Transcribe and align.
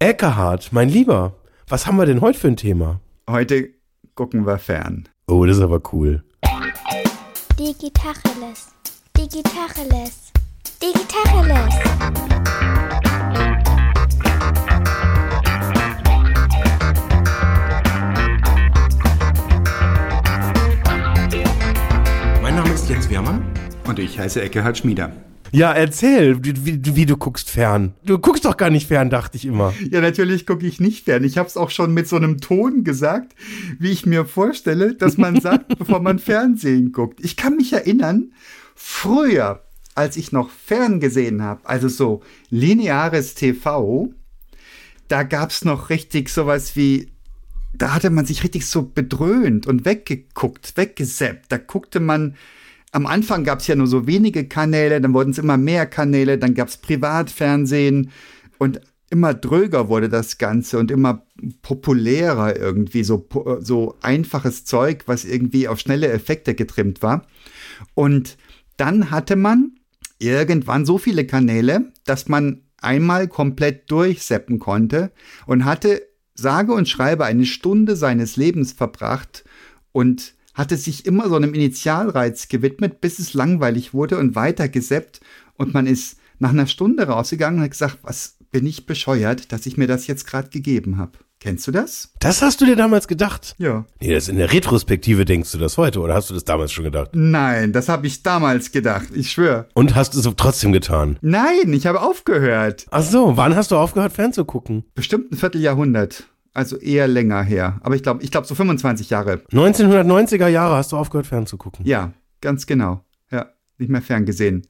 Eckehard, 0.00 0.72
mein 0.72 0.88
Lieber, 0.88 1.34
was 1.66 1.88
haben 1.88 1.96
wir 1.96 2.06
denn 2.06 2.20
heute 2.20 2.38
für 2.38 2.46
ein 2.46 2.56
Thema? 2.56 3.00
Heute 3.28 3.70
gucken 4.14 4.46
wir 4.46 4.58
fern. 4.58 5.08
Oh, 5.26 5.44
das 5.44 5.56
ist 5.56 5.62
aber 5.64 5.80
cool. 5.92 6.22
Digitacheles. 7.58 8.68
Digitacheles. 9.16 10.32
Digitacheles. 10.80 11.74
Mein 22.40 22.54
Name 22.54 22.72
ist 22.72 22.88
Jens 22.88 23.10
Wehrmann. 23.10 23.52
Und 23.84 23.98
ich 23.98 24.16
heiße 24.16 24.40
Eckehard 24.42 24.78
Schmieder. 24.78 25.10
Ja, 25.52 25.72
erzähl, 25.72 26.44
wie, 26.44 26.96
wie, 26.96 27.06
du 27.06 27.16
guckst 27.16 27.50
fern. 27.50 27.94
Du 28.04 28.18
guckst 28.18 28.44
doch 28.44 28.56
gar 28.56 28.70
nicht 28.70 28.88
fern, 28.88 29.10
dachte 29.10 29.36
ich 29.36 29.46
immer. 29.46 29.72
Ja, 29.90 30.00
natürlich 30.00 30.46
gucke 30.46 30.66
ich 30.66 30.80
nicht 30.80 31.04
fern. 31.04 31.24
Ich 31.24 31.38
habe 31.38 31.48
es 31.48 31.56
auch 31.56 31.70
schon 31.70 31.94
mit 31.94 32.08
so 32.08 32.16
einem 32.16 32.40
Ton 32.40 32.84
gesagt, 32.84 33.34
wie 33.78 33.90
ich 33.90 34.06
mir 34.06 34.24
vorstelle, 34.24 34.94
dass 34.94 35.16
man 35.16 35.40
sagt, 35.40 35.78
bevor 35.78 36.00
man 36.00 36.18
Fernsehen 36.18 36.92
guckt. 36.92 37.20
Ich 37.22 37.36
kann 37.36 37.56
mich 37.56 37.72
erinnern, 37.72 38.32
früher, 38.74 39.64
als 39.94 40.16
ich 40.16 40.32
noch 40.32 40.50
fern 40.50 41.00
gesehen 41.00 41.42
habe, 41.42 41.68
also 41.68 41.88
so 41.88 42.22
lineares 42.50 43.34
TV, 43.34 44.10
da 45.08 45.22
gab 45.22 45.50
es 45.50 45.64
noch 45.64 45.90
richtig 45.90 46.28
sowas 46.28 46.76
wie 46.76 47.10
da 47.74 47.94
hatte 47.94 48.10
man 48.10 48.26
sich 48.26 48.42
richtig 48.42 48.66
so 48.66 48.82
bedröhnt 48.82 49.66
und 49.66 49.84
weggeguckt, 49.84 50.76
weggesappt. 50.76 51.50
Da 51.50 51.58
guckte 51.58 52.00
man, 52.00 52.34
am 52.92 53.06
Anfang 53.06 53.44
gab 53.44 53.60
es 53.60 53.66
ja 53.66 53.74
nur 53.74 53.86
so 53.86 54.06
wenige 54.06 54.48
Kanäle, 54.48 55.00
dann 55.00 55.14
wurden 55.14 55.30
es 55.30 55.38
immer 55.38 55.56
mehr 55.56 55.86
Kanäle, 55.86 56.38
dann 56.38 56.54
gab 56.54 56.68
es 56.68 56.78
Privatfernsehen 56.78 58.10
und 58.58 58.80
immer 59.10 59.34
dröger 59.34 59.88
wurde 59.88 60.08
das 60.08 60.38
Ganze 60.38 60.78
und 60.78 60.90
immer 60.90 61.26
populärer 61.62 62.56
irgendwie, 62.56 63.04
so, 63.04 63.26
so 63.60 63.96
einfaches 64.02 64.64
Zeug, 64.64 65.04
was 65.06 65.24
irgendwie 65.24 65.68
auf 65.68 65.80
schnelle 65.80 66.08
Effekte 66.08 66.54
getrimmt 66.54 67.02
war. 67.02 67.26
Und 67.94 68.36
dann 68.76 69.10
hatte 69.10 69.36
man 69.36 69.72
irgendwann 70.18 70.84
so 70.84 70.98
viele 70.98 71.26
Kanäle, 71.26 71.92
dass 72.04 72.28
man 72.28 72.62
einmal 72.80 73.28
komplett 73.28 73.90
durchseppen 73.90 74.58
konnte 74.58 75.10
und 75.46 75.64
hatte 75.64 76.02
sage 76.34 76.72
und 76.72 76.88
schreibe 76.88 77.24
eine 77.24 77.46
Stunde 77.46 77.96
seines 77.96 78.36
Lebens 78.36 78.72
verbracht 78.72 79.44
und 79.92 80.34
hatte 80.58 80.76
sich 80.76 81.06
immer 81.06 81.28
so 81.28 81.36
einem 81.36 81.54
Initialreiz 81.54 82.48
gewidmet, 82.48 83.00
bis 83.00 83.20
es 83.20 83.32
langweilig 83.32 83.94
wurde 83.94 84.18
und 84.18 84.34
weiter 84.34 84.68
geseppt 84.68 85.20
und 85.56 85.72
man 85.72 85.86
ist 85.86 86.18
nach 86.40 86.50
einer 86.50 86.66
Stunde 86.66 87.04
rausgegangen 87.04 87.60
und 87.60 87.64
hat 87.64 87.70
gesagt, 87.70 87.98
was 88.02 88.36
bin 88.50 88.66
ich 88.66 88.84
bescheuert, 88.84 89.52
dass 89.52 89.66
ich 89.66 89.76
mir 89.76 89.86
das 89.86 90.06
jetzt 90.06 90.26
gerade 90.26 90.48
gegeben 90.48 90.98
habe. 90.98 91.12
Kennst 91.40 91.68
du 91.68 91.70
das? 91.70 92.12
Das 92.18 92.42
hast 92.42 92.60
du 92.60 92.64
dir 92.64 92.74
damals 92.74 93.06
gedacht? 93.06 93.54
Ja. 93.58 93.86
Nee, 94.00 94.12
das 94.12 94.26
in 94.28 94.36
der 94.36 94.52
Retrospektive 94.52 95.24
denkst 95.24 95.52
du 95.52 95.58
das 95.58 95.78
heute 95.78 96.00
oder 96.00 96.14
hast 96.14 96.30
du 96.30 96.34
das 96.34 96.44
damals 96.44 96.72
schon 96.72 96.84
gedacht? 96.84 97.10
Nein, 97.12 97.72
das 97.72 97.88
habe 97.88 98.08
ich 98.08 98.24
damals 98.24 98.72
gedacht, 98.72 99.08
ich 99.14 99.30
schwöre. 99.30 99.68
Und 99.74 99.94
hast 99.94 100.14
du 100.14 100.18
es 100.18 100.28
trotzdem 100.36 100.72
getan? 100.72 101.16
Nein, 101.20 101.72
ich 101.72 101.86
habe 101.86 102.00
aufgehört. 102.00 102.86
Ach 102.90 103.04
so, 103.04 103.36
wann 103.36 103.54
hast 103.54 103.70
du 103.70 103.76
aufgehört 103.76 104.12
fernzugucken? 104.12 104.84
Bestimmt 104.96 105.30
ein 105.30 105.36
Vierteljahrhundert. 105.36 106.24
Also 106.58 106.76
eher 106.76 107.06
länger 107.06 107.40
her. 107.44 107.78
Aber 107.82 107.94
ich 107.94 108.02
glaube, 108.02 108.20
ich 108.24 108.32
glaube 108.32 108.48
so 108.48 108.56
25 108.56 109.10
Jahre. 109.10 109.34
1990er 109.52 110.48
Jahre 110.48 110.74
hast 110.74 110.90
du 110.90 110.96
aufgehört 110.96 111.28
fernzugucken. 111.28 111.86
Ja, 111.86 112.12
ganz 112.40 112.66
genau. 112.66 113.04
Ja, 113.30 113.50
nicht 113.76 113.90
mehr 113.90 114.02
ferngesehen. 114.02 114.66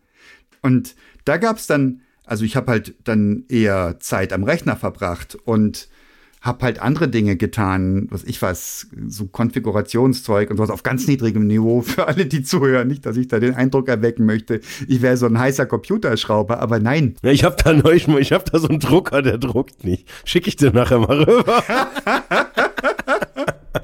Und 0.61 0.95
da 1.25 1.39
gab 1.39 1.57
es 1.57 1.67
dann, 1.67 2.03
also 2.27 2.45
ich 2.45 2.57
habe 2.57 2.71
halt 2.71 2.95
dann 3.05 3.47
eher 3.49 3.99
Zeit 4.01 4.35
am 4.35 4.45
Rechner 4.45 4.77
verbracht 4.77 5.35
und 5.47 5.89
habe 6.41 6.65
halt 6.65 6.81
andere 6.81 7.09
Dinge 7.09 7.37
getan, 7.37 8.07
was 8.11 8.25
ich 8.25 8.41
weiß, 8.41 8.89
so 9.09 9.27
Konfigurationszeug 9.27 10.51
und 10.51 10.57
sowas 10.57 10.71
auf 10.71 10.83
ganz 10.83 11.07
niedrigem 11.07 11.47
Niveau 11.47 11.83
für 11.83 12.07
alle, 12.07 12.27
die 12.27 12.43
zuhören. 12.43 12.89
Nicht, 12.89 13.07
dass 13.07 13.17
ich 13.17 13.29
da 13.29 13.39
den 13.39 13.55
Eindruck 13.55 13.89
erwecken 13.89 14.27
möchte, 14.27 14.61
ich 14.87 15.03
wäre 15.03 15.17
so 15.17 15.27
ein 15.27 15.39
heißer 15.39 15.67
Computerschrauber, 15.67 16.61
aber 16.61 16.79
nein. 16.79 17.17
Ja, 17.23 17.31
ich 17.31 17.45
habe 17.45 17.57
da 17.63 17.73
neulich 17.73 18.09
mal, 18.09 18.21
ich 18.21 18.33
habe 18.33 18.45
da 18.51 18.59
so 18.59 18.69
einen 18.69 18.81
Drucker, 18.81 19.23
der 19.23 19.39
druckt 19.39 19.85
nicht. 19.85 20.09
Schicke 20.25 20.49
ich 20.49 20.57
dir 20.57 20.73
nachher 20.73 20.99
mal 20.99 21.23
rüber. 21.23 21.63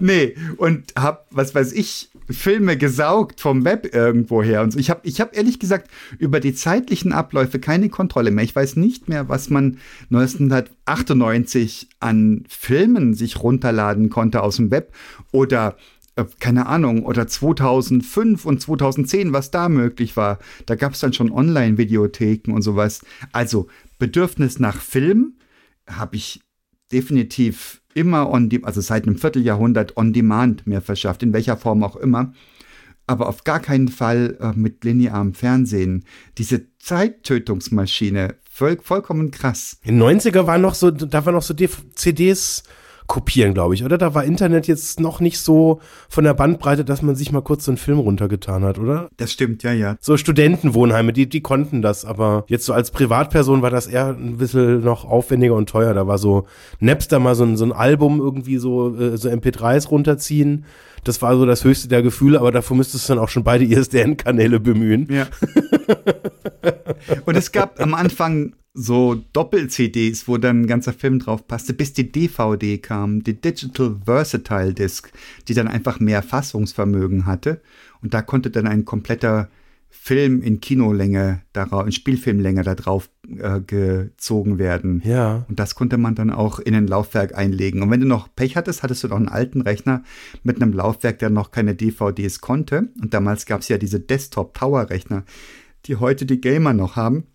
nee, 0.00 0.34
und 0.56 0.92
hab, 0.96 1.26
was 1.30 1.54
weiß 1.54 1.72
ich, 1.72 2.10
Filme 2.30 2.76
gesaugt 2.76 3.40
vom 3.40 3.64
Web 3.64 3.94
irgendwo 3.94 4.42
her. 4.42 4.62
Und. 4.62 4.76
Ich 4.76 4.90
habe 4.90 5.00
ich 5.04 5.20
hab 5.20 5.36
ehrlich 5.36 5.58
gesagt 5.58 5.90
über 6.18 6.40
die 6.40 6.54
zeitlichen 6.54 7.12
Abläufe 7.12 7.58
keine 7.58 7.88
Kontrolle 7.88 8.30
mehr. 8.30 8.44
Ich 8.44 8.56
weiß 8.56 8.76
nicht 8.76 9.08
mehr, 9.08 9.28
was 9.28 9.50
man 9.50 9.78
1998 10.10 11.88
an 12.00 12.44
Filmen 12.48 13.14
sich 13.14 13.42
runterladen 13.42 14.10
konnte 14.10 14.42
aus 14.42 14.56
dem 14.56 14.70
Web 14.70 14.92
oder 15.32 15.76
äh, 16.16 16.24
keine 16.38 16.66
Ahnung, 16.66 17.04
oder 17.04 17.26
2005 17.26 18.44
und 18.44 18.60
2010, 18.60 19.32
was 19.32 19.50
da 19.50 19.68
möglich 19.68 20.16
war. 20.16 20.38
Da 20.66 20.76
gab 20.76 20.92
es 20.92 21.00
dann 21.00 21.12
schon 21.12 21.30
Online-Videotheken 21.30 22.52
und 22.52 22.62
sowas. 22.62 23.00
Also 23.32 23.68
Bedürfnis 23.98 24.58
nach 24.58 24.80
Film 24.80 25.34
habe 25.88 26.16
ich 26.16 26.40
definitiv 26.92 27.82
immer 27.94 28.30
on 28.30 28.48
demand, 28.48 28.66
also 28.66 28.80
seit 28.80 29.06
einem 29.06 29.16
Vierteljahrhundert 29.16 29.96
on 29.96 30.12
demand 30.12 30.66
mir 30.66 30.80
verschafft, 30.80 31.22
in 31.22 31.32
welcher 31.32 31.56
Form 31.56 31.82
auch 31.82 31.96
immer. 31.96 32.32
Aber 33.06 33.28
auf 33.28 33.44
gar 33.44 33.60
keinen 33.60 33.88
Fall 33.88 34.38
äh, 34.40 34.52
mit 34.58 34.84
linearem 34.84 35.34
Fernsehen. 35.34 36.04
Diese 36.38 36.66
Zeittötungsmaschine, 36.78 38.36
voll, 38.50 38.78
vollkommen 38.82 39.30
krass. 39.30 39.78
In 39.82 39.98
den 39.98 40.20
90er 40.20 40.46
waren 40.46 40.62
noch 40.62 40.74
so, 40.74 40.90
da 40.90 41.24
waren 41.26 41.34
noch 41.34 41.42
so 41.42 41.54
CDs 41.54 42.62
kopieren, 43.06 43.54
glaube 43.54 43.74
ich, 43.74 43.84
oder? 43.84 43.98
Da 43.98 44.14
war 44.14 44.24
Internet 44.24 44.66
jetzt 44.66 44.98
noch 44.98 45.20
nicht 45.20 45.38
so 45.38 45.80
von 46.08 46.24
der 46.24 46.34
Bandbreite, 46.34 46.84
dass 46.84 47.02
man 47.02 47.14
sich 47.14 47.32
mal 47.32 47.42
kurz 47.42 47.64
so 47.64 47.70
einen 47.70 47.78
Film 47.78 47.98
runtergetan 47.98 48.64
hat, 48.64 48.78
oder? 48.78 49.08
Das 49.16 49.32
stimmt, 49.32 49.62
ja, 49.62 49.72
ja. 49.72 49.96
So 50.00 50.16
Studentenwohnheime, 50.16 51.12
die, 51.12 51.28
die 51.28 51.42
konnten 51.42 51.82
das, 51.82 52.04
aber 52.04 52.44
jetzt 52.48 52.64
so 52.64 52.72
als 52.72 52.90
Privatperson 52.90 53.62
war 53.62 53.70
das 53.70 53.86
eher 53.86 54.08
ein 54.08 54.38
bisschen 54.38 54.82
noch 54.82 55.04
aufwendiger 55.04 55.54
und 55.54 55.68
teuer. 55.68 55.92
Da 55.94 56.06
war 56.06 56.18
so 56.18 56.46
Napster 56.80 57.18
mal 57.18 57.34
so 57.34 57.44
ein, 57.44 57.56
so 57.56 57.64
ein 57.64 57.72
Album 57.72 58.20
irgendwie 58.20 58.56
so, 58.56 58.96
äh, 58.96 59.16
so 59.16 59.28
MP3s 59.28 59.88
runterziehen. 59.88 60.64
Das 61.04 61.20
war 61.20 61.36
so 61.36 61.44
das 61.44 61.64
höchste 61.64 61.88
der 61.88 62.02
Gefühle, 62.02 62.40
aber 62.40 62.52
dafür 62.52 62.76
müsstest 62.76 63.08
du 63.08 63.14
dann 63.14 63.22
auch 63.22 63.28
schon 63.28 63.44
beide 63.44 63.64
ISDN-Kanäle 63.70 64.60
bemühen. 64.60 65.08
Ja. 65.10 65.26
und 67.26 67.36
es 67.36 67.52
gab 67.52 67.80
am 67.80 67.92
Anfang 67.92 68.54
so 68.74 69.14
Doppel-CDs, 69.32 70.26
wo 70.26 70.36
dann 70.36 70.62
ein 70.62 70.66
ganzer 70.66 70.92
Film 70.92 71.20
drauf 71.20 71.46
passte, 71.46 71.72
bis 71.72 71.92
die 71.92 72.10
DVD 72.10 72.78
kam, 72.78 73.22
die 73.22 73.40
Digital 73.40 73.96
Versatile 74.04 74.74
Disc, 74.74 75.12
die 75.46 75.54
dann 75.54 75.68
einfach 75.68 76.00
mehr 76.00 76.22
Fassungsvermögen 76.22 77.24
hatte. 77.24 77.62
Und 78.02 78.14
da 78.14 78.20
konnte 78.20 78.50
dann 78.50 78.66
ein 78.66 78.84
kompletter 78.84 79.48
Film 79.96 80.42
in 80.42 80.60
Kinolänge, 80.60 81.42
darauf, 81.52 81.86
in 81.86 81.92
Spielfilmlänge 81.92 82.64
da 82.64 82.74
drauf 82.74 83.08
äh, 83.38 83.60
gezogen 83.60 84.58
werden. 84.58 85.00
Ja. 85.04 85.46
Und 85.48 85.60
das 85.60 85.76
konnte 85.76 85.96
man 85.96 86.16
dann 86.16 86.30
auch 86.30 86.58
in 86.58 86.74
ein 86.74 86.88
Laufwerk 86.88 87.38
einlegen. 87.38 87.80
Und 87.80 87.90
wenn 87.90 88.00
du 88.00 88.06
noch 88.06 88.28
Pech 88.34 88.56
hattest, 88.56 88.82
hattest 88.82 89.04
du 89.04 89.08
noch 89.08 89.16
einen 89.16 89.28
alten 89.28 89.60
Rechner 89.60 90.02
mit 90.42 90.60
einem 90.60 90.72
Laufwerk, 90.72 91.20
der 91.20 91.30
noch 91.30 91.52
keine 91.52 91.76
DVDs 91.76 92.40
konnte. 92.40 92.88
Und 93.00 93.14
damals 93.14 93.46
gab 93.46 93.60
es 93.60 93.68
ja 93.68 93.78
diese 93.78 94.00
Desktop-Power-Rechner, 94.00 95.22
die 95.86 95.96
heute 95.96 96.26
die 96.26 96.40
Gamer 96.40 96.72
noch 96.74 96.96
haben. 96.96 97.28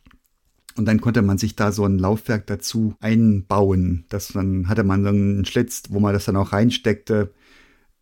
Und 0.80 0.86
dann 0.86 1.02
konnte 1.02 1.22
man 1.22 1.38
sich 1.38 1.58
da 1.58 1.74
so 1.74 1.84
ein 1.84 2.00
Laufwerk 2.00 2.48
dazu 2.48 2.96
einbauen. 3.02 4.06
Das 4.08 4.30
dann 4.30 4.70
hatte 4.70 4.86
man 4.86 5.04
so 5.04 5.10
einen 5.10 5.44
Schlitz, 5.44 5.84
wo 5.90 6.00
man 6.00 6.14
das 6.14 6.24
dann 6.24 6.38
auch 6.38 6.54
reinsteckte. 6.54 7.34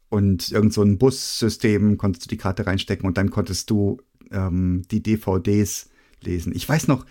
Und 0.10 0.52
irgend 0.52 0.74
so 0.74 0.84
ein 0.84 1.00
Bussystem 1.00 1.98
konntest 1.98 2.26
du 2.26 2.30
die 2.30 2.38
Karte 2.38 2.68
reinstecken 2.68 3.08
und 3.08 3.18
dann 3.18 3.32
konntest 3.32 3.72
du 3.72 4.00
ähm, 4.30 4.84
die 4.92 5.02
DVDs 5.02 5.90
lesen. 6.22 6.54
Ich 6.56 6.70
weiß 6.70 6.88
noch, 6.88 7.08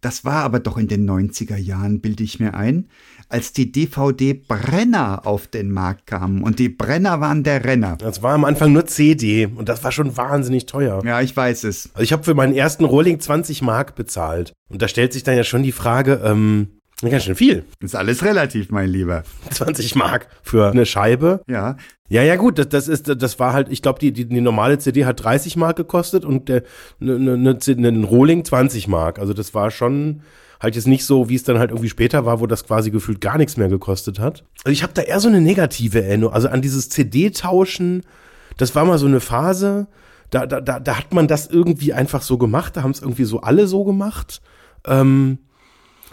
das 0.00 0.24
war 0.24 0.42
aber 0.44 0.60
doch 0.60 0.76
in 0.76 0.88
den 0.88 1.08
90er 1.08 1.56
Jahren, 1.56 2.00
bilde 2.00 2.24
ich 2.24 2.40
mir 2.40 2.54
ein, 2.54 2.88
als 3.28 3.52
die 3.52 3.72
DVD-Brenner 3.72 5.26
auf 5.26 5.46
den 5.46 5.70
Markt 5.70 6.06
kamen. 6.06 6.42
Und 6.42 6.58
die 6.58 6.68
Brenner 6.68 7.20
waren 7.20 7.42
der 7.42 7.64
Renner. 7.64 7.96
Das 7.96 8.22
war 8.22 8.34
am 8.34 8.44
Anfang 8.44 8.72
nur 8.72 8.86
CD 8.86 9.46
und 9.46 9.68
das 9.68 9.82
war 9.84 9.92
schon 9.92 10.16
wahnsinnig 10.16 10.66
teuer. 10.66 11.02
Ja, 11.04 11.20
ich 11.20 11.36
weiß 11.36 11.64
es. 11.64 11.90
Also 11.94 12.02
ich 12.02 12.12
habe 12.12 12.24
für 12.24 12.34
meinen 12.34 12.54
ersten 12.54 12.84
Rolling 12.84 13.20
20 13.20 13.62
Mark 13.62 13.94
bezahlt. 13.94 14.52
Und 14.68 14.82
da 14.82 14.88
stellt 14.88 15.12
sich 15.12 15.22
dann 15.22 15.36
ja 15.36 15.44
schon 15.44 15.62
die 15.62 15.72
Frage, 15.72 16.20
ähm, 16.24 16.75
Ganz 17.02 17.24
schön 17.24 17.36
viel. 17.36 17.64
Ist 17.80 17.94
alles 17.94 18.24
relativ, 18.24 18.70
mein 18.70 18.88
Lieber. 18.88 19.22
20 19.50 19.96
Mark 19.96 20.28
für 20.42 20.70
eine 20.70 20.86
Scheibe. 20.86 21.42
Ja. 21.46 21.76
Ja, 22.08 22.22
ja, 22.22 22.36
gut, 22.36 22.58
das, 22.58 22.68
das 22.68 22.88
ist, 22.88 23.08
das 23.20 23.38
war 23.38 23.52
halt, 23.52 23.68
ich 23.70 23.82
glaube, 23.82 23.98
die, 23.98 24.12
die, 24.12 24.26
die 24.26 24.40
normale 24.40 24.78
CD 24.78 25.04
hat 25.04 25.22
30 25.22 25.56
Mark 25.56 25.76
gekostet 25.76 26.24
und 26.24 26.48
der, 26.48 26.62
ne, 26.98 27.18
ne, 27.18 27.36
ne, 27.36 27.88
ein 27.88 28.04
Rohling 28.04 28.44
20 28.44 28.88
Mark. 28.88 29.18
Also 29.18 29.34
das 29.34 29.54
war 29.54 29.70
schon 29.70 30.22
halt 30.60 30.74
jetzt 30.74 30.86
nicht 30.86 31.04
so, 31.04 31.28
wie 31.28 31.34
es 31.34 31.42
dann 31.42 31.58
halt 31.58 31.70
irgendwie 31.70 31.88
später 31.88 32.24
war, 32.24 32.40
wo 32.40 32.46
das 32.46 32.64
quasi 32.64 32.90
gefühlt 32.90 33.20
gar 33.20 33.36
nichts 33.36 33.56
mehr 33.56 33.68
gekostet 33.68 34.18
hat. 34.18 34.44
Also 34.64 34.72
ich 34.72 34.82
habe 34.82 34.94
da 34.94 35.02
eher 35.02 35.20
so 35.20 35.28
eine 35.28 35.40
negative 35.40 36.02
Erinnerung. 36.02 36.32
Also 36.32 36.48
an 36.48 36.62
dieses 36.62 36.88
CD-Tauschen, 36.88 38.02
das 38.56 38.74
war 38.74 38.84
mal 38.84 38.98
so 38.98 39.06
eine 39.06 39.20
Phase, 39.20 39.86
da, 40.30 40.46
da, 40.46 40.60
da, 40.60 40.80
da 40.80 40.98
hat 40.98 41.12
man 41.12 41.28
das 41.28 41.46
irgendwie 41.46 41.92
einfach 41.92 42.22
so 42.22 42.38
gemacht, 42.38 42.76
da 42.76 42.82
haben 42.82 42.90
es 42.92 43.02
irgendwie 43.02 43.24
so 43.24 43.40
alle 43.40 43.66
so 43.66 43.84
gemacht. 43.84 44.40
Ähm, 44.86 45.38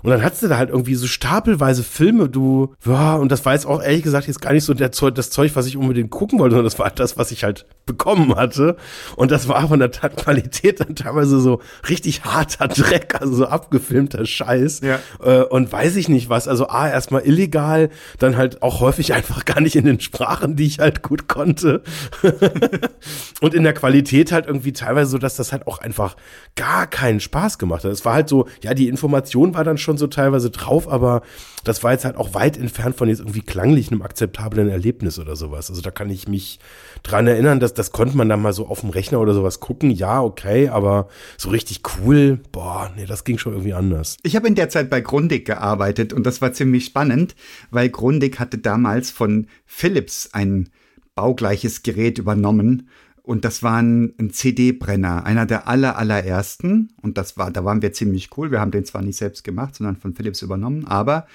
Und 0.03 0.11
dann 0.11 0.21
hattest 0.21 0.43
du 0.43 0.47
da 0.49 0.57
halt 0.57 0.69
irgendwie 0.69 0.95
so 0.95 1.07
stapelweise 1.07 1.81
Filme, 1.81 2.29
du, 2.29 2.75
ja, 2.85 3.15
und 3.15 3.31
das 3.31 3.45
war 3.45 3.53
jetzt 3.53 3.65
auch 3.65 3.81
ehrlich 3.81 4.03
gesagt 4.03 4.27
jetzt 4.27 4.41
gar 4.41 4.51
nicht 4.51 4.65
so 4.65 4.73
der 4.73 4.91
Zeug, 4.91 5.15
das 5.15 5.29
Zeug, 5.29 5.55
was 5.55 5.65
ich 5.65 5.77
unbedingt 5.77 6.11
gucken 6.11 6.39
wollte, 6.39 6.55
sondern 6.55 6.65
das 6.65 6.77
war 6.77 6.91
das, 6.91 7.17
was 7.17 7.31
ich 7.31 7.43
halt 7.43 7.65
bekommen 7.85 8.35
hatte. 8.35 8.75
Und 9.15 9.31
das 9.31 9.47
war 9.47 9.67
von 9.67 9.79
der 9.79 9.89
Qualität 9.89 10.79
dann 10.79 10.95
teilweise 10.95 11.39
so 11.39 11.61
richtig 11.89 12.25
harter 12.25 12.67
Dreck, 12.67 13.15
also 13.19 13.33
so 13.33 13.45
abgefilmter 13.45 14.25
Scheiß. 14.25 14.81
Ja. 14.81 14.99
Äh, 15.23 15.43
und 15.43 15.71
weiß 15.71 15.95
ich 15.95 16.09
nicht 16.09 16.29
was. 16.29 16.47
Also 16.47 16.67
A, 16.67 16.89
erstmal 16.89 17.25
illegal, 17.25 17.89
dann 18.19 18.37
halt 18.37 18.61
auch 18.61 18.81
häufig 18.81 19.13
einfach 19.13 19.45
gar 19.45 19.61
nicht 19.61 19.75
in 19.75 19.85
den 19.85 19.99
Sprachen, 19.99 20.55
die 20.55 20.65
ich 20.65 20.79
halt 20.79 21.01
gut 21.01 21.27
konnte. 21.27 21.81
und 23.41 23.53
in 23.53 23.63
der 23.63 23.73
Qualität 23.73 24.31
halt 24.31 24.47
irgendwie 24.47 24.73
teilweise 24.73 25.11
so, 25.11 25.17
dass 25.17 25.35
das 25.35 25.51
halt 25.51 25.67
auch 25.67 25.79
einfach 25.79 26.15
gar 26.55 26.87
keinen 26.87 27.19
Spaß 27.19 27.57
gemacht 27.57 27.83
hat. 27.83 27.91
Es 27.91 28.05
war 28.05 28.13
halt 28.13 28.29
so, 28.29 28.47
ja, 28.61 28.73
die 28.73 28.87
Information 28.87 29.53
war 29.53 29.63
dann 29.63 29.77
schon 29.77 29.92
so 29.97 30.07
teilweise 30.07 30.49
drauf, 30.49 30.87
aber 30.87 31.21
das 31.63 31.83
war 31.83 31.93
jetzt 31.93 32.05
halt 32.05 32.17
auch 32.17 32.33
weit 32.33 32.57
entfernt 32.57 32.95
von 32.95 33.07
jetzt 33.07 33.19
irgendwie 33.19 33.41
klanglich 33.41 33.91
einem 33.91 34.01
akzeptablen 34.01 34.69
Erlebnis 34.69 35.19
oder 35.19 35.35
sowas. 35.35 35.69
Also 35.69 35.81
da 35.81 35.91
kann 35.91 36.09
ich 36.09 36.27
mich 36.27 36.59
dran 37.03 37.27
erinnern, 37.27 37.59
dass 37.59 37.73
das 37.73 37.91
konnte 37.91 38.17
man 38.17 38.29
dann 38.29 38.41
mal 38.41 38.53
so 38.53 38.67
auf 38.67 38.81
dem 38.81 38.89
Rechner 38.89 39.19
oder 39.19 39.33
sowas 39.33 39.59
gucken. 39.59 39.91
Ja, 39.91 40.21
okay, 40.21 40.69
aber 40.69 41.07
so 41.37 41.49
richtig 41.49 41.81
cool, 41.97 42.39
boah, 42.51 42.91
nee, 42.95 43.05
das 43.05 43.23
ging 43.23 43.37
schon 43.37 43.53
irgendwie 43.53 43.73
anders. 43.73 44.17
Ich 44.23 44.35
habe 44.35 44.47
in 44.47 44.55
der 44.55 44.69
Zeit 44.69 44.89
bei 44.89 45.01
Grundig 45.01 45.45
gearbeitet 45.45 46.13
und 46.13 46.25
das 46.25 46.41
war 46.41 46.53
ziemlich 46.53 46.85
spannend, 46.85 47.35
weil 47.71 47.89
Grundig 47.89 48.39
hatte 48.39 48.57
damals 48.57 49.11
von 49.11 49.47
Philips 49.65 50.29
ein 50.33 50.69
baugleiches 51.15 51.83
Gerät 51.83 52.17
übernommen 52.17 52.89
und 53.25 53.45
das 53.45 53.63
war 53.63 53.81
ein, 53.81 54.13
ein 54.19 54.31
CD-Brenner, 54.31 55.25
einer 55.25 55.45
der 55.45 55.67
aller, 55.67 55.97
allerersten. 55.97 56.89
Und 57.01 57.17
das 57.17 57.37
war, 57.37 57.51
da 57.51 57.63
waren 57.63 57.81
wir 57.81 57.93
ziemlich 57.93 58.37
cool. 58.37 58.51
Wir 58.51 58.59
haben 58.59 58.71
den 58.71 58.83
zwar 58.83 59.01
nicht 59.01 59.17
selbst 59.17 59.45
gemacht, 59.45 59.75
sondern 59.75 59.95
von 59.95 60.13
Philips 60.13 60.41
übernommen, 60.41 60.85
aber 60.85 61.25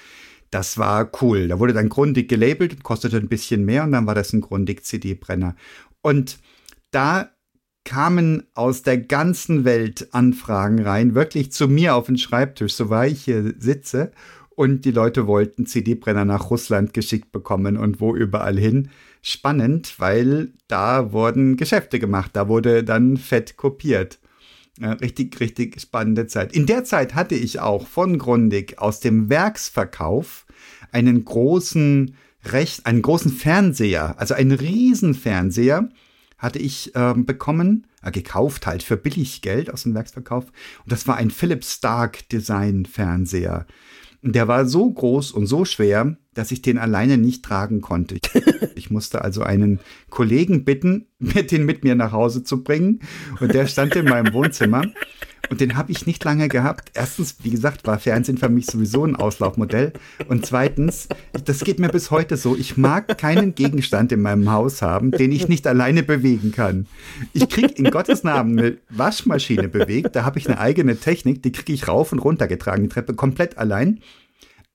das 0.51 0.77
war 0.77 1.09
cool. 1.21 1.47
Da 1.47 1.59
wurde 1.59 1.73
dann 1.73 1.89
Grundig 1.89 2.29
gelabelt 2.29 2.73
und 2.73 2.83
kostete 2.83 3.17
ein 3.17 3.27
bisschen 3.27 3.65
mehr 3.65 3.83
und 3.83 3.91
dann 3.91 4.05
war 4.05 4.13
das 4.13 4.33
ein 4.33 4.41
Grundig 4.41 4.85
CD-Brenner. 4.85 5.55
Und 6.01 6.37
da 6.91 7.31
kamen 7.85 8.43
aus 8.53 8.83
der 8.83 8.99
ganzen 8.99 9.65
Welt 9.65 10.09
Anfragen 10.11 10.83
rein, 10.83 11.15
wirklich 11.15 11.51
zu 11.51 11.67
mir 11.67 11.95
auf 11.95 12.05
den 12.05 12.19
Schreibtisch, 12.19 12.73
so 12.73 12.91
war 12.91 13.07
ich 13.07 13.23
hier 13.23 13.55
sitze. 13.57 14.11
Und 14.51 14.85
die 14.85 14.91
Leute 14.91 15.25
wollten 15.25 15.65
CD-Brenner 15.65 16.25
nach 16.25 16.51
Russland 16.51 16.93
geschickt 16.93 17.31
bekommen 17.31 17.77
und 17.77 17.99
wo 17.99 18.15
überall 18.15 18.59
hin 18.59 18.89
spannend, 19.21 19.95
weil 19.97 20.53
da 20.67 21.11
wurden 21.11 21.57
Geschäfte 21.57 21.99
gemacht, 21.99 22.31
da 22.33 22.47
wurde 22.47 22.83
dann 22.83 23.17
fett 23.17 23.57
kopiert. 23.57 24.19
Ja, 24.79 24.93
richtig, 24.93 25.39
richtig 25.39 25.79
spannende 25.81 26.27
Zeit. 26.27 26.53
In 26.53 26.65
der 26.65 26.85
Zeit 26.85 27.13
hatte 27.13 27.35
ich 27.35 27.59
auch 27.59 27.85
von 27.85 28.17
Grundig 28.17 28.79
aus 28.79 29.01
dem 29.01 29.29
Werksverkauf 29.29 30.45
einen 30.91 31.25
großen 31.25 32.15
Recht, 32.45 32.85
einen 32.85 33.01
großen 33.01 33.31
Fernseher, 33.31 34.15
also 34.17 34.33
einen 34.33 34.53
Riesenfernseher 34.53 35.89
hatte 36.37 36.59
ich 36.59 36.95
äh, 36.95 37.13
bekommen, 37.15 37.85
äh, 38.01 38.11
gekauft 38.11 38.65
halt 38.65 38.81
für 38.81 38.97
Billiggeld 38.97 39.71
aus 39.71 39.83
dem 39.83 39.93
Werksverkauf. 39.93 40.45
Und 40.45 40.91
das 40.91 41.07
war 41.07 41.17
ein 41.17 41.29
Philips 41.29 41.73
Stark 41.73 42.27
Design 42.29 42.85
Fernseher. 42.85 43.67
Der 44.21 44.47
war 44.47 44.65
so 44.65 44.89
groß 44.89 45.31
und 45.31 45.45
so 45.45 45.63
schwer, 45.63 46.17
dass 46.33 46.51
ich 46.51 46.61
den 46.61 46.77
alleine 46.77 47.17
nicht 47.17 47.43
tragen 47.43 47.81
konnte. 47.81 48.17
Ich 48.75 48.89
musste 48.89 49.25
also 49.25 49.43
einen 49.43 49.79
Kollegen 50.09 50.63
bitten, 50.63 51.07
den 51.19 51.65
mit 51.65 51.83
mir 51.83 51.95
nach 51.95 52.13
Hause 52.13 52.45
zu 52.45 52.63
bringen. 52.63 53.01
Und 53.41 53.53
der 53.53 53.67
stand 53.67 53.93
in 53.97 54.05
meinem 54.05 54.33
Wohnzimmer. 54.33 54.83
Und 55.49 55.61
den 55.61 55.77
habe 55.77 55.91
ich 55.91 56.05
nicht 56.05 56.23
lange 56.23 56.47
gehabt. 56.47 56.91
Erstens, 56.93 57.37
wie 57.43 57.49
gesagt, 57.49 57.87
war 57.87 57.99
Fernsehen 57.99 58.37
für 58.37 58.49
mich 58.49 58.65
sowieso 58.67 59.05
ein 59.05 59.15
Auslaufmodell. 59.15 59.93
Und 60.27 60.45
zweitens, 60.45 61.07
das 61.45 61.61
geht 61.61 61.79
mir 61.79 61.89
bis 61.89 62.11
heute 62.11 62.37
so. 62.37 62.55
Ich 62.55 62.77
mag 62.77 63.17
keinen 63.17 63.55
Gegenstand 63.55 64.11
in 64.11 64.21
meinem 64.21 64.51
Haus 64.51 64.81
haben, 64.81 65.11
den 65.11 65.31
ich 65.31 65.47
nicht 65.47 65.65
alleine 65.65 66.03
bewegen 66.03 66.51
kann. 66.51 66.87
Ich 67.33 67.49
kriege 67.49 67.73
in 67.73 67.89
Gottes 67.91 68.23
Namen 68.23 68.59
eine 68.59 68.77
Waschmaschine 68.89 69.69
bewegt. 69.69 70.15
Da 70.15 70.23
habe 70.23 70.39
ich 70.39 70.47
eine 70.47 70.59
eigene 70.59 70.97
Technik, 70.97 71.41
die 71.43 71.51
kriege 71.51 71.73
ich 71.73 71.87
rauf 71.87 72.11
und 72.11 72.19
runter 72.19 72.47
getragen, 72.47 72.83
die 72.83 72.89
Treppe 72.89 73.13
komplett 73.13 73.57
allein. 73.57 73.99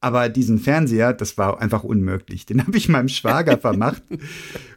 Aber 0.05 0.29
diesen 0.29 0.59
Fernseher, 0.59 1.15
das 1.15 1.39
war 1.39 1.63
einfach 1.63 1.83
unmöglich. 1.83 2.45
Den 2.45 2.61
habe 2.67 2.77
ich 2.77 2.91
meinem 2.91 3.09
Schwager 3.09 3.57
vermacht. 3.57 4.03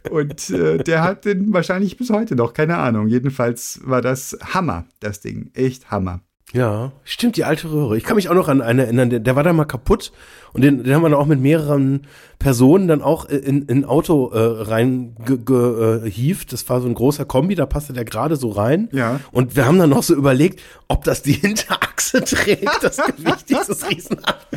Und 0.10 0.50
äh, 0.52 0.78
der 0.78 1.04
hat 1.04 1.26
den 1.26 1.52
wahrscheinlich 1.52 1.98
bis 1.98 2.12
heute 2.12 2.38
noch, 2.38 2.54
keine 2.54 2.78
Ahnung. 2.78 3.10
Jedenfalls 3.10 3.82
war 3.84 4.02
das 4.02 4.38
Hammer, 4.54 4.86
das 5.02 5.20
Ding. 5.20 5.52
Echt 5.54 5.92
Hammer. 5.92 6.22
Ja, 6.54 6.94
stimmt, 7.04 7.36
die 7.36 7.44
alte 7.44 7.70
Röhre. 7.70 7.98
Ich 7.98 8.06
kann 8.06 8.16
mich 8.16 8.30
auch 8.30 8.34
noch 8.34 8.48
an 8.48 8.62
einen 8.62 8.80
erinnern, 8.80 9.10
der, 9.10 9.20
der 9.20 9.36
war 9.36 9.44
da 9.44 9.52
mal 9.52 9.66
kaputt 9.66 10.14
und 10.54 10.64
den, 10.64 10.82
den 10.82 10.96
haben 10.96 11.02
wir 11.02 11.10
dann 11.10 11.20
auch 11.20 11.26
mit 11.26 11.42
mehreren 11.42 12.08
Personen 12.40 12.88
dann 12.88 13.02
auch 13.02 13.26
in 13.26 13.64
in 13.64 13.84
Auto 13.84 14.32
äh, 14.32 14.64
rein 14.64 15.18
ge, 15.26 15.38
ge, 15.44 16.08
äh. 16.08 16.36
Das 16.50 16.70
war 16.70 16.80
so 16.80 16.88
ein 16.88 16.94
großer 16.94 17.26
Kombi, 17.26 17.56
da 17.56 17.66
passte 17.66 17.92
der 17.92 18.06
gerade 18.06 18.38
so 18.38 18.50
rein. 18.50 18.88
Ja. 18.94 19.20
Und 19.34 19.58
wir 19.58 19.66
haben 19.66 19.78
dann 19.78 19.90
noch 19.90 20.04
so 20.04 20.16
überlegt, 20.16 20.62
ob 20.88 21.04
das 21.04 21.22
die 21.22 21.34
Hinterachse 21.34 22.24
trägt, 22.24 22.82
das 22.82 22.96
Gewicht 22.96 23.50
dieses 23.50 23.90
Riesenrad. 23.90 24.48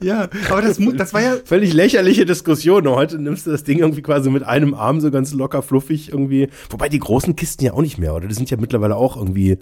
Ja, 0.00 0.28
aber 0.50 0.62
das, 0.62 0.78
das 0.96 1.12
war 1.12 1.20
ja 1.20 1.36
Völlig 1.44 1.74
lächerliche 1.74 2.24
Diskussion. 2.24 2.88
Heute 2.88 3.18
nimmst 3.18 3.46
du 3.46 3.50
das 3.50 3.64
Ding 3.64 3.80
irgendwie 3.80 4.02
quasi 4.02 4.30
mit 4.30 4.44
einem 4.44 4.72
Arm 4.72 5.00
so 5.00 5.10
ganz 5.10 5.34
locker 5.34 5.60
fluffig 5.60 6.10
irgendwie. 6.10 6.48
Wobei 6.70 6.88
die 6.88 6.98
großen 6.98 7.36
Kisten 7.36 7.64
ja 7.64 7.74
auch 7.74 7.82
nicht 7.82 7.98
mehr, 7.98 8.14
oder? 8.14 8.28
Die 8.28 8.34
sind 8.34 8.50
ja 8.50 8.56
mittlerweile 8.56 8.96
auch 8.96 9.16
irgendwie, 9.16 9.58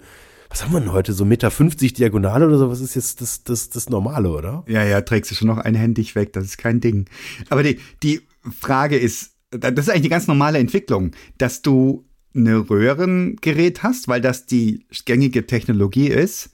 was 0.57 0.63
haben 0.63 0.73
wir 0.73 0.79
denn 0.79 0.91
heute? 0.91 1.13
So 1.13 1.23
Meter 1.23 1.51
50 1.51 1.93
Diagonale 1.93 2.47
oder 2.47 2.57
so? 2.57 2.67
Was 2.71 2.81
ist 2.81 2.95
jetzt 2.95 3.21
das, 3.21 3.43
das, 3.43 3.69
das 3.69 3.89
Normale, 3.89 4.29
oder? 4.29 4.63
Ja, 4.67 4.83
ja, 4.83 5.01
trägst 5.01 5.29
du 5.29 5.35
schon 5.35 5.47
noch 5.47 5.59
einhändig 5.59 6.15
weg, 6.15 6.33
das 6.33 6.45
ist 6.45 6.57
kein 6.57 6.79
Ding. 6.79 7.05
Aber 7.49 7.61
die, 7.61 7.79
die 8.01 8.21
Frage 8.59 8.97
ist, 8.97 9.35
das 9.51 9.71
ist 9.71 9.89
eigentlich 9.89 10.05
eine 10.05 10.09
ganz 10.09 10.25
normale 10.25 10.57
Entwicklung, 10.57 11.11
dass 11.37 11.61
du 11.61 12.07
eine 12.35 12.67
Röhrengerät 12.71 13.83
hast, 13.83 14.07
weil 14.07 14.19
das 14.19 14.47
die 14.47 14.87
gängige 15.05 15.45
Technologie 15.45 16.07
ist 16.07 16.49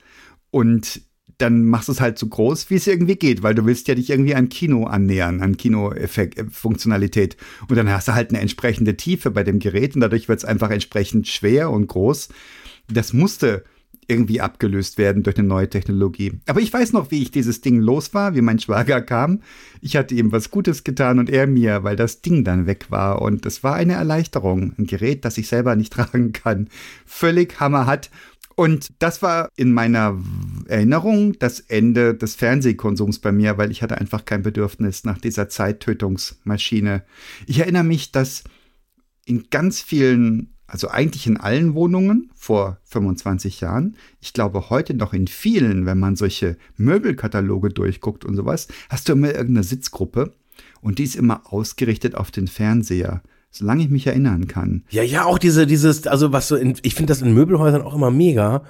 und 0.51 1.01
dann 1.37 1.63
machst 1.63 1.87
du 1.87 1.93
es 1.93 2.01
halt 2.01 2.19
so 2.19 2.27
groß, 2.27 2.69
wie 2.69 2.75
es 2.75 2.87
irgendwie 2.87 3.15
geht, 3.15 3.41
weil 3.41 3.55
du 3.55 3.65
willst 3.65 3.87
ja 3.87 3.95
dich 3.95 4.09
irgendwie 4.09 4.35
an 4.35 4.49
Kino 4.49 4.83
annähern, 4.83 5.39
an 5.39 5.55
Kino-Effekt, 5.55 6.37
äh. 6.37 7.37
Und 7.69 7.75
dann 7.77 7.89
hast 7.89 8.09
du 8.09 8.13
halt 8.13 8.31
eine 8.31 8.41
entsprechende 8.41 8.97
Tiefe 8.97 9.31
bei 9.31 9.43
dem 9.43 9.59
Gerät 9.59 9.95
und 9.95 10.01
dadurch 10.01 10.27
wird 10.27 10.39
es 10.39 10.45
einfach 10.45 10.71
entsprechend 10.71 11.29
schwer 11.29 11.71
und 11.71 11.87
groß. 11.87 12.27
Das 12.89 13.13
musste 13.13 13.63
irgendwie 14.07 14.41
abgelöst 14.41 14.97
werden 14.97 15.23
durch 15.23 15.37
eine 15.37 15.47
neue 15.47 15.69
Technologie. 15.69 16.33
Aber 16.47 16.61
ich 16.61 16.71
weiß 16.71 16.93
noch, 16.93 17.11
wie 17.11 17.21
ich 17.21 17.31
dieses 17.31 17.61
Ding 17.61 17.79
los 17.79 18.13
war, 18.13 18.35
wie 18.35 18.41
mein 18.41 18.59
Schwager 18.59 19.01
kam. 19.01 19.41
Ich 19.81 19.95
hatte 19.95 20.15
ihm 20.15 20.31
was 20.31 20.51
Gutes 20.51 20.83
getan 20.83 21.19
und 21.19 21.29
er 21.29 21.47
mir, 21.47 21.83
weil 21.83 21.95
das 21.95 22.21
Ding 22.21 22.43
dann 22.43 22.65
weg 22.65 22.87
war. 22.89 23.21
Und 23.21 23.45
es 23.45 23.63
war 23.63 23.75
eine 23.75 23.93
Erleichterung. 23.93 24.73
Ein 24.77 24.85
Gerät, 24.85 25.25
das 25.25 25.37
ich 25.37 25.47
selber 25.47 25.75
nicht 25.75 25.93
tragen 25.93 26.33
kann. 26.33 26.69
Völlig 27.05 27.59
hammerhat. 27.59 28.09
Und 28.55 28.89
das 28.99 29.21
war 29.21 29.49
in 29.55 29.73
meiner 29.73 30.19
Erinnerung 30.67 31.33
das 31.39 31.59
Ende 31.59 32.13
des 32.13 32.35
Fernsehkonsums 32.35 33.19
bei 33.19 33.31
mir, 33.31 33.57
weil 33.57 33.71
ich 33.71 33.81
hatte 33.81 33.97
einfach 33.97 34.25
kein 34.25 34.43
Bedürfnis 34.43 35.03
nach 35.05 35.17
dieser 35.17 35.49
Zeittötungsmaschine. 35.49 37.03
Ich 37.47 37.59
erinnere 37.59 37.83
mich, 37.83 38.11
dass 38.11 38.43
in 39.25 39.49
ganz 39.49 39.81
vielen, 39.81 40.53
also 40.73 40.89
eigentlich 40.89 41.27
in 41.27 41.37
allen 41.37 41.75
Wohnungen 41.75 42.31
vor 42.33 42.79
25 42.85 43.61
Jahren, 43.61 43.95
ich 44.21 44.33
glaube 44.33 44.71
heute 44.71 44.95
noch 44.95 45.13
in 45.13 45.27
vielen, 45.27 45.85
wenn 45.85 45.99
man 45.99 46.15
solche 46.15 46.57
Möbelkataloge 46.77 47.69
durchguckt 47.69 48.25
und 48.25 48.35
sowas, 48.35 48.67
hast 48.89 49.07
du 49.07 49.13
immer 49.13 49.27
irgendeine 49.27 49.61
Sitzgruppe 49.61 50.33
und 50.81 50.97
die 50.97 51.03
ist 51.03 51.15
immer 51.15 51.43
ausgerichtet 51.53 52.15
auf 52.15 52.31
den 52.31 52.47
Fernseher, 52.47 53.21
solange 53.51 53.83
ich 53.83 53.91
mich 53.91 54.07
erinnern 54.07 54.47
kann. 54.47 54.81
Ja, 54.89 55.03
ja, 55.03 55.25
auch 55.25 55.37
diese, 55.37 55.67
dieses, 55.67 56.07
also 56.07 56.31
was 56.31 56.47
so 56.47 56.55
in, 56.55 56.73
ich 56.81 56.95
finde 56.95 57.11
das 57.11 57.21
in 57.21 57.35
Möbelhäusern 57.35 57.83
auch 57.83 57.93
immer 57.93 58.09
mega. 58.09 58.63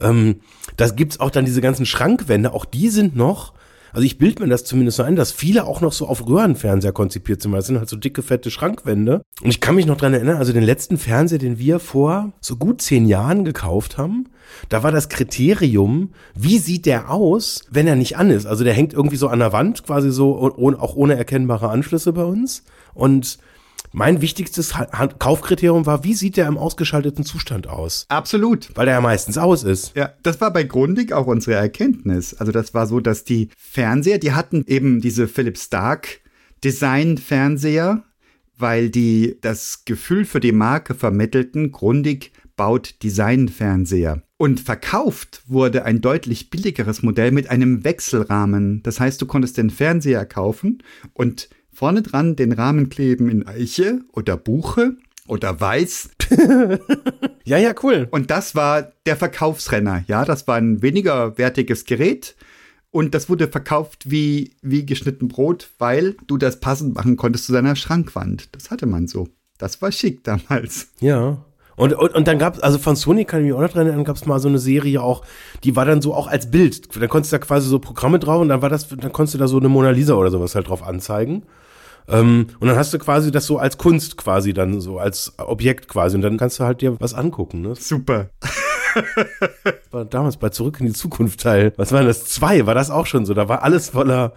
Ähm, 0.00 0.36
das 0.78 0.96
gibt's 0.96 1.20
auch 1.20 1.30
dann 1.30 1.44
diese 1.44 1.60
ganzen 1.60 1.84
Schrankwände, 1.84 2.54
auch 2.54 2.64
die 2.64 2.88
sind 2.88 3.16
noch, 3.16 3.52
also 3.92 4.04
ich 4.04 4.18
bild 4.18 4.40
mir 4.40 4.48
das 4.48 4.64
zumindest 4.64 4.96
so 4.96 5.02
ein, 5.02 5.16
dass 5.16 5.32
viele 5.32 5.64
auch 5.64 5.80
noch 5.80 5.92
so 5.92 6.06
auf 6.06 6.26
Röhrenfernseher 6.26 6.92
konzipiert 6.92 7.42
sind, 7.42 7.52
weil 7.52 7.60
es 7.60 7.66
sind 7.66 7.78
halt 7.78 7.88
so 7.88 7.96
dicke, 7.96 8.22
fette 8.22 8.50
Schrankwände. 8.50 9.22
Und 9.42 9.50
ich 9.50 9.60
kann 9.60 9.74
mich 9.74 9.86
noch 9.86 9.96
dran 9.96 10.14
erinnern, 10.14 10.36
also 10.36 10.52
den 10.52 10.62
letzten 10.62 10.98
Fernseher, 10.98 11.38
den 11.38 11.58
wir 11.58 11.78
vor 11.78 12.32
so 12.40 12.56
gut 12.56 12.82
zehn 12.82 13.06
Jahren 13.06 13.44
gekauft 13.44 13.98
haben, 13.98 14.28
da 14.68 14.82
war 14.82 14.92
das 14.92 15.08
Kriterium, 15.08 16.10
wie 16.34 16.58
sieht 16.58 16.86
der 16.86 17.10
aus, 17.10 17.62
wenn 17.70 17.86
er 17.86 17.96
nicht 17.96 18.16
an 18.16 18.30
ist. 18.30 18.46
Also 18.46 18.64
der 18.64 18.74
hängt 18.74 18.92
irgendwie 18.92 19.16
so 19.16 19.28
an 19.28 19.38
der 19.38 19.52
Wand, 19.52 19.84
quasi 19.84 20.10
so, 20.10 20.36
auch 20.38 20.96
ohne 20.96 21.16
erkennbare 21.16 21.68
Anschlüsse 21.68 22.12
bei 22.12 22.24
uns. 22.24 22.64
Und 22.94 23.38
mein 23.92 24.20
wichtigstes 24.20 24.74
Kaufkriterium 25.18 25.86
war, 25.86 26.04
wie 26.04 26.14
sieht 26.14 26.36
der 26.36 26.46
im 26.46 26.58
ausgeschalteten 26.58 27.24
Zustand 27.24 27.66
aus? 27.66 28.06
Absolut. 28.08 28.70
Weil 28.74 28.86
der 28.86 28.94
ja 28.94 29.00
meistens 29.00 29.36
aus 29.38 29.64
ist. 29.64 29.96
Ja, 29.96 30.12
das 30.22 30.40
war 30.40 30.52
bei 30.52 30.62
Grundig 30.62 31.12
auch 31.12 31.26
unsere 31.26 31.56
Erkenntnis. 31.56 32.34
Also 32.34 32.52
das 32.52 32.74
war 32.74 32.86
so, 32.86 33.00
dass 33.00 33.24
die 33.24 33.48
Fernseher, 33.56 34.18
die 34.18 34.32
hatten 34.32 34.64
eben 34.66 35.00
diese 35.00 35.28
Philips 35.28 35.64
Stark 35.64 36.20
Design 36.62 37.18
Fernseher, 37.18 38.04
weil 38.56 38.90
die 38.90 39.38
das 39.40 39.84
Gefühl 39.86 40.24
für 40.24 40.40
die 40.40 40.52
Marke 40.52 40.94
vermittelten. 40.94 41.72
Grundig 41.72 42.32
baut 42.56 43.02
Designfernseher. 43.02 44.22
Und 44.36 44.60
verkauft 44.60 45.42
wurde 45.46 45.84
ein 45.84 46.02
deutlich 46.02 46.50
billigeres 46.50 47.02
Modell 47.02 47.30
mit 47.30 47.50
einem 47.50 47.84
Wechselrahmen. 47.84 48.82
Das 48.82 49.00
heißt, 49.00 49.20
du 49.20 49.26
konntest 49.26 49.56
den 49.56 49.70
Fernseher 49.70 50.26
kaufen 50.26 50.82
und 51.14 51.48
vorne 51.80 52.02
dran 52.02 52.36
den 52.36 52.52
Rahmen 52.52 52.90
kleben 52.90 53.30
in 53.30 53.46
Eiche 53.46 54.02
oder 54.12 54.36
Buche 54.36 54.96
oder 55.26 55.60
Weiß. 55.60 56.10
Ja, 57.44 57.56
ja, 57.58 57.74
cool. 57.82 58.06
Und 58.12 58.30
das 58.30 58.54
war 58.54 58.92
der 59.06 59.16
Verkaufsrenner. 59.16 60.04
Ja, 60.06 60.24
das 60.24 60.46
war 60.46 60.56
ein 60.56 60.82
weniger 60.82 61.36
wertiges 61.36 61.84
Gerät. 61.84 62.36
Und 62.92 63.12
das 63.12 63.28
wurde 63.28 63.48
verkauft 63.48 64.08
wie, 64.08 64.52
wie 64.62 64.86
geschnitten 64.86 65.26
Brot, 65.26 65.70
weil 65.78 66.16
du 66.28 66.36
das 66.36 66.60
passend 66.60 66.94
machen 66.94 67.16
konntest 67.16 67.46
zu 67.46 67.52
deiner 67.52 67.74
Schrankwand. 67.74 68.50
Das 68.52 68.70
hatte 68.70 68.86
man 68.86 69.08
so. 69.08 69.26
Das 69.58 69.82
war 69.82 69.90
schick 69.90 70.22
damals. 70.22 70.90
Ja. 71.00 71.44
Und, 71.74 71.94
und, 71.94 72.14
und 72.14 72.28
dann 72.28 72.38
gab's 72.38 72.60
also 72.60 72.78
von 72.78 72.94
Sony 72.94 73.24
kann 73.24 73.40
ich 73.40 73.46
mich 73.46 73.54
auch 73.54 73.62
noch 73.62 73.72
dran 73.72 73.86
erinnern, 73.86 74.04
gab's 74.04 74.26
mal 74.26 74.38
so 74.38 74.48
eine 74.48 74.58
Serie 74.58 75.02
auch, 75.02 75.24
die 75.64 75.74
war 75.74 75.86
dann 75.86 76.02
so 76.02 76.14
auch 76.14 76.28
als 76.28 76.52
Bild. 76.52 76.94
Da 76.94 77.06
konntest 77.08 77.32
du 77.32 77.38
da 77.38 77.44
quasi 77.44 77.68
so 77.68 77.80
Programme 77.80 78.20
drauf 78.20 78.42
und 78.42 78.48
dann 78.48 78.62
war 78.62 78.68
das, 78.68 78.86
dann 78.86 79.12
konntest 79.12 79.34
du 79.34 79.38
da 79.38 79.48
so 79.48 79.58
eine 79.58 79.70
Mona 79.70 79.90
Lisa 79.90 80.14
oder 80.14 80.30
sowas 80.30 80.54
halt 80.54 80.68
drauf 80.68 80.86
anzeigen. 80.86 81.42
Ähm, 82.10 82.48
und 82.58 82.68
dann 82.68 82.76
hast 82.76 82.92
du 82.92 82.98
quasi 82.98 83.30
das 83.30 83.46
so 83.46 83.58
als 83.58 83.78
Kunst 83.78 84.16
quasi 84.16 84.52
dann 84.52 84.80
so, 84.80 84.98
als 84.98 85.32
Objekt 85.38 85.88
quasi. 85.88 86.16
Und 86.16 86.22
dann 86.22 86.36
kannst 86.36 86.58
du 86.58 86.64
halt 86.64 86.80
dir 86.80 87.00
was 87.00 87.14
angucken. 87.14 87.60
Ne? 87.60 87.74
Super. 87.76 88.30
war 89.90 90.04
damals 90.04 90.36
bei 90.36 90.48
Zurück 90.48 90.78
in 90.80 90.86
die 90.86 90.92
Zukunft 90.92 91.40
Teil, 91.40 91.72
was 91.76 91.92
war 91.92 92.02
das? 92.02 92.24
Zwei, 92.24 92.66
war 92.66 92.74
das 92.74 92.90
auch 92.90 93.06
schon 93.06 93.26
so. 93.26 93.34
Da 93.34 93.48
war 93.48 93.62
alles 93.62 93.90
voller. 93.90 94.32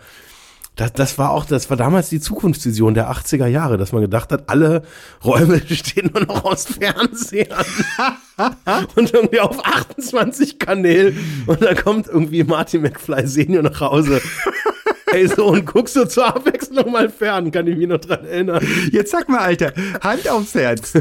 Das, 0.76 0.92
das 0.94 1.18
war 1.20 1.30
auch, 1.30 1.46
das 1.46 1.70
war 1.70 1.78
damals 1.78 2.10
die 2.10 2.20
Zukunftsvision 2.20 2.96
der 2.96 3.12
80er 3.12 3.46
Jahre, 3.46 3.78
dass 3.78 3.92
man 3.92 4.02
gedacht 4.02 4.32
hat, 4.32 4.50
alle 4.50 4.82
Räume 5.24 5.60
bestehen 5.70 6.10
nur 6.12 6.26
noch 6.26 6.46
aus 6.46 6.66
Fernsehern. 6.66 7.66
und 8.96 9.14
irgendwie 9.14 9.40
auf 9.40 9.64
28 9.64 10.58
Kanälen. 10.58 11.18
Und 11.46 11.62
dann 11.62 11.76
kommt 11.76 12.08
irgendwie 12.08 12.44
Martin 12.44 12.82
McFly 12.82 13.28
Senior 13.28 13.62
nach 13.62 13.82
Hause. 13.82 14.20
Ey, 15.14 15.28
so, 15.28 15.48
und 15.48 15.66
guckst 15.66 15.96
du 15.96 16.06
zur 16.06 16.26
Abwechslung 16.26 16.92
mal 16.92 17.08
fern, 17.08 17.52
kann 17.52 17.68
ich 17.68 17.78
mich 17.78 17.88
noch 17.88 18.00
dran 18.00 18.26
erinnern. 18.26 18.66
Jetzt 18.92 19.12
sag 19.12 19.30
mal, 19.30 19.40
Alter, 19.40 19.72
Hand 20.02 20.28
aufs 20.28 20.56
Herz. 20.56 20.94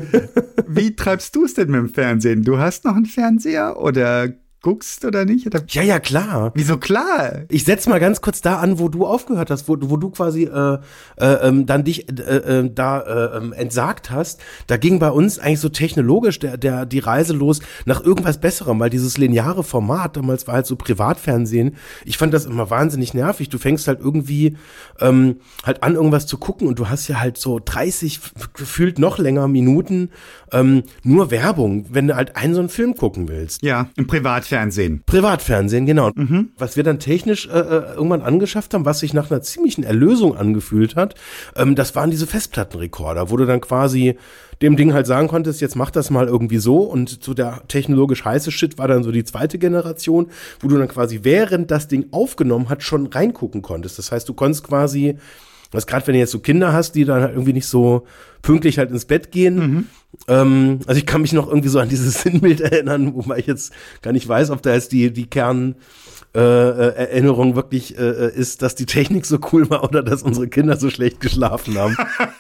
Wie 0.69 0.95
treibst 0.95 1.35
du 1.35 1.45
es 1.45 1.55
denn 1.55 1.71
mit 1.71 1.81
dem 1.81 1.89
Fernsehen? 1.89 2.43
Du 2.43 2.59
hast 2.59 2.85
noch 2.85 2.95
einen 2.95 3.07
Fernseher 3.07 3.81
oder 3.81 4.29
guckst 4.63 5.05
oder 5.05 5.25
nicht? 5.25 5.47
Oder? 5.47 5.63
Ja, 5.69 5.83
ja, 5.83 5.99
klar. 5.99 6.53
Wieso 6.55 6.79
klar? 6.79 7.43
Ich 7.49 7.65
setz 7.65 7.89
mal 7.89 7.99
ganz 7.99 8.21
kurz 8.21 8.41
da 8.41 8.59
an, 8.59 8.79
wo 8.79 8.89
du 8.89 9.05
aufgehört 9.05 9.51
hast, 9.51 9.69
wo, 9.69 9.77
wo 9.81 9.97
du 9.97 10.11
quasi 10.11 10.45
äh, 10.45 10.79
äh, 11.17 11.27
ähm, 11.49 11.67
dann 11.67 11.83
dich 11.83 12.09
äh, 12.09 12.61
äh, 12.61 12.71
da 12.73 13.01
äh, 13.01 13.37
ähm, 13.39 13.53
entsagt 13.53 14.11
hast. 14.11 14.41
Da 14.69 14.77
ging 14.77 15.01
bei 15.01 15.11
uns 15.11 15.41
eigentlich 15.41 15.61
so 15.61 15.69
technologisch 15.69 16.39
der, 16.39 16.57
der 16.57 16.87
die 16.87 17.01
Reise 17.01 17.33
los 17.33 17.61
nach 17.87 18.03
irgendwas 18.05 18.39
Besserem, 18.39 18.79
weil 18.79 18.91
dieses 18.91 19.19
lineare 19.19 19.65
Format 19.65 20.17
damals 20.17 20.47
war 20.47 20.55
halt 20.55 20.67
so 20.67 20.77
Privatfernsehen. 20.77 21.77
Ich 22.05 22.17
fand 22.17 22.33
das 22.33 22.47
immer 22.47 22.71
wahnsinnig 22.71 23.15
nervig. 23.15 23.49
Du 23.49 23.59
fängst 23.59 23.89
halt 23.89 23.99
irgendwie 24.01 24.57
ähm, 25.01 25.41
halt 25.65 25.83
an, 25.83 25.97
irgendwas 25.97 26.27
zu 26.29 26.39
gucken 26.39 26.69
und 26.69 26.79
du 26.79 26.89
hast 26.89 27.09
ja 27.09 27.19
halt 27.19 27.37
so 27.37 27.61
30 27.63 28.21
gefühlt 28.55 29.01
noch 29.01 29.19
länger 29.19 29.49
Minuten 29.49 30.11
ähm, 30.53 30.85
nur 31.03 31.33
Werbung, 31.33 31.87
wenn 31.91 32.07
du 32.07 32.15
halt 32.15 32.37
einen 32.37 32.55
so 32.55 32.61
einen 32.61 32.69
Film 32.69 32.95
gucken 32.95 33.29
willst. 33.29 33.63
Ja, 33.63 33.89
im 33.97 34.07
Privatfernsehen. 34.07 34.52
Privatfernsehen, 35.07 35.87
genau. 35.87 36.11
Was 36.59 36.77
wir 36.77 36.85
dann 36.85 36.99
technisch 36.99 37.47
äh, 37.47 37.59
äh, 37.59 37.95
irgendwann 37.95 38.23
angeschafft 38.23 38.75
haben, 38.75 38.85
was 38.85 39.01
sich 39.01 39.15
nach 39.15 39.31
einer 39.31 39.43
ziemlichen 39.43 39.85
Erlösung 39.85 40.37
angefühlt 40.37 40.97
hat, 40.97 41.15
ähm, 41.57 41.75
das 41.75 41.95
waren 41.95 42.11
diese 42.11 42.27
Festplattenrekorder, 42.27 43.31
wo 43.31 43.37
du 43.37 43.47
dann 43.47 43.61
quasi 43.61 44.17
dem 44.61 44.77
Ding 44.77 44.93
halt 44.93 45.07
sagen 45.07 45.29
konntest, 45.29 45.61
jetzt 45.61 45.75
mach 45.75 45.91
das 45.91 46.11
mal 46.11 46.29
irgendwie 46.29 46.59
so 46.59 46.83
und 46.83 47.23
so 47.23 47.35
der 47.35 47.63
technologisch 47.67 48.25
heiße 48.25 48.53
Shit 48.53 48.79
war 48.79 48.87
dann 48.87 49.03
so 49.03 49.11
die 49.11 49.25
zweite 49.25 49.59
Generation, 49.59 50.29
wo 50.61 50.69
du 50.69 50.79
dann 50.79 50.89
quasi 50.89 51.21
während 51.23 51.71
das 51.71 51.89
Ding 51.89 52.07
aufgenommen 52.13 52.69
hat, 52.69 52.83
schon 52.83 53.09
reingucken 53.09 53.63
konntest. 53.63 53.99
Das 53.99 54.13
heißt, 54.13 54.29
du 54.29 54.35
konntest 54.35 54.65
quasi 54.65 55.17
was 55.73 55.87
gerade 55.87 56.07
wenn 56.07 56.15
du 56.15 56.21
jetzt 56.21 56.31
so 56.33 56.39
Kinder 56.39 56.73
hast, 56.73 56.93
die 56.93 57.05
dann 57.05 57.23
halt 57.23 57.33
irgendwie 57.33 57.53
nicht 57.55 57.67
so 57.67 58.07
pünktlich 58.43 58.79
halt 58.79 58.91
ins 58.91 59.05
Bett 59.05 59.31
gehen. 59.33 59.89
Ähm, 60.29 60.81
also 60.87 60.99
ich 60.99 61.07
kann 61.07 61.23
mich 61.23 61.33
noch 61.33 61.49
irgendwie 61.49 61.69
so 61.69 61.79
an 61.81 61.89
dieses 61.89 62.15
Sinnbild 62.23 62.61
erinnern, 62.61 63.15
wobei 63.15 63.39
ich 63.39 63.47
jetzt 63.47 63.73
gar 64.03 64.13
nicht 64.13 64.29
weiß, 64.29 64.51
ob 64.51 64.63
da 64.63 64.73
jetzt 64.75 64.93
die, 64.93 65.13
die 65.13 65.27
Kern, 65.27 65.75
äh, 66.35 66.39
äh, 66.41 66.95
Erinnerung 66.95 67.57
wirklich 67.57 67.99
äh, 67.99 68.31
ist, 68.35 68.63
dass 68.63 68.75
die 68.75 68.87
Technik 68.87 69.27
so 69.27 69.39
cool 69.53 69.69
war 69.69 69.85
oder 69.85 70.03
dass 70.03 70.23
unsere 70.23 70.49
Kinder 70.49 70.77
so 70.79 70.89
schlecht 70.89 71.21
geschlafen 71.21 71.77
haben. 71.77 71.95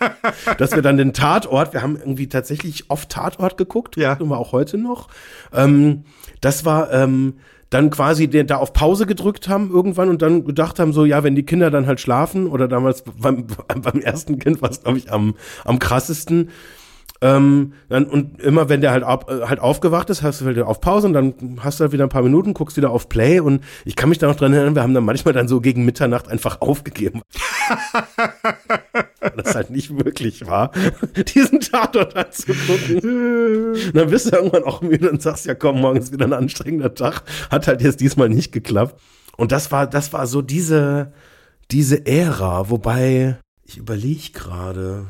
dass 0.59 0.73
wir 0.73 0.81
dann 0.83 0.97
den 0.97 1.13
Tatort, 1.13 1.75
wir 1.75 1.83
haben 1.83 1.97
irgendwie 1.97 2.27
tatsächlich 2.27 2.85
oft 2.89 3.11
Tatort 3.11 3.59
geguckt, 3.59 3.97
Ja. 3.97 4.15
tun 4.17 4.29
wir 4.31 4.39
auch 4.39 4.53
heute 4.53 4.79
noch. 4.79 5.09
Ähm, 5.53 6.05
das 6.41 6.65
war 6.65 6.91
ähm, 6.93 7.35
dann 7.73 7.89
quasi 7.89 8.29
den, 8.29 8.47
da 8.47 8.57
auf 8.57 8.75
Pause 8.75 9.07
gedrückt 9.07 9.49
haben 9.49 9.71
irgendwann 9.71 10.11
und 10.11 10.21
dann 10.21 10.45
gedacht 10.45 10.79
haben, 10.79 10.93
so 10.93 11.07
ja, 11.07 11.25
wenn 11.25 11.35
die 11.35 11.45
Kinder 11.45 11.71
dann 11.71 11.87
halt 11.87 12.01
schlafen 12.01 12.47
oder 12.47 12.69
damals 12.69 13.03
beim, 13.03 13.47
beim 13.83 14.01
ersten 14.01 14.39
Kind 14.39 14.61
war 14.61 14.71
es, 14.71 14.83
glaube 14.83 14.99
ich, 14.99 15.11
am, 15.11 15.35
am 15.65 15.79
krassesten. 15.79 16.51
Ähm, 17.23 17.75
dann, 17.89 18.07
und 18.07 18.41
immer 18.41 18.69
wenn 18.69 18.81
der 18.81 18.91
halt, 18.91 19.05
ab, 19.05 19.31
äh, 19.31 19.47
halt 19.47 19.61
aufgewacht 19.61 20.11
ist, 20.11 20.25
hast 20.25 20.41
du 20.41 20.47
wieder 20.49 20.67
auf 20.67 20.81
Pause 20.81 21.07
und 21.07 21.13
dann 21.13 21.61
hast 21.61 21.79
du 21.79 21.83
halt 21.83 21.93
wieder 21.93 22.03
ein 22.03 22.09
paar 22.11 22.25
Minuten, 22.25 22.53
guckst 22.53 22.77
wieder 22.77 22.91
auf 22.91 23.09
Play 23.09 23.39
und 23.39 23.63
ich 23.85 23.95
kann 23.95 24.09
mich 24.09 24.19
da 24.19 24.27
noch 24.27 24.35
dran 24.35 24.53
erinnern, 24.53 24.75
wir 24.75 24.83
haben 24.83 24.93
dann 24.93 25.05
manchmal 25.05 25.33
dann 25.33 25.47
so 25.47 25.61
gegen 25.61 25.85
Mitternacht 25.85 26.29
einfach 26.29 26.61
aufgegeben. 26.61 27.23
Weil 29.21 29.31
das 29.37 29.55
halt 29.55 29.71
nicht 29.71 29.91
möglich 29.91 30.49
war, 30.49 30.73
diesen 31.35 31.61
Tatort 31.61 32.17
anzugucken. 32.17 33.75
Und 33.75 33.97
dann 33.97 34.11
bist 34.11 34.27
du 34.27 34.37
irgendwann 34.37 34.65
auch 34.65 34.83
müde 34.83 35.09
und 35.09 35.23
sagst, 35.23 35.47
ja 35.47 35.55
komm, 35.55 35.81
morgen 35.81 36.01
ist 36.01 36.13
wieder 36.13 36.25
ein 36.25 36.33
anstrengender 36.33 36.93
Tag. 36.93 37.23
Hat 37.53 37.69
halt 37.69 37.83
jetzt 37.83 38.01
diesmal 38.01 38.31
nicht 38.31 38.51
geklappt. 38.51 39.01
Und 39.37 39.53
das 39.53 39.71
war, 39.71 39.87
das 39.87 40.13
war 40.13 40.27
so 40.27 40.43
diese, 40.43 41.13
diese 41.71 42.05
Ära, 42.05 42.69
wobei, 42.69 43.39
ich 43.65 43.79
überlege 43.79 44.33
gerade. 44.33 45.07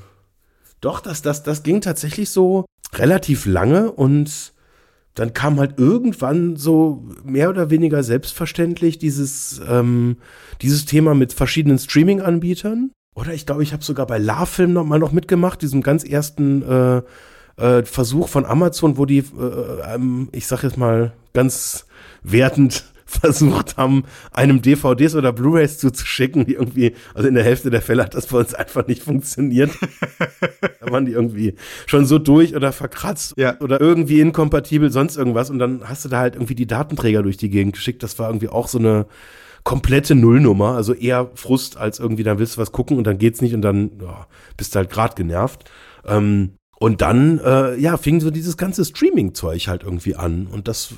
Doch, 0.83 1.01
das, 1.01 1.23
das, 1.23 1.43
das 1.43 1.63
ging 1.63 1.81
tatsächlich 1.81 2.29
so 2.31 2.67
relativ 2.93 3.47
lange 3.47 3.91
und 3.91 4.53
dann 5.15 5.33
kam 5.33 5.59
halt 5.61 5.79
irgendwann 5.79 6.57
so 6.57 7.05
mehr 7.25 7.51
oder 7.51 7.71
weniger 7.71 8.03
selbstverständlich 8.03 8.99
dieses, 8.99 9.61
ähm, 9.67 10.17
dieses 10.61 10.85
Thema 10.85 11.15
mit 11.15 11.33
verschiedenen 11.33 11.79
Streaming-Anbietern. 11.79 12.91
Oder 13.15 13.33
ich 13.33 13.47
glaube, 13.47 13.63
ich 13.63 13.73
habe 13.73 13.85
sogar 13.85 14.07
bei 14.07 14.19
LaFilm 14.19 14.73
noch 14.73 14.85
mal 14.85 14.99
noch 14.99 15.13
mitgemacht, 15.13 15.63
diesem 15.63 15.83
ganz 15.83 16.03
ersten 16.03 16.63
äh, 16.63 17.03
äh, 17.63 17.85
Versuch 17.85 18.29
von 18.29 18.45
Amazon, 18.45 18.97
wo 18.97 19.05
die, 19.05 19.19
äh, 19.19 19.95
ähm, 19.95 20.31
ich 20.33 20.47
sag 20.47 20.63
jetzt 20.65 20.79
mal 20.79 21.13
ganz 21.33 21.87
wertend 22.23 22.92
versucht 23.21 23.77
haben, 23.77 24.05
einem 24.31 24.63
DVDs 24.63 25.15
oder 25.15 25.33
Blu-rays 25.33 25.79
zuzuschicken, 25.79 26.47
die 26.47 26.55
irgendwie, 26.55 26.95
also 27.15 27.29
in 27.29 27.35
der 27.35 27.45
Hälfte 27.45 27.71
der 27.71 27.83
Fälle 27.83 28.05
hat 28.05 28.15
das 28.15 28.27
bei 28.27 28.39
uns 28.39 28.55
einfach 28.55 28.87
nicht 28.87 29.03
funktioniert. 29.03 29.71
da 30.81 30.91
waren 30.91 31.07
die 31.07 31.13
irgendwie 31.13 31.55
schon 31.87 32.07
so 32.07 32.19
durch 32.19 32.57
oder 32.57 32.73
verkratzt 32.73 33.35
Ja. 33.37 33.59
oder 33.61 33.81
irgendwie 33.81 34.21
inkompatibel, 34.21 34.91
sonst 34.91 35.17
irgendwas. 35.17 35.51
Und 35.51 35.59
dann 35.59 35.89
hast 35.89 36.05
du 36.05 36.09
da 36.09 36.19
halt 36.19 36.35
irgendwie 36.35 36.55
die 36.55 36.67
Datenträger 36.67 37.23
durch 37.23 37.37
die 37.37 37.51
Gegend 37.51 37.75
geschickt. 37.75 38.03
Das 38.03 38.19
war 38.19 38.29
irgendwie 38.29 38.49
auch 38.49 38.69
so 38.69 38.79
eine 38.79 39.07
komplette 39.65 40.15
Nullnummer. 40.15 40.75
Also 40.75 40.95
eher 40.95 41.31
Frust 41.35 41.77
als 41.77 41.99
irgendwie, 41.99 42.25
dann 42.25 42.39
willst 42.39 42.57
du 42.57 42.61
was 42.61 42.73
gucken 42.73 42.99
und 42.99 43.07
dann 43.07 43.19
geht's 43.19 43.41
nicht 43.43 43.55
und 43.55 43.63
dann 43.63 43.93
ja, 44.01 44.27
bist 44.57 44.75
du 44.75 44.79
halt 44.79 44.91
grad 44.91 45.17
genervt. 45.17 45.71
Ähm, 46.07 46.55
und 46.79 47.01
dann, 47.01 47.39
äh, 47.39 47.77
ja, 47.79 47.97
fing 47.97 48.21
so 48.21 48.33
dieses 48.33 48.57
ganze 48.57 48.85
Streaming-Zeug 48.85 49.69
halt 49.69 49.85
irgendwie 49.85 50.17
an. 50.17 50.49
Und 50.49 50.67
das 50.67 50.93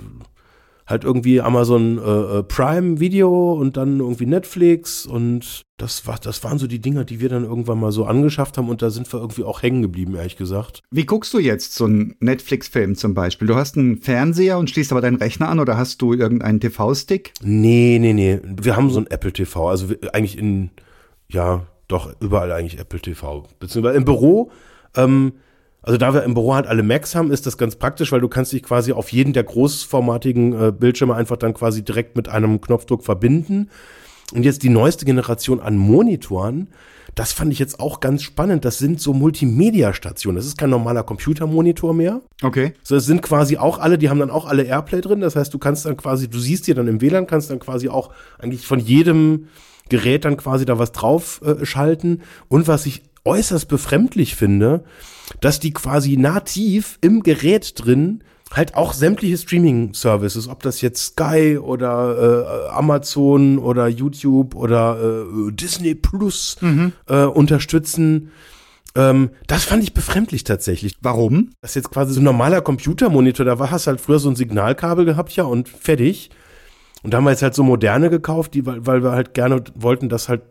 halt 0.86 1.04
irgendwie 1.04 1.40
Amazon 1.40 1.98
äh, 1.98 2.38
äh, 2.38 2.42
Prime 2.42 3.00
Video 3.00 3.54
und 3.54 3.76
dann 3.76 4.00
irgendwie 4.00 4.26
Netflix 4.26 5.06
und 5.06 5.62
das 5.78 6.06
war 6.06 6.18
das 6.18 6.44
waren 6.44 6.58
so 6.58 6.66
die 6.66 6.80
Dinger, 6.80 7.04
die 7.04 7.20
wir 7.20 7.28
dann 7.28 7.44
irgendwann 7.44 7.80
mal 7.80 7.90
so 7.90 8.04
angeschafft 8.04 8.58
haben 8.58 8.68
und 8.68 8.82
da 8.82 8.90
sind 8.90 9.10
wir 9.12 9.20
irgendwie 9.20 9.44
auch 9.44 9.62
hängen 9.62 9.82
geblieben, 9.82 10.14
ehrlich 10.14 10.36
gesagt. 10.36 10.82
Wie 10.90 11.06
guckst 11.06 11.32
du 11.32 11.38
jetzt 11.38 11.74
so 11.74 11.86
einen 11.86 12.16
Netflix-Film 12.20 12.96
zum 12.96 13.14
Beispiel? 13.14 13.48
Du 13.48 13.56
hast 13.56 13.78
einen 13.78 13.96
Fernseher 13.96 14.58
und 14.58 14.68
schließt 14.68 14.92
aber 14.92 15.00
deinen 15.00 15.16
Rechner 15.16 15.48
an 15.48 15.58
oder 15.58 15.78
hast 15.78 16.02
du 16.02 16.12
irgendeinen 16.12 16.60
TV-Stick? 16.60 17.32
Nee, 17.42 17.98
nee, 18.00 18.12
nee, 18.12 18.40
wir 18.44 18.76
haben 18.76 18.90
so 18.90 19.00
ein 19.00 19.06
Apple 19.06 19.32
TV, 19.32 19.68
also 19.68 19.88
wir, 19.88 20.14
eigentlich 20.14 20.38
in 20.38 20.70
ja, 21.28 21.66
doch 21.88 22.12
überall 22.20 22.52
eigentlich 22.52 22.78
Apple 22.78 23.00
TV, 23.00 23.46
beziehungsweise 23.58 23.96
im 23.96 24.04
Büro 24.04 24.50
ähm, 24.96 25.32
also 25.84 25.98
da 25.98 26.14
wir 26.14 26.22
im 26.22 26.32
Büro 26.32 26.54
halt 26.54 26.66
alle 26.66 26.82
Macs 26.82 27.14
haben, 27.14 27.30
ist 27.30 27.46
das 27.46 27.58
ganz 27.58 27.76
praktisch, 27.76 28.10
weil 28.10 28.20
du 28.20 28.28
kannst 28.28 28.52
dich 28.52 28.62
quasi 28.62 28.92
auf 28.92 29.12
jeden 29.12 29.34
der 29.34 29.44
großformatigen 29.44 30.68
äh, 30.68 30.72
Bildschirme 30.72 31.14
einfach 31.14 31.36
dann 31.36 31.52
quasi 31.52 31.84
direkt 31.84 32.16
mit 32.16 32.28
einem 32.28 32.60
Knopfdruck 32.60 33.04
verbinden. 33.04 33.68
Und 34.32 34.44
jetzt 34.44 34.62
die 34.62 34.70
neueste 34.70 35.04
Generation 35.04 35.60
an 35.60 35.76
Monitoren, 35.76 36.70
das 37.14 37.32
fand 37.32 37.52
ich 37.52 37.58
jetzt 37.58 37.80
auch 37.80 38.00
ganz 38.00 38.22
spannend. 38.22 38.64
Das 38.64 38.78
sind 38.78 38.98
so 38.98 39.12
Multimedia-Stationen. 39.12 40.36
Das 40.36 40.46
ist 40.46 40.56
kein 40.56 40.70
normaler 40.70 41.02
Computermonitor 41.02 41.92
mehr. 41.92 42.22
Okay. 42.42 42.72
So, 42.82 42.96
es 42.96 43.04
sind 43.04 43.20
quasi 43.20 43.58
auch 43.58 43.78
alle, 43.78 43.98
die 43.98 44.08
haben 44.08 44.18
dann 44.18 44.30
auch 44.30 44.46
alle 44.46 44.62
Airplay 44.62 45.02
drin. 45.02 45.20
Das 45.20 45.36
heißt, 45.36 45.52
du 45.52 45.58
kannst 45.58 45.84
dann 45.84 45.98
quasi, 45.98 46.28
du 46.28 46.38
siehst 46.38 46.66
dir 46.66 46.74
dann 46.74 46.88
im 46.88 47.02
WLAN, 47.02 47.26
kannst 47.26 47.50
dann 47.50 47.60
quasi 47.60 47.90
auch 47.90 48.10
eigentlich 48.38 48.66
von 48.66 48.80
jedem 48.80 49.48
Gerät 49.90 50.24
dann 50.24 50.38
quasi 50.38 50.64
da 50.64 50.78
was 50.78 50.92
drauf 50.92 51.42
äh. 51.44 52.16
Und 52.48 52.68
was 52.68 52.86
ich 52.86 53.02
äußerst 53.24 53.68
befremdlich 53.68 54.34
finde, 54.34 54.84
dass 55.40 55.60
die 55.60 55.72
quasi 55.72 56.16
nativ 56.16 56.98
im 57.00 57.22
Gerät 57.22 57.72
drin 57.76 58.22
halt 58.52 58.76
auch 58.76 58.92
sämtliche 58.92 59.36
Streaming-Services, 59.36 60.48
ob 60.48 60.62
das 60.62 60.80
jetzt 60.80 61.04
Sky 61.04 61.58
oder 61.58 62.68
äh, 62.68 62.70
Amazon 62.70 63.58
oder 63.58 63.88
YouTube 63.88 64.54
oder 64.54 64.98
äh, 65.00 65.52
Disney 65.52 65.94
Plus 65.94 66.56
äh, 67.08 67.24
unterstützen. 67.24 68.30
Ähm, 68.94 69.30
das 69.48 69.64
fand 69.64 69.82
ich 69.82 69.92
befremdlich 69.92 70.44
tatsächlich. 70.44 70.94
Warum? 71.00 71.50
Das 71.60 71.72
ist 71.72 71.76
jetzt 71.76 71.90
quasi 71.90 72.14
so 72.14 72.20
ein 72.20 72.24
normaler 72.24 72.60
Computermonitor, 72.60 73.44
da 73.44 73.58
war 73.58 73.70
hast 73.70 73.86
halt 73.86 74.00
früher 74.00 74.18
so 74.18 74.28
ein 74.28 74.36
Signalkabel 74.36 75.04
gehabt, 75.04 75.34
ja, 75.34 75.44
und 75.44 75.68
fertig. 75.68 76.30
Und 77.02 77.12
da 77.12 77.18
haben 77.18 77.24
wir 77.24 77.30
jetzt 77.30 77.42
halt 77.42 77.54
so 77.54 77.64
moderne 77.64 78.08
gekauft, 78.08 78.54
die, 78.54 78.64
weil, 78.64 78.86
weil 78.86 79.02
wir 79.02 79.12
halt 79.12 79.34
gerne 79.34 79.62
wollten, 79.74 80.08
dass 80.08 80.28
halt 80.28 80.42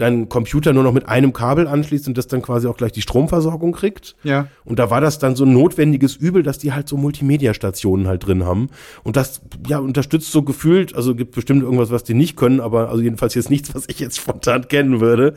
dein 0.00 0.28
Computer 0.28 0.72
nur 0.72 0.82
noch 0.82 0.92
mit 0.92 1.08
einem 1.08 1.32
Kabel 1.32 1.66
anschließt 1.66 2.08
und 2.08 2.18
das 2.18 2.26
dann 2.26 2.42
quasi 2.42 2.66
auch 2.66 2.76
gleich 2.76 2.92
die 2.92 3.02
Stromversorgung 3.02 3.72
kriegt. 3.72 4.16
Ja. 4.22 4.48
Und 4.64 4.78
da 4.78 4.90
war 4.90 5.00
das 5.00 5.18
dann 5.18 5.36
so 5.36 5.44
ein 5.44 5.52
notwendiges 5.52 6.16
Übel, 6.16 6.42
dass 6.42 6.58
die 6.58 6.72
halt 6.72 6.88
so 6.88 6.96
Multimedia-Stationen 6.96 8.08
halt 8.08 8.26
drin 8.26 8.44
haben. 8.44 8.68
Und 9.04 9.16
das, 9.16 9.42
ja, 9.66 9.78
unterstützt 9.78 10.32
so 10.32 10.42
gefühlt, 10.42 10.94
also 10.94 11.14
gibt 11.14 11.34
bestimmt 11.34 11.62
irgendwas, 11.62 11.90
was 11.90 12.04
die 12.04 12.14
nicht 12.14 12.36
können, 12.36 12.60
aber 12.60 12.88
also 12.90 13.02
jedenfalls 13.02 13.34
jetzt 13.34 13.50
nichts, 13.50 13.74
was 13.74 13.84
ich 13.88 14.00
jetzt 14.00 14.16
spontan 14.16 14.68
kennen 14.68 15.00
würde. 15.00 15.34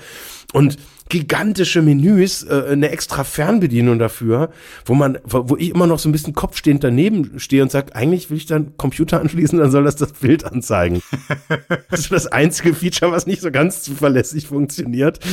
Und 0.54 0.78
gigantische 1.10 1.82
Menüs, 1.82 2.44
äh, 2.44 2.64
eine 2.72 2.90
extra 2.90 3.24
Fernbedienung 3.24 4.00
dafür, 4.00 4.50
wo 4.86 4.94
man, 4.94 5.20
wo 5.24 5.56
ich 5.58 5.70
immer 5.70 5.88
noch 5.88 6.00
so 6.00 6.10
ein 6.10 6.12
bisschen 6.12 6.34
kopfstehend 6.34 6.84
daneben 6.84 7.40
stehe 7.40 7.62
und 7.62 7.72
sage, 7.72 7.96
eigentlich 7.96 8.30
will 8.30 8.38
ich 8.38 8.46
dann 8.46 8.78
Computer 8.78 9.20
anschließen, 9.20 9.60
dann 9.60 9.72
soll 9.72 9.84
das 9.84 9.96
das 9.96 10.14
Bild 10.14 10.46
anzeigen. 10.46 11.02
das 11.90 12.02
ist 12.02 12.12
das 12.12 12.28
einzige 12.28 12.74
Feature, 12.74 13.12
was 13.12 13.28
nicht 13.28 13.42
so 13.42 13.52
ganz 13.52 13.84
zuverlässig 13.84 14.48
funktioniert. 14.48 15.20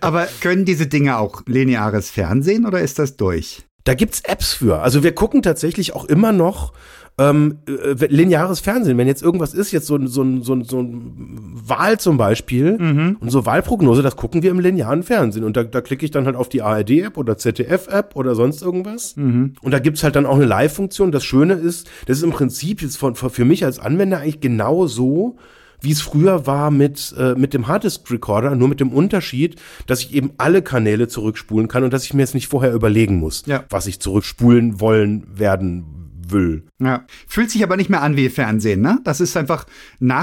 Aber 0.00 0.28
können 0.40 0.64
diese 0.64 0.86
Dinge 0.86 1.18
auch 1.18 1.42
lineares 1.46 2.10
Fernsehen 2.10 2.66
oder 2.66 2.80
ist 2.80 2.98
das 2.98 3.16
durch? 3.16 3.64
Da 3.84 3.94
gibt's 3.94 4.20
Apps 4.20 4.52
für. 4.52 4.80
Also 4.80 5.02
wir 5.02 5.14
gucken 5.14 5.42
tatsächlich 5.42 5.94
auch 5.94 6.04
immer 6.04 6.32
noch 6.32 6.72
ähm, 7.18 7.58
äh, 7.68 8.06
lineares 8.06 8.60
Fernsehen. 8.60 8.96
Wenn 8.98 9.06
jetzt 9.08 9.22
irgendwas 9.22 9.52
ist, 9.54 9.72
jetzt 9.72 9.86
so, 9.86 9.96
ein- 9.96 10.06
so, 10.06 10.22
ein- 10.22 10.42
so, 10.42 10.54
ein- 10.54 10.64
so 10.64 10.80
ein 10.80 11.38
Wahl 11.66 11.98
zum 11.98 12.16
Beispiel 12.16 13.16
und 13.20 13.30
so 13.30 13.44
Wahlprognose, 13.44 14.02
das 14.02 14.16
gucken 14.16 14.42
wir 14.42 14.50
im 14.50 14.60
linearen 14.60 15.02
Fernsehen. 15.02 15.44
Und 15.44 15.56
da, 15.56 15.64
da 15.64 15.80
klicke 15.80 16.04
ich 16.04 16.10
dann 16.10 16.26
halt 16.26 16.36
auf 16.36 16.48
die 16.48 16.62
ARD-App 16.62 17.16
oder 17.16 17.36
ZDF-App 17.36 18.14
oder 18.16 18.34
sonst 18.34 18.62
irgendwas. 18.62 19.14
Und 19.16 19.56
da 19.62 19.78
gibt's 19.80 20.02
halt 20.04 20.16
dann 20.16 20.26
auch 20.26 20.36
eine 20.36 20.46
Live-Funktion. 20.46 21.12
Das 21.12 21.24
Schöne 21.24 21.54
ist, 21.54 21.88
das 22.06 22.18
ist 22.18 22.22
im 22.24 22.30
Prinzip 22.30 22.82
jetzt 22.82 22.96
von, 22.96 23.14
für 23.16 23.44
mich 23.44 23.64
als 23.64 23.78
Anwender 23.78 24.18
eigentlich 24.20 24.40
genau 24.40 24.86
so, 24.86 25.36
wie 25.80 25.92
es 25.92 26.00
früher 26.00 26.44
war 26.46 26.70
mit, 26.72 27.14
äh, 27.18 27.34
mit 27.36 27.54
dem 27.54 27.68
Harddisk-Recorder, 27.68 28.56
nur 28.56 28.66
mit 28.66 28.80
dem 28.80 28.88
Unterschied, 28.90 29.56
dass 29.86 30.00
ich 30.00 30.12
eben 30.12 30.30
alle 30.36 30.60
Kanäle 30.62 31.06
zurückspulen 31.06 31.68
kann 31.68 31.84
und 31.84 31.92
dass 31.92 32.02
ich 32.04 32.14
mir 32.14 32.22
jetzt 32.22 32.34
nicht 32.34 32.48
vorher 32.48 32.72
überlegen 32.74 33.18
muss, 33.20 33.44
Ja. 33.46 33.62
was 33.70 33.86
ich 33.86 34.00
zurückspulen 34.00 34.80
wollen 34.80 35.24
werden 35.34 35.84
will. 36.32 36.64
Ja. 36.78 37.04
Fühlt 37.26 37.50
sich 37.50 37.62
aber 37.62 37.76
nicht 37.76 37.90
mehr 37.90 38.02
an 38.02 38.16
wie 38.16 38.28
Fernsehen, 38.28 38.80
ne? 38.80 38.98
Das 39.04 39.20
ist 39.20 39.36
einfach 39.36 39.66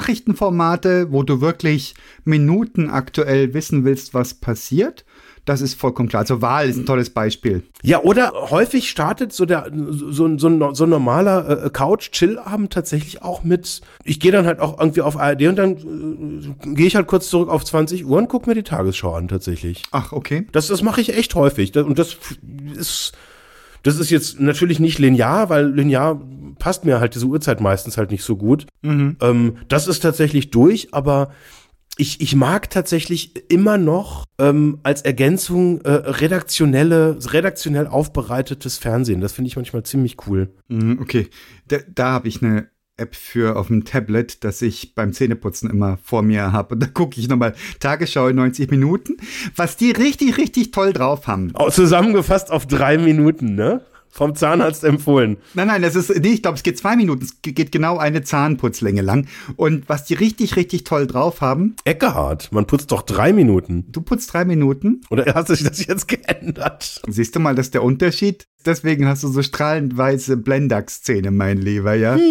Nachrichtenformate, 0.10 1.12
wo 1.12 1.24
du 1.24 1.42
wirklich 1.42 1.96
Minuten 2.24 2.90
aktuell 2.90 3.54
wissen 3.54 3.84
willst, 3.86 4.14
was 4.14 4.34
passiert. 4.36 5.06
Das 5.46 5.62
ist 5.62 5.76
vollkommen 5.80 6.10
klar. 6.10 6.22
Also 6.22 6.42
Wahl 6.42 6.68
ist 6.68 6.76
ein 6.78 6.88
tolles 6.88 7.12
Beispiel. 7.12 7.62
Ja, 7.84 8.02
oder 8.02 8.34
häufig 8.50 8.90
startet 8.90 9.32
so 9.32 9.46
der 9.46 9.70
so, 9.72 10.10
so, 10.40 10.48
ein- 10.48 10.74
so 10.74 10.84
ein 10.86 10.90
normaler 10.90 11.66
äh, 11.66 11.70
Couch-Chill-Abend 11.70 12.74
tatsächlich 12.74 13.22
auch 13.22 13.44
mit, 13.44 13.82
ich 14.04 14.20
gehe 14.20 14.32
dann 14.32 14.48
halt 14.48 14.60
auch 14.60 14.80
irgendwie 14.80 15.02
auf 15.02 15.18
ARD 15.18 15.44
und 15.44 15.56
dann 15.58 16.52
äh, 16.64 16.74
gehe 16.76 16.88
ich 16.88 16.96
halt 16.96 17.06
kurz 17.06 17.30
zurück 17.30 17.50
auf 17.50 17.64
20 17.64 18.06
Uhr 18.08 18.18
und 18.18 18.28
gucke 18.28 18.50
mir 18.50 18.56
die 18.56 18.64
Tagesschau 18.64 19.14
an 19.14 19.28
tatsächlich. 19.28 19.84
Ach, 19.92 20.14
okay. 20.14 20.48
Das, 20.52 20.66
das 20.68 20.82
mache 20.82 21.00
ich 21.02 21.16
echt 21.16 21.36
häufig. 21.36 21.78
Und 21.78 22.00
das 22.00 22.18
ist, 22.76 23.12
das 23.86 24.00
ist 24.00 24.10
jetzt 24.10 24.40
natürlich 24.40 24.80
nicht 24.80 24.98
linear, 24.98 25.50
weil 25.50 25.68
linear 25.72 26.20
passt 26.58 26.86
mir 26.86 27.00
halt 27.00 27.14
diese 27.14 27.28
Uhrzeit 27.28 27.62
meistens 27.62 27.98
halt 27.98 28.10
nicht 28.10 28.24
so 28.24 28.36
gut. 28.36 28.66
Ähm, 28.84 29.58
das 29.68 29.88
ist 29.88 30.00
tatsächlich 30.00 30.50
durch, 30.50 30.92
aber 30.92 31.32
ich, 31.98 32.20
ich 32.20 32.36
mag 32.36 32.70
tatsächlich 32.72 33.50
immer 33.52 33.78
noch 33.78 34.26
ähm, 34.40 34.80
als 34.82 35.04
Ergänzung 35.04 35.82
äh, 35.82 35.92
redaktionelle, 35.92 37.18
redaktionell 37.32 37.86
aufbereitetes 37.86 38.80
Fernsehen. 38.80 39.22
Das 39.22 39.34
finde 39.34 39.50
ich 39.50 39.56
manchmal 39.56 39.84
ziemlich 39.84 40.18
cool. 40.28 40.50
Mhm, 40.68 41.00
Okay. 41.02 41.28
Da, 41.68 41.78
da 41.94 42.12
habe 42.14 42.28
ich 42.28 42.42
eine 42.42 42.68
App 42.98 43.16
für 43.16 43.58
auf 43.58 43.68
dem 43.68 43.84
Tablet, 43.84 44.44
das 44.44 44.62
ich 44.62 44.96
beim 44.96 45.12
Zähneputzen 45.12 45.70
immer 45.70 45.98
vor 46.02 46.22
mir 46.22 46.52
habe. 46.52 46.76
Und 46.76 46.84
da 46.84 46.88
gucke 46.88 47.20
ich 47.20 47.28
nochmal 47.28 47.54
Tagesschau 47.80 48.28
in 48.28 48.38
90 48.38 48.72
Minuten. 48.72 49.18
Was 49.56 49.76
die 49.76 49.92
richtig, 49.92 50.38
richtig 50.38 50.72
toll 50.72 50.94
drauf 50.94 51.28
haben. 51.28 51.52
Oh, 51.60 51.70
zusammengefasst 51.70 52.52
auf 52.52 52.66
drei 52.68 52.98
Minuten, 52.98 53.56
ne? 53.56 53.82
Vom 54.10 54.34
Zahnarzt 54.34 54.86
empfohlen. 54.86 55.36
Nein, 55.56 55.68
nein, 55.68 55.82
das 55.82 55.94
ist, 55.94 56.10
nee, 56.22 56.30
ich 56.30 56.42
glaube, 56.42 56.56
es 56.56 56.64
geht 56.64 56.78
zwei 56.78 56.96
Minuten. 56.96 57.26
Es 57.26 57.42
geht 57.42 57.74
genau 57.74 57.98
eine 57.98 58.24
Zahnputzlänge 58.24 59.02
lang. 59.02 59.28
Und 59.58 59.90
was 59.90 60.06
die 60.06 60.14
richtig, 60.14 60.56
richtig 60.56 60.86
toll 60.86 61.06
drauf 61.06 61.42
haben, 61.42 61.76
Eckehard, 61.84 62.50
man 62.54 62.66
putzt 62.66 62.94
doch 62.94 63.02
drei 63.02 63.34
Minuten. 63.34 63.92
du 63.92 64.00
putzt 64.00 64.34
drei 64.34 64.46
Minuten. 64.46 65.02
Oder 65.10 65.34
hat 65.34 65.50
sich 65.50 65.64
das 65.64 65.86
jetzt 65.86 66.08
geändert? 66.08 67.02
Siehst 67.10 67.36
du 67.36 67.42
mal, 67.42 67.56
das 67.56 67.68
ist 67.68 67.74
der 67.74 67.84
Unterschied. 67.84 68.48
Deswegen 68.66 69.08
hast 69.08 69.24
du 69.24 69.28
so 69.28 69.44
strahlend 69.44 69.96
weiße 69.96 70.38
Blendax-Zähne, 70.38 71.32
mein 71.32 71.58
Lieber, 71.58 71.94
ja? 71.94 72.18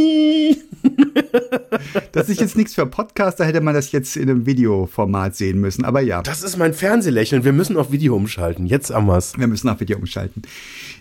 Das 2.13 2.29
ist 2.29 2.41
jetzt 2.41 2.57
nichts 2.57 2.75
für 2.75 2.87
Podcast, 2.87 3.41
da 3.41 3.45
hätte 3.45 3.61
man 3.61 3.75
das 3.75 3.93
jetzt 3.93 4.17
in 4.17 4.31
einem 4.31 4.47
Videoformat 4.47 5.35
sehen 5.35 5.61
müssen. 5.61 5.85
Aber 5.85 6.01
ja, 6.01 6.23
Das 6.23 6.43
ist 6.43 6.57
mein 6.57 6.75
Fernsehlächeln. 6.75 7.45
Wir 7.45 7.53
müssen 7.53 7.77
auf 7.77 7.91
Video 7.93 8.15
umschalten. 8.15 8.67
Jetzt 8.67 8.91
haben 8.91 9.07
wir's. 9.07 9.39
wir 9.39 9.47
müssen 9.47 9.69
auf 9.69 9.81
Video 9.81 9.99
umschalten. 9.99 10.43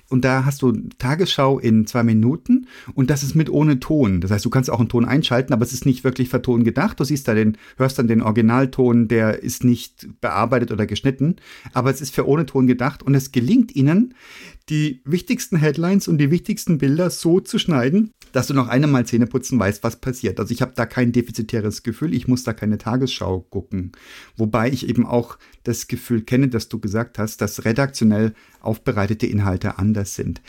Und 0.09 0.25
da 0.25 0.45
hast 0.45 0.61
du 0.61 0.73
Tagesschau 0.99 1.57
in 1.59 1.87
zwei 1.87 2.03
Minuten 2.03 2.67
und 2.93 3.09
das 3.09 3.23
ist 3.23 3.33
mit 3.35 3.49
ohne 3.49 3.79
Ton. 3.79 4.21
Das 4.21 4.29
heißt, 4.29 4.45
du 4.45 4.49
kannst 4.49 4.69
auch 4.69 4.79
einen 4.79 4.89
Ton 4.89 5.05
einschalten, 5.05 5.53
aber 5.53 5.63
es 5.63 5.73
ist 5.73 5.85
nicht 5.85 6.03
wirklich 6.03 6.29
für 6.29 6.41
Ton 6.41 6.63
gedacht. 6.63 6.99
Du 6.99 7.03
siehst 7.03 7.27
da 7.27 7.33
den, 7.33 7.57
hörst 7.77 7.97
dann 7.97 8.07
den 8.07 8.21
Originalton, 8.21 9.07
der 9.07 9.41
ist 9.41 9.63
nicht 9.63 10.07
bearbeitet 10.21 10.71
oder 10.71 10.85
geschnitten, 10.85 11.37
aber 11.73 11.89
es 11.89 11.99
ist 11.99 12.13
für 12.13 12.27
ohne 12.27 12.45
Ton 12.45 12.67
gedacht 12.67 13.01
und 13.01 13.15
es 13.15 13.31
gelingt 13.31 13.75
ihnen, 13.75 14.13
die 14.69 15.01
wichtigsten 15.03 15.57
Headlines 15.57 16.07
und 16.07 16.17
die 16.17 16.31
wichtigsten 16.31 16.77
Bilder 16.77 17.09
so 17.09 17.39
zu 17.39 17.59
schneiden, 17.59 18.11
dass 18.31 18.47
du 18.47 18.53
noch 18.53 18.67
einmal 18.67 19.05
Zähne 19.05 19.27
putzen 19.27 19.59
weißt, 19.59 19.83
was 19.83 19.97
passiert. 19.97 20.39
Also 20.39 20.53
ich 20.53 20.61
habe 20.61 20.73
da 20.75 20.85
kein 20.85 21.11
defizitäres 21.11 21.83
Gefühl, 21.83 22.13
ich 22.13 22.27
muss 22.27 22.43
da 22.43 22.53
keine 22.53 22.77
Tagesschau 22.77 23.41
gucken. 23.41 23.91
Wobei 24.37 24.69
ich 24.69 24.87
eben 24.87 25.05
auch 25.05 25.37
das 25.63 25.87
Gefühl 25.87 26.21
kenne, 26.21 26.47
dass 26.47 26.69
du 26.69 26.79
gesagt 26.79 27.19
hast, 27.19 27.41
dass 27.41 27.65
redaktionell 27.65 28.33
aufbereitete 28.61 29.27
Inhalte 29.27 29.77
anders 29.77 30.15
sind, 30.15 30.41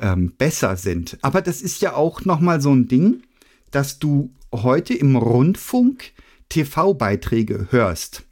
ähm, 0.00 0.32
besser 0.36 0.76
sind. 0.76 1.18
Aber 1.22 1.40
das 1.40 1.62
ist 1.62 1.80
ja 1.80 1.94
auch 1.94 2.24
nochmal 2.24 2.60
so 2.60 2.74
ein 2.74 2.88
Ding, 2.88 3.22
dass 3.70 4.00
du 4.00 4.32
heute 4.52 4.94
im 4.94 5.16
Rundfunk 5.16 6.12
TV-Beiträge 6.48 7.68
hörst. 7.70 8.24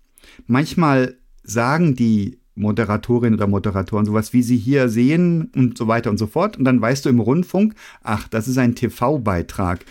Manchmal 0.46 1.16
sagen 1.44 1.94
die 1.94 2.38
Moderatorinnen 2.58 3.38
oder 3.38 3.46
Moderatoren 3.46 4.06
sowas, 4.06 4.32
wie 4.32 4.42
sie 4.42 4.56
hier 4.56 4.88
sehen 4.88 5.50
und 5.54 5.78
so 5.78 5.88
weiter 5.88 6.10
und 6.10 6.18
so 6.18 6.26
fort. 6.26 6.56
Und 6.56 6.64
dann 6.64 6.80
weißt 6.80 7.04
du 7.04 7.08
im 7.08 7.20
Rundfunk, 7.20 7.74
ach, 8.02 8.28
das 8.28 8.48
ist 8.48 8.58
ein 8.58 8.74
TV-Beitrag. 8.74 9.84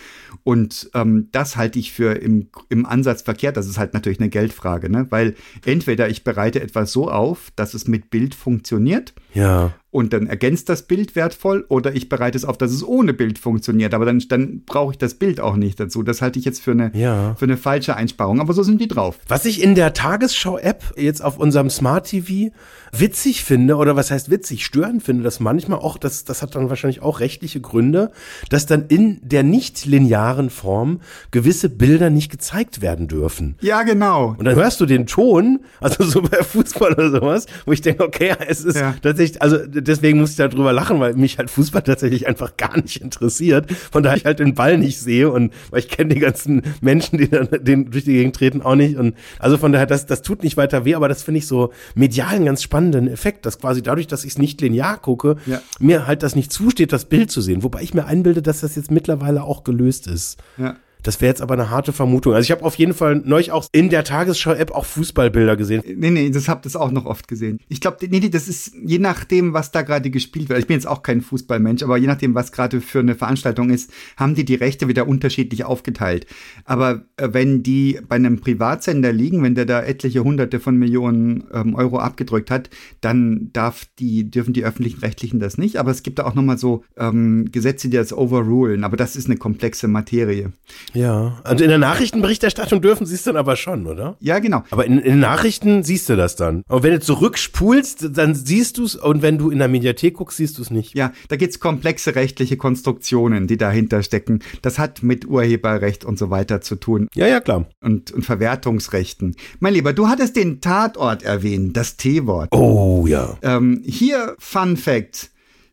Und 0.43 0.89
ähm, 0.93 1.30
das 1.32 1.58
halte 1.58 1.80
ich 1.80 1.91
für 1.91 2.13
im, 2.13 2.49
im 2.69 2.86
Ansatz 2.86 3.21
verkehrt. 3.21 3.58
Das 3.58 3.67
ist 3.67 3.77
halt 3.77 3.93
natürlich 3.93 4.19
eine 4.19 4.30
Geldfrage, 4.30 4.89
ne? 4.89 5.08
Weil 5.10 5.36
entweder 5.65 6.10
ich 6.10 6.23
bereite 6.23 6.62
etwas 6.62 6.91
so 6.91 7.10
auf, 7.10 7.51
dass 7.56 7.73
es 7.73 7.88
mit 7.88 8.10
Bild 8.10 8.36
funktioniert 8.36 9.13
Ja. 9.38 9.71
und 9.89 10.13
dann 10.13 10.28
ergänzt 10.28 10.69
das 10.69 10.84
Bild 10.84 11.15
wertvoll 11.15 11.65
oder 11.69 11.95
ich 11.95 12.08
bereite 12.10 12.38
es 12.38 12.45
auf, 12.45 12.58
dass 12.58 12.71
es 12.71 12.84
ohne 12.84 13.13
Bild 13.13 13.39
funktioniert. 13.39 13.93
Aber 13.95 14.06
dann, 14.06 14.19
dann 14.30 14.62
brauche 14.65 14.91
ich 14.91 14.97
das 14.97 15.15
Bild 15.15 15.39
auch 15.39 15.56
nicht 15.56 15.80
dazu. 15.80 16.04
Das 16.04 16.21
halte 16.21 16.38
ich 16.38 16.45
jetzt 16.45 16.62
für 16.62 16.71
eine, 16.71 16.91
Ja. 16.93 17.36
für 17.36 17.45
eine 17.45 17.58
falsche 17.58 17.95
Einsparung. 17.95 18.39
Aber 18.41 18.54
so 18.54 18.62
sind 18.63 18.80
die 18.82 18.88
drauf. 18.88 19.17
Was 19.28 19.45
ich 19.45 19.63
in 19.63 19.73
der 19.76 19.93
Tagesschau-App 19.93 20.93
jetzt 20.97 21.23
auf 21.23 21.38
unserem 21.39 21.69
Smart 21.69 22.08
TV 22.08 22.54
witzig 22.91 23.43
finde, 23.43 23.76
oder 23.76 23.95
was 23.95 24.12
heißt 24.12 24.30
witzig, 24.30 24.65
störend 24.65 25.04
finde, 25.04 25.23
dass 25.23 25.39
manchmal 25.39 25.80
auch, 25.80 25.97
das, 25.97 26.23
das 26.26 26.41
hat 26.41 26.56
dann 26.56 26.69
wahrscheinlich 26.69 27.02
auch 27.02 27.19
rechtliche 27.19 27.60
Gründe, 27.62 28.12
dass 28.50 28.65
dann 28.65 28.86
in 28.88 29.19
der 29.23 29.43
nicht 29.43 29.86
linearen 29.86 30.50
Form 30.50 31.02
gewisse 31.32 31.69
Bilder 31.69 32.10
nicht 32.10 32.30
gezeigt 32.32 32.82
werden 32.82 33.08
dürfen. 33.08 33.56
Ja, 33.62 33.84
genau. 33.84 34.36
Und 34.38 34.45
dann 34.45 34.56
hörst 34.56 34.80
du 34.80 34.86
den 34.86 35.06
Ton, 35.08 35.60
also 35.82 36.04
so 36.06 36.21
bei 36.21 36.43
Fußball 36.43 36.93
oder 36.93 37.10
sowas, 37.12 37.45
wo 37.65 37.71
ich 37.71 37.82
denke, 37.82 38.04
okay, 38.04 38.34
es 38.47 38.63
ist 38.63 38.78
Ja. 38.78 38.93
tatsächlich, 39.02 39.27
also 39.42 39.58
deswegen 39.68 40.20
muss 40.20 40.32
ich 40.32 40.36
da 40.38 40.48
drüber 40.48 40.74
lachen, 40.74 41.00
weil 41.00 41.13
mich 41.16 41.38
halt 41.38 41.50
Fußball 41.50 41.82
tatsächlich 41.82 42.28
einfach 42.28 42.58
gar 42.58 42.78
nicht 42.78 43.02
interessiert. 43.02 43.72
Von 43.72 44.04
daher 44.04 44.18
ich 44.18 44.26
halt 44.26 44.40
den 44.40 44.54
Ball 44.54 44.78
nicht 44.78 45.00
sehe 45.00 45.30
und 45.30 45.54
weil 45.70 45.80
ich 45.80 45.90
kenne 45.90 46.13
die 46.13 46.20
ganzen 46.20 46.62
Menschen, 46.82 47.18
die 47.18 47.30
dann 47.30 47.50
den 47.62 47.92
durch 47.92 48.06
die 48.06 48.13
Gegend 48.13 48.36
treten, 48.36 48.62
auch 48.62 48.76
nicht. 48.76 48.98
Und 48.98 49.16
also 49.40 49.58
von 49.58 49.72
daher, 49.72 49.86
das, 49.88 50.06
das 50.06 50.22
tut 50.22 50.44
nicht 50.44 50.58
weiter 50.58 50.86
weh, 50.86 50.96
aber 50.96 51.08
das 51.10 51.24
finde 51.24 51.40
ich 51.40 51.48
so 51.48 51.72
medial 51.96 52.30
einen 52.36 52.46
ganz 52.46 52.63
spannenden 52.63 53.08
Effekt, 53.08 53.46
dass 53.46 53.60
quasi 53.60 53.82
dadurch, 53.82 54.08
dass 54.08 54.24
ich 54.24 54.32
es 54.32 54.38
nicht 54.38 54.60
linear 54.62 54.98
gucke, 54.98 55.36
Ja. 55.46 55.62
mir 55.80 56.08
halt 56.08 56.24
das 56.24 56.36
nicht 56.36 56.52
zusteht, 56.52 56.94
das 56.94 57.06
Bild 57.06 57.32
zu 57.32 57.42
sehen. 57.42 57.63
Wobei 57.63 57.82
ich 57.82 57.94
mir 57.94 58.06
einbilde, 58.06 58.42
dass 58.42 58.62
das 58.62 58.76
jetzt 58.76 58.92
mittlerweile 58.92 59.44
auch 59.44 59.63
gelöst 59.63 60.08
ist. 60.08 60.38
Ja. 60.58 60.76
Das 61.03 61.21
wäre 61.21 61.29
jetzt 61.29 61.41
aber 61.41 61.53
eine 61.53 61.69
harte 61.69 61.93
Vermutung. 61.93 62.33
Also 62.33 62.45
ich 62.45 62.51
habe 62.51 62.63
auf 62.63 62.75
jeden 62.75 62.93
Fall 62.93 63.21
neulich 63.23 63.51
auch 63.51 63.67
in 63.71 63.89
der 63.89 64.03
Tagesschau-App 64.03 64.71
auch 64.71 64.86
Fußballbilder 64.86 65.55
gesehen. 65.55 65.83
Nee, 65.86 66.10
nee, 66.10 66.29
das 66.29 66.47
habt 66.47 66.65
ihr 66.65 66.79
auch 66.79 66.91
noch 66.91 67.05
oft 67.05 67.27
gesehen. 67.27 67.60
Ich 67.69 67.81
glaube, 67.81 67.97
nee, 68.10 68.19
nee, 68.19 68.29
das 68.29 68.47
ist 68.47 68.73
je 68.86 68.99
nachdem, 68.99 69.53
was 69.53 69.71
da 69.71 69.81
gerade 69.81 70.10
gespielt 70.10 70.49
wird. 70.49 70.60
Ich 70.60 70.67
bin 70.67 70.75
jetzt 70.75 70.88
auch 70.88 71.03
kein 71.03 71.21
Fußballmensch, 71.21 71.83
aber 71.83 71.97
je 71.97 72.07
nachdem, 72.07 72.36
was 72.36 72.51
gerade 72.51 72.81
für 72.81 72.99
eine 72.99 73.15
Veranstaltung 73.15 73.69
ist, 73.69 73.91
haben 74.17 74.36
die 74.36 74.45
die 74.45 74.55
Rechte 74.55 74.88
wieder 74.88 75.07
unterschiedlich 75.07 75.63
aufgeteilt. 75.63 76.27
Aber 76.65 77.05
äh, 77.17 77.29
wenn 77.31 77.63
die 77.63 77.99
bei 78.07 78.15
einem 78.15 78.39
Privatsender 78.39 79.13
liegen, 79.13 79.43
wenn 79.43 79.55
der 79.55 79.65
da 79.65 79.81
etliche 79.81 80.23
Hunderte 80.23 80.60
von 80.60 80.77
Millionen 80.77 81.45
ähm, 81.53 81.75
Euro 81.75 81.99
abgedrückt 81.99 82.51
hat, 82.51 82.69
dann 83.01 83.49
darf 83.53 83.86
die, 83.99 84.29
dürfen 84.29 84.53
die 84.53 84.65
öffentlichen 84.65 84.99
Rechtlichen 84.99 85.39
das 85.39 85.57
nicht. 85.57 85.77
Aber 85.77 85.91
es 85.91 86.03
gibt 86.03 86.19
da 86.19 86.25
auch 86.25 86.36
nochmal 86.36 86.57
so 86.57 86.83
ähm, 86.97 87.49
Gesetze, 87.51 87.89
die 87.89 87.97
das 87.97 88.13
overrulen. 88.13 88.83
Aber 88.83 88.97
das 88.97 89.15
ist 89.15 89.27
eine 89.27 89.38
komplexe 89.38 89.88
Materie. 89.88 90.51
Ja. 90.93 91.39
Also 91.43 91.63
in 91.63 91.69
der 91.69 91.78
Nachrichtenberichterstattung 91.80 92.82
dürfen 92.82 93.06
sie 93.06 93.15
es 93.15 93.23
dann 93.23 93.36
aber 93.36 93.56
schon, 93.56 93.88
oder? 93.88 94.17
Ja, 94.19 94.39
genau. 94.39 94.63
Aber 94.71 94.86
in, 94.86 94.97
in 94.97 95.04
den 95.13 95.19
Nachrichten 95.19 95.84
siehst 95.84 96.10
du 96.10 96.15
das 96.15 96.36
dann. 96.36 96.63
Aber 96.67 96.84
wenn 96.84 96.93
du 96.93 97.00
zurückspulst, 97.00 98.10
dann 98.17 98.34
siehst 98.36 98.78
du 98.78 98.86
es 98.86 98.95
und 98.95 99.21
wenn 99.21 99.38
du 99.38 99.50
in 99.50 99.60
der 99.60 99.67
Mediathek 99.67 100.15
guckst, 100.15 100.38
siehst 100.38 100.58
du 100.58 100.62
es 100.62 100.71
nicht. 100.71 100.95
Ja, 100.95 101.12
da 101.28 101.36
gibt's 101.36 101.60
komplexe 101.60 102.15
rechtliche 102.15 102.58
Konstruktionen, 102.58 103.47
die 103.47 103.58
dahinter 103.58 104.02
stecken. 104.02 104.39
Das 104.62 104.80
hat 104.80 105.04
mit 105.04 105.28
Urheberrecht 105.28 106.06
und 106.06 106.17
so 106.17 106.30
weiter 106.30 106.62
zu 106.62 106.76
tun 106.76 107.08
Ja, 107.15 107.28
ja, 107.28 107.39
klar. 107.41 107.67
und, 107.82 108.12
und 108.12 108.26
Verwertungsrechten. 108.26 109.36
Mein 109.60 109.73
Lieber, 109.73 109.93
du 109.93 110.08
hattest 110.08 110.36
den 110.36 110.62
Tatort 110.62 111.23
erwähnt, 111.23 111.76
das 111.78 111.97
T-Wort. 111.97 112.50
Oh, 112.52 113.06
ja. 113.08 113.38
Ähm, 113.41 113.82
hier 113.86 114.36
Fun 114.39 114.78
Fact. 114.78 115.32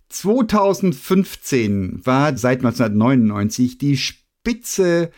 2015 0.09 2.00
war 2.05 2.37
seit 2.37 2.59
1999 2.64 3.79
die 3.79 3.96
Spitze 4.44 5.11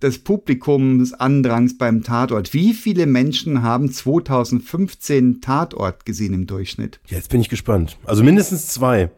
des 0.00 0.24
Publikumsandrangs 0.24 1.76
beim 1.76 2.02
Tatort. 2.02 2.54
Wie 2.54 2.72
viele 2.72 3.04
Menschen 3.04 3.62
haben 3.62 3.92
2015 3.92 5.42
Tatort 5.42 6.06
gesehen 6.06 6.32
im 6.32 6.46
Durchschnitt? 6.46 6.98
Jetzt 7.06 7.28
bin 7.28 7.42
ich 7.42 7.50
gespannt. 7.50 7.98
Also 8.04 8.24
mindestens 8.24 8.68
zwei. 8.68 9.10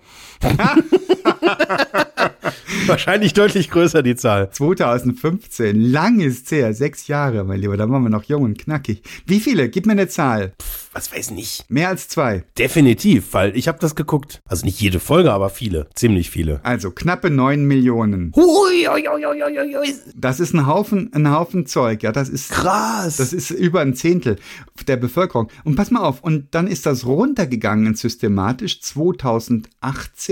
Wahrscheinlich 2.87 3.33
deutlich 3.33 3.71
größer 3.71 4.03
die 4.03 4.17
Zahl. 4.17 4.51
2015, 4.51 5.81
lang 5.81 6.19
ist 6.21 6.51
her, 6.51 6.75
sechs 6.75 7.07
Jahre, 7.07 7.45
mein 7.45 7.61
Lieber, 7.61 7.77
da 7.77 7.89
waren 7.89 8.03
wir 8.03 8.11
noch 8.11 8.25
jung 8.25 8.43
und 8.43 8.59
knackig. 8.59 9.03
Wie 9.27 9.39
viele? 9.41 9.69
Gib 9.69 9.87
mir 9.87 9.93
eine 9.93 10.09
Zahl. 10.09 10.55
Was 10.95 11.11
weiß 11.11 11.31
nicht. 11.31 11.65
Mehr 11.71 11.89
als 11.89 12.09
zwei. 12.09 12.45
Definitiv, 12.59 13.33
weil 13.33 13.57
ich 13.57 13.67
habe 13.67 13.79
das 13.81 13.95
geguckt. 13.95 14.43
Also 14.47 14.67
nicht 14.67 14.79
jede 14.81 15.01
Folge, 15.01 15.33
aber 15.33 15.49
viele. 15.49 15.89
Ziemlich 15.95 16.29
viele. 16.29 16.61
Also 16.65 16.91
knappe 16.91 17.31
neun 17.31 17.65
Millionen. 17.65 18.31
Hui, 18.35 18.87
hui, 18.87 19.07
hui, 19.07 19.25
hui, 19.25 19.41
hui, 19.41 19.75
hui. 19.75 19.95
Das 20.15 20.39
ist 20.41 20.53
ein 20.53 20.67
Haufen, 20.67 21.11
ein 21.15 21.31
Haufen 21.31 21.65
Zeug, 21.67 22.03
ja, 22.03 22.13
das 22.13 22.29
ist 22.29 22.51
Krass. 22.51 23.17
Das 23.17 23.33
ist 23.33 23.51
über 23.51 23.81
ein 23.81 23.95
Zehntel 23.95 24.37
der 24.87 24.97
Bevölkerung. 24.97 25.49
Und 25.65 25.77
pass 25.77 25.91
mal 25.91 26.01
auf, 26.01 26.23
und 26.23 26.55
dann 26.55 26.67
ist 26.67 26.87
das 26.87 27.07
runtergegangen 27.07 27.95
systematisch 27.95 28.81
2018 28.81 30.32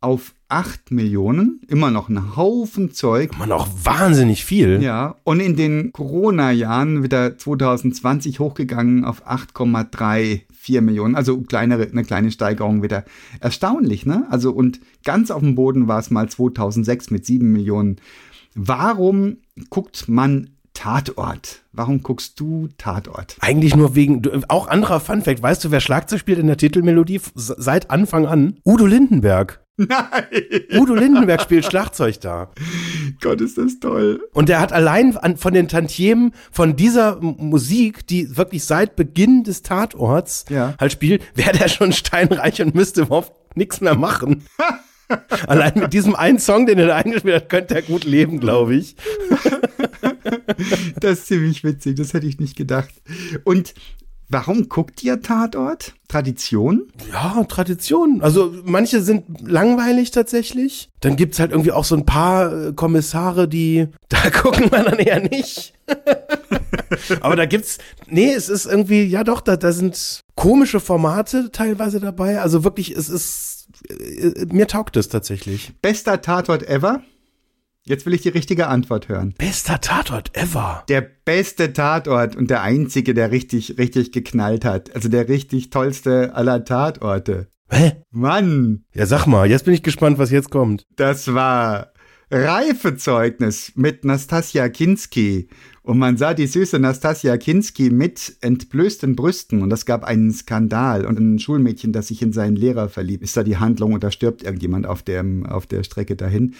auf 0.00 0.34
8 0.48 0.90
Millionen. 0.90 1.60
Immer 1.68 1.90
noch 1.90 2.08
ein 2.08 2.36
Haufen 2.36 2.92
Zeug. 2.92 3.38
man 3.38 3.52
auch 3.52 3.68
wahnsinnig 3.84 4.44
viel. 4.44 4.82
Ja, 4.82 5.16
und 5.24 5.40
in 5.40 5.56
den 5.56 5.92
Corona-Jahren 5.92 7.02
wieder 7.02 7.36
2020 7.36 8.40
hochgegangen 8.40 9.04
auf 9.04 9.26
8,34 9.26 10.80
Millionen. 10.80 11.14
Also 11.14 11.40
kleinere, 11.42 11.86
eine 11.86 12.04
kleine 12.04 12.30
Steigerung 12.30 12.82
wieder. 12.82 13.04
Erstaunlich, 13.40 14.06
ne? 14.06 14.26
Also 14.30 14.52
und 14.52 14.80
ganz 15.04 15.30
auf 15.30 15.40
dem 15.40 15.54
Boden 15.54 15.86
war 15.86 15.98
es 15.98 16.10
mal 16.10 16.28
2006 16.28 17.10
mit 17.10 17.26
7 17.26 17.50
Millionen. 17.52 17.96
Warum 18.54 19.36
guckt 19.68 20.08
man 20.08 20.50
Tatort? 20.84 21.60
Warum 21.72 22.02
guckst 22.02 22.40
du 22.40 22.68
Tatort? 22.78 23.36
Eigentlich 23.40 23.76
nur 23.76 23.94
wegen, 23.94 24.22
du- 24.22 24.30
auch 24.48 24.66
anderer 24.66 24.98
Funfact. 24.98 25.42
Weißt 25.42 25.62
du, 25.62 25.70
wer 25.70 25.80
Schlagzeug 25.80 26.20
spielt 26.20 26.38
in 26.38 26.46
der 26.46 26.56
Titelmelodie 26.56 27.20
seit 27.34 27.90
Anfang 27.90 28.24
an? 28.26 28.56
Udo 28.64 28.86
Lindenberg. 28.86 29.60
Nein! 29.76 29.98
Udo 30.72 30.94
Lindenberg 30.94 31.42
spielt 31.42 31.66
Schlagzeug 31.66 32.18
da. 32.22 32.50
Gott, 33.20 33.42
ist 33.42 33.58
das 33.58 33.78
toll. 33.78 34.22
Und 34.32 34.48
der 34.48 34.58
hat 34.58 34.72
allein 34.72 35.14
an, 35.18 35.36
von 35.36 35.52
den 35.52 35.68
Tantiemen 35.68 36.32
von 36.50 36.76
dieser 36.76 37.20
Musik, 37.20 38.06
die 38.06 38.38
wirklich 38.38 38.64
seit 38.64 38.96
Beginn 38.96 39.44
des 39.44 39.60
Tatorts 39.60 40.46
Ja. 40.48 40.74
halt 40.80 40.92
spielt, 40.92 41.22
wäre 41.34 41.52
der 41.58 41.68
schon 41.68 41.92
steinreich 41.92 42.62
und 42.62 42.74
müsste 42.74 43.02
überhaupt 43.02 43.32
nichts 43.54 43.82
mehr 43.82 43.96
machen. 43.96 44.44
allein 45.46 45.72
mit 45.74 45.92
diesem 45.92 46.14
einen 46.14 46.38
Song, 46.38 46.66
den 46.66 46.78
er 46.78 46.86
da 46.86 46.96
eingespielt 46.96 47.34
hat, 47.34 47.48
könnte 47.48 47.74
er 47.74 47.82
gut 47.82 48.04
leben, 48.04 48.40
glaube 48.40 48.74
ich. 48.74 48.96
Das 51.00 51.20
ist 51.20 51.26
ziemlich 51.26 51.64
witzig, 51.64 51.96
das 51.96 52.12
hätte 52.12 52.26
ich 52.26 52.38
nicht 52.38 52.56
gedacht. 52.56 52.90
Und 53.44 53.74
warum 54.30 54.68
guckt 54.68 55.02
ihr 55.02 55.20
Tatort? 55.20 55.94
Tradition? 56.08 56.88
Ja, 57.12 57.44
Tradition. 57.44 58.22
Also 58.22 58.54
manche 58.64 59.02
sind 59.02 59.24
langweilig 59.42 60.12
tatsächlich. 60.12 60.88
Dann 61.00 61.16
gibt's 61.16 61.38
halt 61.38 61.50
irgendwie 61.50 61.72
auch 61.72 61.84
so 61.84 61.96
ein 61.96 62.06
paar 62.06 62.68
äh, 62.68 62.72
Kommissare, 62.72 63.48
die, 63.48 63.88
da 64.08 64.30
gucken 64.30 64.70
wir 64.70 64.84
dann 64.84 64.98
eher 64.98 65.20
nicht. 65.20 65.74
Aber 67.20 67.36
da 67.36 67.46
gibt's, 67.46 67.78
nee, 68.06 68.32
es 68.32 68.48
ist 68.48 68.66
irgendwie, 68.66 69.04
ja 69.04 69.24
doch, 69.24 69.40
da, 69.40 69.56
da 69.56 69.72
sind 69.72 70.20
komische 70.34 70.80
Formate 70.80 71.50
teilweise 71.52 72.00
dabei. 72.00 72.40
Also 72.40 72.64
wirklich, 72.64 72.90
es 72.92 73.08
ist, 73.08 73.59
äh, 73.88 74.46
mir 74.52 74.66
taugt 74.66 74.96
es 74.96 75.08
tatsächlich. 75.08 75.72
Bester 75.82 76.20
Tatort 76.22 76.68
ever? 76.68 77.02
Jetzt 77.86 78.04
will 78.06 78.12
ich 78.14 78.20
die 78.22 78.28
richtige 78.28 78.66
Antwort 78.68 79.08
hören. 79.08 79.34
Bester 79.38 79.80
Tatort 79.80 80.36
ever. 80.36 80.84
Der 80.88 81.00
beste 81.00 81.72
Tatort 81.72 82.36
und 82.36 82.50
der 82.50 82.62
einzige, 82.62 83.14
der 83.14 83.30
richtig, 83.30 83.78
richtig 83.78 84.12
geknallt 84.12 84.64
hat. 84.64 84.94
Also 84.94 85.08
der 85.08 85.28
richtig 85.28 85.70
tollste 85.70 86.34
aller 86.34 86.64
Tatorte. 86.64 87.48
Hä? 87.70 87.92
Mann, 88.10 88.84
Ja, 88.94 89.06
sag 89.06 89.26
mal, 89.26 89.48
jetzt 89.48 89.64
bin 89.64 89.74
ich 89.74 89.82
gespannt, 89.82 90.18
was 90.18 90.30
jetzt 90.30 90.50
kommt. 90.50 90.84
das 90.96 91.32
war 91.32 91.92
Reifezeugnis 92.30 93.72
mit 93.74 94.04
Nastasia 94.04 94.68
Kinski. 94.68 95.48
Und 95.82 95.98
man 95.98 96.16
sah 96.16 96.34
die 96.34 96.46
süße 96.46 96.78
Nastasia 96.78 97.36
Kinski 97.36 97.90
mit 97.90 98.36
entblößten 98.40 99.16
Brüsten. 99.16 99.62
Und 99.62 99.72
es 99.72 99.86
gab 99.86 100.04
einen 100.04 100.32
Skandal 100.32 101.04
und 101.04 101.18
ein 101.18 101.38
Schulmädchen, 101.38 101.92
das 101.92 102.08
sich 102.08 102.22
in 102.22 102.32
seinen 102.32 102.56
Lehrer 102.56 102.88
verliebt. 102.88 103.24
Ist 103.24 103.36
da 103.36 103.42
die 103.42 103.56
Handlung 103.56 103.94
und 103.94 104.04
da 104.04 104.10
stirbt 104.10 104.42
irgendjemand 104.44 104.86
auf, 104.86 105.02
dem, 105.02 105.44
auf 105.44 105.66
der 105.66 105.82
Strecke 105.82 106.14
dahin. 106.14 106.54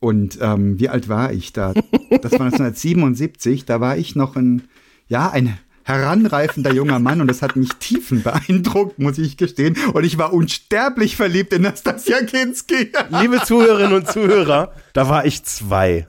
Und 0.00 0.38
ähm, 0.42 0.78
wie 0.78 0.90
alt 0.90 1.08
war 1.08 1.32
ich 1.32 1.54
da? 1.54 1.72
Das 1.72 2.32
war 2.32 2.40
1977. 2.42 3.64
Da 3.64 3.80
war 3.80 3.96
ich 3.96 4.16
noch 4.16 4.36
ein, 4.36 4.62
ja, 5.08 5.30
ein 5.30 5.56
heranreifender 5.84 6.72
junger 6.72 6.98
Mann 6.98 7.20
und 7.20 7.28
das 7.28 7.42
hat 7.42 7.56
mich 7.56 7.68
tiefen 7.78 8.22
beeindruckt, 8.22 8.98
muss 8.98 9.18
ich 9.18 9.36
gestehen. 9.36 9.76
Und 9.92 10.04
ich 10.04 10.18
war 10.18 10.32
unsterblich 10.32 11.16
verliebt 11.16 11.52
in 11.52 11.62
Nastasia 11.62 12.22
Kinski. 12.22 12.90
Liebe 13.10 13.40
Zuhörerinnen 13.44 13.94
und 13.94 14.08
Zuhörer, 14.08 14.72
da 14.94 15.08
war 15.08 15.26
ich 15.26 15.44
zwei. 15.44 16.06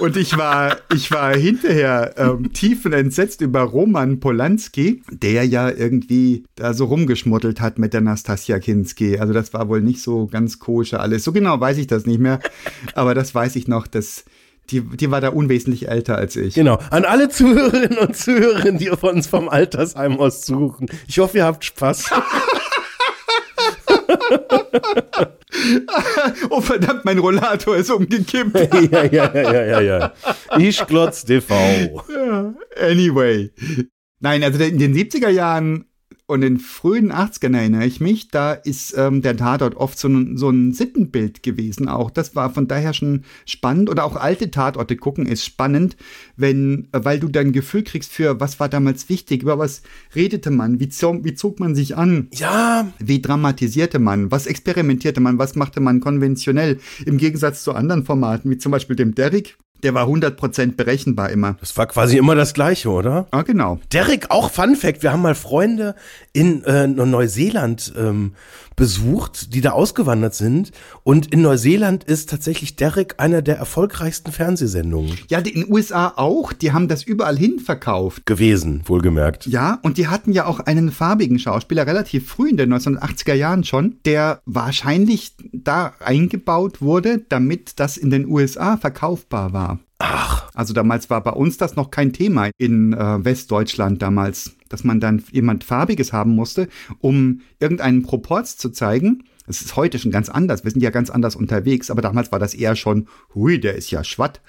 Und 0.00 0.16
ich 0.16 0.36
war, 0.36 0.76
ich 0.94 1.10
war 1.10 1.34
hinterher 1.34 2.14
ähm, 2.16 2.52
tiefen 2.52 2.92
entsetzt 2.92 3.40
über 3.40 3.62
Roman 3.62 4.20
Polanski, 4.20 5.02
der 5.10 5.44
ja 5.44 5.70
irgendwie 5.70 6.44
da 6.54 6.72
so 6.72 6.84
rumgeschmuddelt 6.84 7.60
hat 7.60 7.78
mit 7.78 7.92
der 7.92 8.00
Nastasia 8.00 8.58
Kinski. 8.60 9.18
Also 9.18 9.32
das 9.32 9.52
war 9.52 9.68
wohl 9.68 9.80
nicht 9.80 10.00
so 10.02 10.26
ganz 10.26 10.58
koscher 10.58 11.00
alles. 11.00 11.24
So 11.24 11.32
genau 11.32 11.58
weiß 11.60 11.78
ich 11.78 11.88
das 11.88 12.06
nicht 12.06 12.20
mehr. 12.20 12.38
Aber 12.94 13.14
das 13.14 13.34
weiß 13.34 13.56
ich 13.56 13.66
noch, 13.66 13.86
dass 13.88 14.24
die, 14.70 14.80
die 14.80 15.10
war 15.10 15.20
da 15.20 15.30
unwesentlich 15.30 15.88
älter 15.88 16.16
als 16.16 16.36
ich. 16.36 16.54
Genau. 16.54 16.78
An 16.90 17.04
alle 17.04 17.28
Zuhörerinnen 17.28 17.98
und 17.98 18.16
Zuhörer, 18.16 18.72
die 18.72 18.88
von 18.88 19.16
uns 19.16 19.26
vom 19.26 19.48
Altersheim 19.48 20.18
aus 20.18 20.44
suchen. 20.46 20.88
Ich 21.06 21.18
hoffe, 21.18 21.38
ihr 21.38 21.44
habt 21.44 21.64
Spaß. 21.64 22.10
Oh 26.50 26.60
verdammt, 26.60 27.04
mein 27.04 27.18
Rollator 27.18 27.76
ist 27.76 27.90
umgekippt. 27.90 28.74
ja, 28.92 29.04
ja, 29.04 29.34
ja, 29.34 29.52
ja, 29.52 29.64
ja, 29.64 29.80
ja. 29.80 30.12
Ich 30.56 30.84
glotz 30.86 31.24
TV. 31.24 31.54
Anyway. 32.80 33.50
Nein, 34.20 34.42
also 34.42 34.62
in 34.62 34.78
den 34.78 34.94
70er 34.94 35.28
Jahren 35.28 35.84
und 36.28 36.42
in 36.42 36.58
frühen 36.58 37.10
80ern 37.10 37.56
erinnere 37.56 37.86
ich 37.86 38.00
mich, 38.00 38.28
da 38.28 38.52
ist 38.52 38.94
ähm, 38.98 39.22
der 39.22 39.38
Tatort 39.38 39.76
oft 39.76 39.98
so 39.98 40.08
ein, 40.08 40.36
so 40.36 40.50
ein 40.50 40.74
Sittenbild 40.74 41.42
gewesen 41.42 41.88
auch. 41.88 42.10
Das 42.10 42.36
war 42.36 42.52
von 42.52 42.68
daher 42.68 42.92
schon 42.92 43.24
spannend. 43.46 43.88
Oder 43.88 44.04
auch 44.04 44.14
alte 44.14 44.50
Tatorte 44.50 44.96
gucken 44.96 45.24
ist 45.24 45.42
spannend, 45.42 45.96
wenn, 46.36 46.88
äh, 46.92 47.02
weil 47.02 47.18
du 47.18 47.28
dann 47.28 47.46
ein 47.46 47.52
Gefühl 47.52 47.82
kriegst 47.82 48.12
für, 48.12 48.40
was 48.40 48.60
war 48.60 48.68
damals 48.68 49.08
wichtig, 49.08 49.42
über 49.42 49.58
was 49.58 49.80
redete 50.14 50.50
man, 50.50 50.80
wie, 50.80 50.90
zo 50.90 51.24
wie 51.24 51.32
zog 51.32 51.60
man 51.60 51.74
sich 51.74 51.96
an, 51.96 52.28
Ja, 52.34 52.92
wie 52.98 53.22
dramatisierte 53.22 53.98
man, 53.98 54.30
was 54.30 54.46
experimentierte 54.46 55.22
man, 55.22 55.38
was 55.38 55.56
machte 55.56 55.80
man 55.80 56.00
konventionell, 56.00 56.78
im 57.06 57.16
Gegensatz 57.16 57.64
zu 57.64 57.72
anderen 57.72 58.04
Formaten, 58.04 58.50
wie 58.50 58.58
zum 58.58 58.70
Beispiel 58.70 58.96
dem 58.96 59.14
Derrick. 59.14 59.56
Der 59.82 59.94
war 59.94 60.06
100% 60.06 60.76
berechenbar 60.76 61.30
immer. 61.30 61.56
das 61.60 61.76
war 61.76 61.86
quasi 61.86 62.16
immer 62.16 62.34
das 62.34 62.52
Gleiche, 62.54 62.90
oder? 62.90 63.26
Ah, 63.30 63.42
genau. 63.42 63.78
Derek, 63.92 64.30
auch 64.30 64.50
Fun 64.50 64.74
Fact, 64.74 65.02
wir 65.02 65.12
haben 65.12 65.22
mal 65.22 65.34
Freunde 65.34 65.94
in 66.32 66.64
äh, 66.64 66.86
Neuseeland 66.86 67.92
ähm, 67.96 68.34
besucht, 68.78 69.52
die 69.54 69.60
da 69.60 69.72
ausgewandert 69.72 70.34
sind. 70.34 70.70
Und 71.02 71.32
in 71.32 71.42
Neuseeland 71.42 72.04
ist 72.04 72.30
tatsächlich 72.30 72.76
Derek 72.76 73.16
einer 73.18 73.42
der 73.42 73.58
erfolgreichsten 73.58 74.32
Fernsehsendungen 74.32 75.18
Ja, 75.28 75.40
die 75.42 75.50
in 75.50 75.62
den 75.64 75.72
USA 75.72 76.14
auch, 76.16 76.52
die 76.52 76.72
haben 76.72 76.88
das 76.88 77.02
überall 77.02 77.36
hin 77.36 77.58
verkauft. 77.58 78.24
gewesen, 78.24 78.82
wohlgemerkt. 78.86 79.46
Ja, 79.46 79.78
und 79.82 79.98
die 79.98 80.08
hatten 80.08 80.32
ja 80.32 80.46
auch 80.46 80.60
einen 80.60 80.90
farbigen 80.92 81.38
Schauspieler 81.38 81.86
relativ 81.86 82.28
früh 82.28 82.48
in 82.48 82.56
den 82.56 82.72
1980er 82.72 83.34
Jahren 83.34 83.64
schon, 83.64 83.96
der 84.04 84.40
wahrscheinlich 84.46 85.32
da 85.52 85.92
eingebaut 86.00 86.80
wurde, 86.80 87.24
damit 87.28 87.80
das 87.80 87.96
in 87.96 88.10
den 88.10 88.26
USA 88.26 88.76
verkaufbar 88.76 89.52
war. 89.52 89.80
Ach, 89.98 90.48
Also 90.54 90.74
damals 90.74 91.10
war 91.10 91.22
bei 91.22 91.32
uns 91.32 91.56
das 91.56 91.74
noch 91.74 91.90
kein 91.90 92.12
Thema 92.12 92.50
in 92.56 92.92
äh, 92.92 93.24
Westdeutschland 93.24 94.00
damals, 94.00 94.52
dass 94.68 94.84
man 94.84 95.00
dann 95.00 95.22
jemand 95.32 95.64
farbiges 95.64 96.12
haben 96.12 96.34
musste, 96.34 96.68
um 97.00 97.40
irgendeinen 97.58 98.02
Proporz 98.02 98.56
zu 98.56 98.70
zeigen. 98.70 99.24
Es 99.48 99.60
ist 99.60 99.76
heute 99.76 99.98
schon 99.98 100.12
ganz 100.12 100.28
anders. 100.28 100.62
Wir 100.62 100.70
sind 100.70 100.82
ja 100.82 100.90
ganz 100.90 101.10
anders 101.10 101.34
unterwegs, 101.34 101.90
aber 101.90 102.02
damals 102.02 102.30
war 102.30 102.38
das 102.38 102.54
eher 102.54 102.76
schon, 102.76 103.08
hui, 103.34 103.58
der 103.58 103.74
ist 103.74 103.90
ja 103.90 104.04
schwatt. 104.04 104.40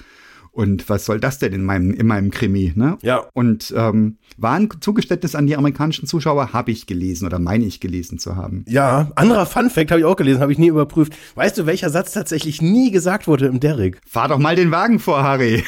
Und 0.51 0.89
was 0.89 1.05
soll 1.05 1.19
das 1.19 1.39
denn 1.39 1.53
in 1.53 1.63
meinem, 1.63 1.93
in 1.93 2.07
meinem 2.07 2.31
Krimi? 2.31 2.73
Ne? 2.75 2.97
Ja. 3.01 3.25
Und 3.33 3.73
ähm, 3.75 4.17
war 4.37 4.53
ein 4.53 4.69
Zugeständnis 4.79 5.35
an 5.35 5.47
die 5.47 5.55
amerikanischen 5.55 6.07
Zuschauer, 6.07 6.53
habe 6.53 6.71
ich 6.71 6.87
gelesen 6.87 7.25
oder 7.25 7.39
meine 7.39 7.65
ich 7.65 7.79
gelesen 7.79 8.19
zu 8.19 8.35
haben. 8.35 8.65
ja, 8.67 9.11
anderer 9.15 9.45
Fun 9.45 9.69
Fact 9.69 9.91
habe 9.91 10.01
ich 10.01 10.05
auch 10.05 10.15
gelesen, 10.15 10.41
habe 10.41 10.51
ich 10.51 10.57
nie 10.57 10.67
überprüft. 10.67 11.13
Weißt 11.35 11.57
du, 11.57 11.65
welcher 11.65 11.89
Satz 11.89 12.13
tatsächlich 12.13 12.61
nie 12.61 12.91
gesagt 12.91 13.27
wurde 13.27 13.45
im 13.47 13.59
Derek? 13.59 13.99
Fahr 14.07 14.27
doch 14.27 14.39
mal 14.39 14.55
den 14.55 14.71
Wagen 14.71 14.99
vor, 14.99 15.23
Harry. 15.23 15.63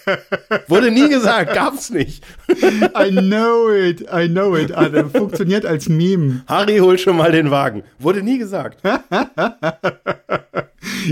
Wurde 0.68 0.90
nie 0.90 1.08
gesagt, 1.08 1.54
gab's 1.54 1.90
nicht. 1.90 2.24
I 2.48 3.10
know 3.10 3.70
it, 3.70 4.02
I 4.12 4.28
know 4.28 4.56
it. 4.56 4.70
Der 4.70 5.08
funktioniert 5.08 5.64
als 5.66 5.88
Meme. 5.88 6.42
Harry, 6.46 6.78
hol 6.78 6.98
schon 6.98 7.16
mal 7.16 7.32
den 7.32 7.50
Wagen. 7.50 7.82
Wurde 7.98 8.22
nie 8.22 8.38
gesagt. 8.38 8.78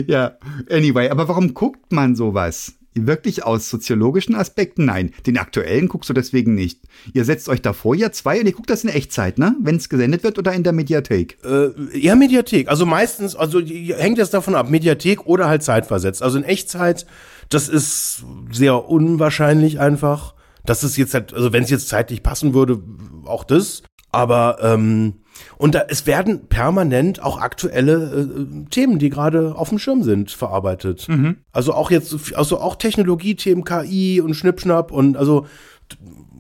Ja, 0.07 0.33
anyway, 0.71 1.09
aber 1.09 1.29
warum 1.29 1.55
guckt 1.55 1.93
man 1.93 2.17
sowas? 2.17 2.75
Wirklich 3.07 3.45
aus 3.45 3.71
soziologischen 3.71 4.35
Aspekten? 4.35 4.85
Nein, 4.85 5.13
den 5.27 5.39
aktuellen 5.39 5.89
guckst 5.89 6.11
du 6.11 6.15
deswegen 6.15 6.55
nicht. 6.55 6.81
Ihr 7.13 7.25
setzt 7.25 7.49
euch 7.49 7.63
davor, 7.63 7.95
ihr 7.95 8.13
zwei, 8.13 8.41
und 8.41 8.47
ihr 8.47 8.53
guckt 8.53 8.71
das 8.71 8.85
in 8.85 8.91
Echtzeit, 8.91 9.39
ne? 9.39 9.55
Wenn 9.61 9.77
es 9.77 9.89
gesendet 9.89 10.23
wird 10.23 10.39
oder 10.39 10.53
in 10.53 10.63
der 10.63 10.73
Mediathek. 10.73 11.39
Äh, 11.45 11.99
eher 11.99 12.17
Mediathek. 12.17 12.69
Also 12.69 12.87
meistens, 12.87 13.37
also 13.37 13.61
hängt 13.61 14.19
jetzt 14.19 14.35
davon 14.35 14.55
ab, 14.55 14.71
Mediathek 14.71 15.27
oder 15.27 15.49
halt 15.49 15.63
zeitversetzt. 15.63 16.23
Also 16.23 16.39
in 16.39 16.45
Echtzeit, 16.45 17.07
das 17.49 17.69
ist 17.69 18.25
sehr 18.51 18.89
unwahrscheinlich 18.89 19.81
einfach. 19.81 20.35
Das 20.65 20.85
ist 20.85 20.97
jetzt 20.97 21.15
halt, 21.15 21.33
also 21.33 21.53
wenn 21.53 21.63
es 21.63 21.71
jetzt 21.71 21.89
zeitlich 21.89 22.23
passen 22.23 22.53
würde, 22.55 22.83
auch 23.25 23.45
das. 23.45 23.83
Aber 24.11 24.59
ähm, 24.63 25.15
und 25.57 25.75
da, 25.75 25.85
es 25.89 26.07
werden 26.07 26.47
permanent 26.49 27.23
auch 27.23 27.39
aktuelle 27.39 28.29
äh, 28.29 28.65
Themen, 28.71 28.99
die 28.99 29.11
gerade 29.11 29.55
auf 29.55 29.69
dem 29.69 29.79
Schirm 29.79 30.03
sind, 30.03 30.31
verarbeitet. 30.31 31.07
Also 31.53 31.75
auch 31.75 31.91
jetzt, 31.91 32.35
also 32.35 32.61
auch 32.61 32.77
Technologiethemen, 32.77 33.65
KI 33.65 34.21
und 34.21 34.35
Schnippschnapp 34.35 34.93
und 34.93 35.17
also 35.17 35.47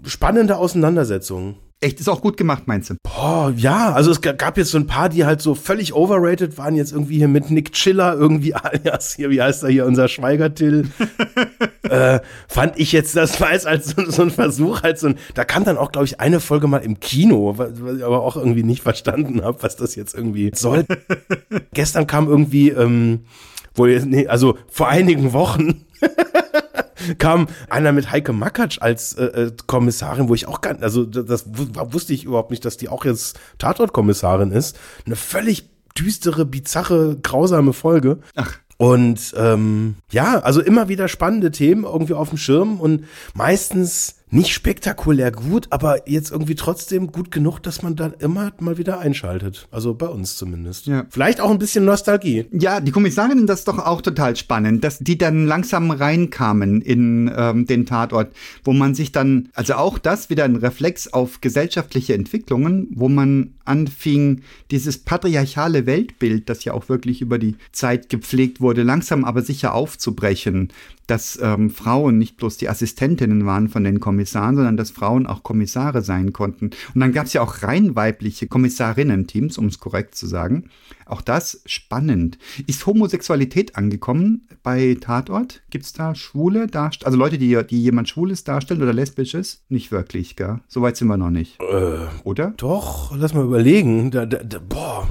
spannende 0.04 0.56
Auseinandersetzungen. 0.56 1.56
Echt, 1.80 2.00
ist 2.00 2.08
auch 2.08 2.20
gut 2.20 2.36
gemacht, 2.36 2.64
meinst 2.66 2.90
du? 2.90 2.94
Boah, 3.04 3.52
ja, 3.56 3.92
also 3.92 4.10
es 4.10 4.20
ga- 4.20 4.32
gab 4.32 4.58
jetzt 4.58 4.72
so 4.72 4.78
ein 4.78 4.88
paar, 4.88 5.08
die 5.08 5.24
halt 5.24 5.40
so 5.40 5.54
völlig 5.54 5.94
overrated 5.94 6.58
waren, 6.58 6.74
jetzt 6.74 6.90
irgendwie 6.90 7.18
hier 7.18 7.28
mit 7.28 7.52
Nick 7.52 7.72
Chiller, 7.72 8.14
irgendwie 8.14 8.52
alias 8.54 9.14
hier, 9.14 9.30
wie 9.30 9.40
heißt 9.40 9.62
er 9.62 9.68
hier, 9.68 9.86
unser 9.86 10.08
Schweigertill. 10.08 10.88
äh, 11.88 12.18
fand 12.48 12.80
ich 12.80 12.90
jetzt, 12.90 13.14
das 13.14 13.40
war 13.40 13.52
jetzt 13.52 13.68
als 13.68 13.90
so, 13.90 14.10
so 14.10 14.22
ein 14.22 14.30
Versuch, 14.32 14.82
halt 14.82 14.98
so 14.98 15.06
ein, 15.06 15.18
da 15.34 15.44
kam 15.44 15.62
dann 15.62 15.76
auch, 15.78 15.92
glaube 15.92 16.06
ich, 16.06 16.18
eine 16.18 16.40
Folge 16.40 16.66
mal 16.66 16.78
im 16.78 16.98
Kino, 16.98 17.54
was, 17.56 17.70
was 17.80 17.98
ich 17.98 18.04
aber 18.04 18.22
auch 18.22 18.36
irgendwie 18.36 18.64
nicht 18.64 18.82
verstanden 18.82 19.44
habe, 19.44 19.62
was 19.62 19.76
das 19.76 19.94
jetzt 19.94 20.14
irgendwie 20.16 20.50
soll. 20.56 20.84
Gestern 21.74 22.08
kam 22.08 22.26
irgendwie, 22.26 22.70
ähm, 22.70 23.20
wohl, 23.76 24.00
nee, 24.04 24.26
also 24.26 24.58
vor 24.68 24.88
einigen 24.88 25.32
Wochen 25.32 25.84
kam 27.18 27.46
einer 27.70 27.92
mit 27.92 28.10
Heike 28.10 28.32
Makatsch 28.32 28.78
als 28.80 29.14
äh, 29.14 29.24
äh, 29.24 29.52
Kommissarin, 29.66 30.28
wo 30.28 30.34
ich 30.34 30.46
auch 30.48 30.60
gar 30.60 30.80
also 30.82 31.04
das, 31.04 31.26
das 31.26 31.44
wu- 31.46 31.92
wusste 31.92 32.12
ich 32.12 32.24
überhaupt 32.24 32.50
nicht, 32.50 32.64
dass 32.64 32.76
die 32.76 32.88
auch 32.88 33.04
jetzt 33.04 33.38
Tatortkommissarin 33.58 34.52
ist. 34.52 34.78
Eine 35.06 35.16
völlig 35.16 35.68
düstere, 35.98 36.44
bizarre, 36.44 37.16
grausame 37.22 37.72
Folge. 37.72 38.18
Ach. 38.36 38.54
Und 38.76 39.34
ähm, 39.36 39.96
ja, 40.12 40.38
also 40.38 40.60
immer 40.60 40.88
wieder 40.88 41.08
spannende 41.08 41.50
Themen 41.50 41.82
irgendwie 41.84 42.14
auf 42.14 42.28
dem 42.28 42.38
Schirm 42.38 42.80
und 42.80 43.04
meistens 43.34 44.14
nicht 44.30 44.52
spektakulär 44.52 45.32
gut, 45.32 45.66
aber 45.70 46.08
jetzt 46.08 46.30
irgendwie 46.30 46.54
trotzdem 46.54 47.12
gut 47.12 47.30
genug, 47.30 47.60
dass 47.60 47.82
man 47.82 47.96
dann 47.96 48.14
immer 48.18 48.52
mal 48.60 48.78
wieder 48.78 48.98
einschaltet. 49.00 49.68
Also 49.70 49.94
bei 49.94 50.06
uns 50.06 50.36
zumindest. 50.36 50.86
Ja. 50.86 51.06
Vielleicht 51.10 51.40
auch 51.40 51.50
ein 51.50 51.58
bisschen 51.58 51.84
Nostalgie. 51.84 52.46
Ja, 52.52 52.80
die 52.80 52.90
Kommissarinnen, 52.90 53.46
das 53.46 53.60
ist 53.60 53.68
doch 53.68 53.78
auch 53.78 54.02
total 54.02 54.36
spannend, 54.36 54.84
dass 54.84 54.98
die 54.98 55.18
dann 55.18 55.46
langsam 55.46 55.90
reinkamen 55.90 56.80
in 56.82 57.30
ähm, 57.34 57.66
den 57.66 57.86
Tatort, 57.86 58.32
wo 58.64 58.72
man 58.72 58.94
sich 58.94 59.12
dann, 59.12 59.48
also 59.54 59.74
auch 59.74 59.98
das 59.98 60.30
wieder 60.30 60.44
ein 60.44 60.56
Reflex 60.56 61.12
auf 61.12 61.40
gesellschaftliche 61.40 62.14
Entwicklungen, 62.14 62.88
wo 62.94 63.08
man 63.08 63.54
anfing, 63.64 64.42
dieses 64.70 64.98
patriarchale 64.98 65.86
Weltbild, 65.86 66.48
das 66.48 66.64
ja 66.64 66.72
auch 66.72 66.88
wirklich 66.88 67.20
über 67.20 67.38
die 67.38 67.56
Zeit 67.72 68.08
gepflegt 68.08 68.60
wurde, 68.60 68.82
langsam 68.82 69.24
aber 69.24 69.42
sicher 69.42 69.74
aufzubrechen, 69.74 70.70
dass 71.08 71.38
ähm, 71.42 71.70
Frauen 71.70 72.18
nicht 72.18 72.36
bloß 72.36 72.58
die 72.58 72.68
Assistentinnen 72.68 73.46
waren 73.46 73.68
von 73.68 73.82
den 73.82 73.98
Kommissaren, 73.98 74.54
sondern 74.54 74.76
dass 74.76 74.90
Frauen 74.90 75.26
auch 75.26 75.42
Kommissare 75.42 76.02
sein 76.02 76.32
konnten. 76.32 76.66
Und 76.94 77.00
dann 77.00 77.12
gab 77.12 77.26
es 77.26 77.32
ja 77.32 77.42
auch 77.42 77.62
rein 77.62 77.96
weibliche 77.96 78.46
Kommissarinnen-Teams, 78.46 79.58
um 79.58 79.66
es 79.66 79.78
korrekt 79.80 80.14
zu 80.14 80.26
sagen. 80.26 80.70
Auch 81.06 81.22
das 81.22 81.62
spannend. 81.64 82.38
Ist 82.66 82.86
Homosexualität 82.86 83.76
angekommen 83.76 84.46
bei 84.62 84.96
Tatort? 85.00 85.62
Gibt 85.70 85.86
es 85.86 85.92
da 85.94 86.14
Schwule, 86.14 86.66
Darst 86.66 87.06
also 87.06 87.16
Leute, 87.16 87.38
die, 87.38 87.58
die 87.68 87.82
jemand 87.82 88.08
Schwules 88.08 88.44
darstellen 88.44 88.82
oder 88.82 88.92
Lesbisches? 88.92 89.64
Nicht 89.68 89.90
wirklich, 89.90 90.36
gell? 90.36 90.60
Soweit 90.68 90.96
sind 90.96 91.08
wir 91.08 91.16
noch 91.16 91.30
nicht. 91.30 91.58
Äh, 91.60 92.06
Oder? 92.24 92.52
Doch, 92.56 93.16
lass 93.16 93.32
mal 93.32 93.44
überlegen. 93.44 94.10
Da, 94.10 94.26
da, 94.26 94.42
da, 94.42 94.58
boah. 94.58 95.08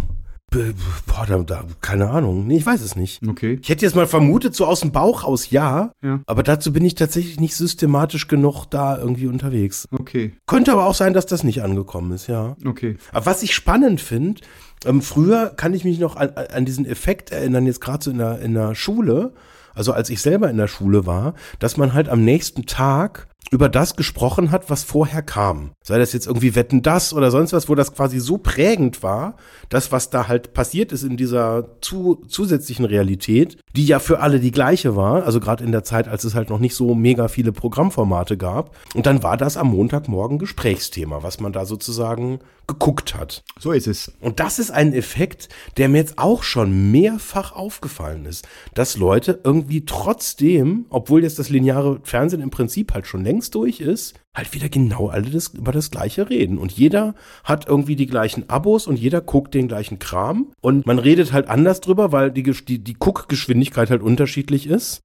Boah, 1.06 1.26
da, 1.28 1.38
da, 1.40 1.64
keine 1.82 2.10
Ahnung. 2.10 2.48
Nee, 2.48 2.58
ich 2.58 2.66
weiß 2.66 2.82
es 2.82 2.96
nicht. 2.96 3.22
Okay. 3.28 3.60
Ich 3.62 3.70
hätte 3.70 3.86
jetzt 3.86 3.96
mal 3.96 4.08
vermutet, 4.08 4.56
so 4.56 4.66
aus 4.66 4.82
dem 4.82 4.92
Bauch 4.92 5.24
raus 5.26 5.50
ja, 5.50 5.92
Ja. 6.04 6.20
aber 6.26 6.44
dazu 6.44 6.74
bin 6.74 6.86
ich 6.86 6.96
tatsächlich 6.96 7.40
nicht 7.40 7.56
systematisch 7.56 8.28
genug 8.28 8.66
da 8.66 8.98
irgendwie 8.98 9.28
unterwegs. 9.28 9.88
Okay. 9.92 10.34
Könnte 10.46 10.72
aber 10.72 10.86
auch 10.86 10.96
sein, 10.96 11.14
dass 11.14 11.26
das 11.26 11.44
nicht 11.44 11.62
angekommen 11.64 12.12
ist, 12.12 12.28
ja. 12.28 12.56
Okay. 12.66 12.98
Aber 13.12 13.26
was 13.26 13.44
ich 13.44 13.54
spannend 13.54 14.02
finde, 14.02 14.42
ähm, 14.86 15.02
früher 15.02 15.54
kann 15.56 15.74
ich 15.74 15.84
mich 15.84 16.00
noch 16.00 16.16
an, 16.16 16.30
an 16.30 16.66
diesen 16.66 16.86
Effekt 16.86 17.32
erinnern, 17.32 17.66
jetzt 17.66 17.82
gerade 17.82 18.04
so 18.04 18.12
in 18.12 18.18
der, 18.20 18.40
in 18.40 18.54
der 18.54 18.76
Schule, 18.76 19.34
also 19.74 19.92
als 19.94 20.10
ich 20.10 20.22
selber 20.22 20.50
in 20.50 20.58
der 20.58 20.68
Schule 20.68 21.06
war, 21.06 21.34
dass 21.60 21.78
man 21.78 21.94
halt 21.94 22.10
am 22.10 22.24
nächsten 22.24 22.66
Tag 22.66 23.28
über 23.52 23.70
das 23.70 23.96
gesprochen 23.96 24.52
hat, 24.52 24.70
was 24.70 24.84
vorher 24.84 25.22
kam. 25.22 25.72
Sei 25.84 25.98
das 25.98 26.14
jetzt 26.14 26.28
irgendwie 26.28 26.56
Wetten 26.56 26.82
das 26.82 27.14
oder 27.14 27.32
sonst 27.32 27.54
was, 27.54 27.70
wo 27.70 27.76
das 27.76 27.94
quasi 27.94 28.20
so 28.20 28.38
prägend 28.38 29.04
war, 29.04 29.36
das, 29.70 29.92
was 29.92 30.10
da 30.10 30.28
halt 30.28 30.54
passiert 30.54 30.92
ist 30.92 31.04
in 31.04 31.18
dieser 31.18 31.80
zu, 31.82 32.24
zusätzlichen 32.28 32.86
Realität, 32.86 33.58
die 33.76 33.86
ja 33.86 34.00
für 34.00 34.20
alle 34.20 34.40
die 34.40 34.52
gleiche 34.52 34.96
war, 34.96 35.24
also 35.24 35.40
gerade 35.40 35.64
in 35.64 35.72
der 35.72 35.84
Zeit, 35.84 36.08
als 36.08 36.24
es 36.24 36.36
halt 36.36 36.50
noch 36.50 36.60
nicht 36.60 36.76
so 36.76 36.96
mega 36.96 37.28
viele 37.28 37.52
Programmformate 37.52 38.38
gab. 38.38 38.76
Und 38.94 39.06
dann 39.06 39.24
war 39.24 39.38
das 39.38 39.58
am 39.58 39.68
Montagmorgen 39.68 40.40
Gesprächsthema, 40.40 41.24
was 41.24 41.40
man 41.40 41.54
da 41.54 41.66
sozusagen 41.66 42.40
geguckt 42.68 43.16
hat. 43.16 43.44
So 43.60 43.72
ist 43.72 43.88
es. 43.88 44.12
Und 44.20 44.40
das 44.40 44.60
ist 44.60 44.72
ein 44.72 44.94
Effekt, 44.94 45.50
der 45.78 45.90
mir 45.90 46.00
jetzt 46.00 46.18
auch 46.18 46.44
schon 46.44 46.92
mehrfach 46.92 47.54
aufgefallen 47.54 48.26
ist, 48.26 48.48
dass 48.74 48.98
Leute 48.98 49.40
irgendwie 49.44 49.86
trotzdem, 49.86 50.86
obwohl 50.90 51.24
jetzt 51.24 51.40
das 51.40 51.50
lineare 51.50 52.00
Fernsehen 52.04 52.42
im 52.42 52.50
Prinzip 52.50 52.94
halt 52.94 53.08
schon 53.08 53.24
längst 53.24 53.56
durch 53.56 53.80
ist, 53.80 54.16
halt 54.38 54.54
wieder 54.54 54.70
genau 54.70 55.08
alle 55.08 55.30
das, 55.30 55.48
über 55.48 55.72
das 55.72 55.90
Gleiche 55.90 56.30
reden. 56.30 56.58
Und 56.58 56.72
jeder 56.72 57.16
hat 57.44 57.68
irgendwie 57.68 57.96
die 57.96 58.06
gleichen 58.06 58.50
Abos 58.50 58.86
und 58.86 58.98
jeder 58.98 59.20
guckt 59.20 59.54
den 59.54 59.68
gleichen 59.68 59.98
Kram. 59.98 60.52
Und 60.62 60.86
man 60.86 61.00
redet 61.00 61.34
halt 61.34 61.50
anders 61.50 61.82
drüber, 61.82 62.12
weil 62.12 62.32
die, 62.32 62.44
die, 62.44 62.84
die 62.84 62.94
Guckgeschwindigkeit 62.94 63.90
halt 63.90 64.04
unterschiedlich 64.04 64.68
ist. 64.68 65.02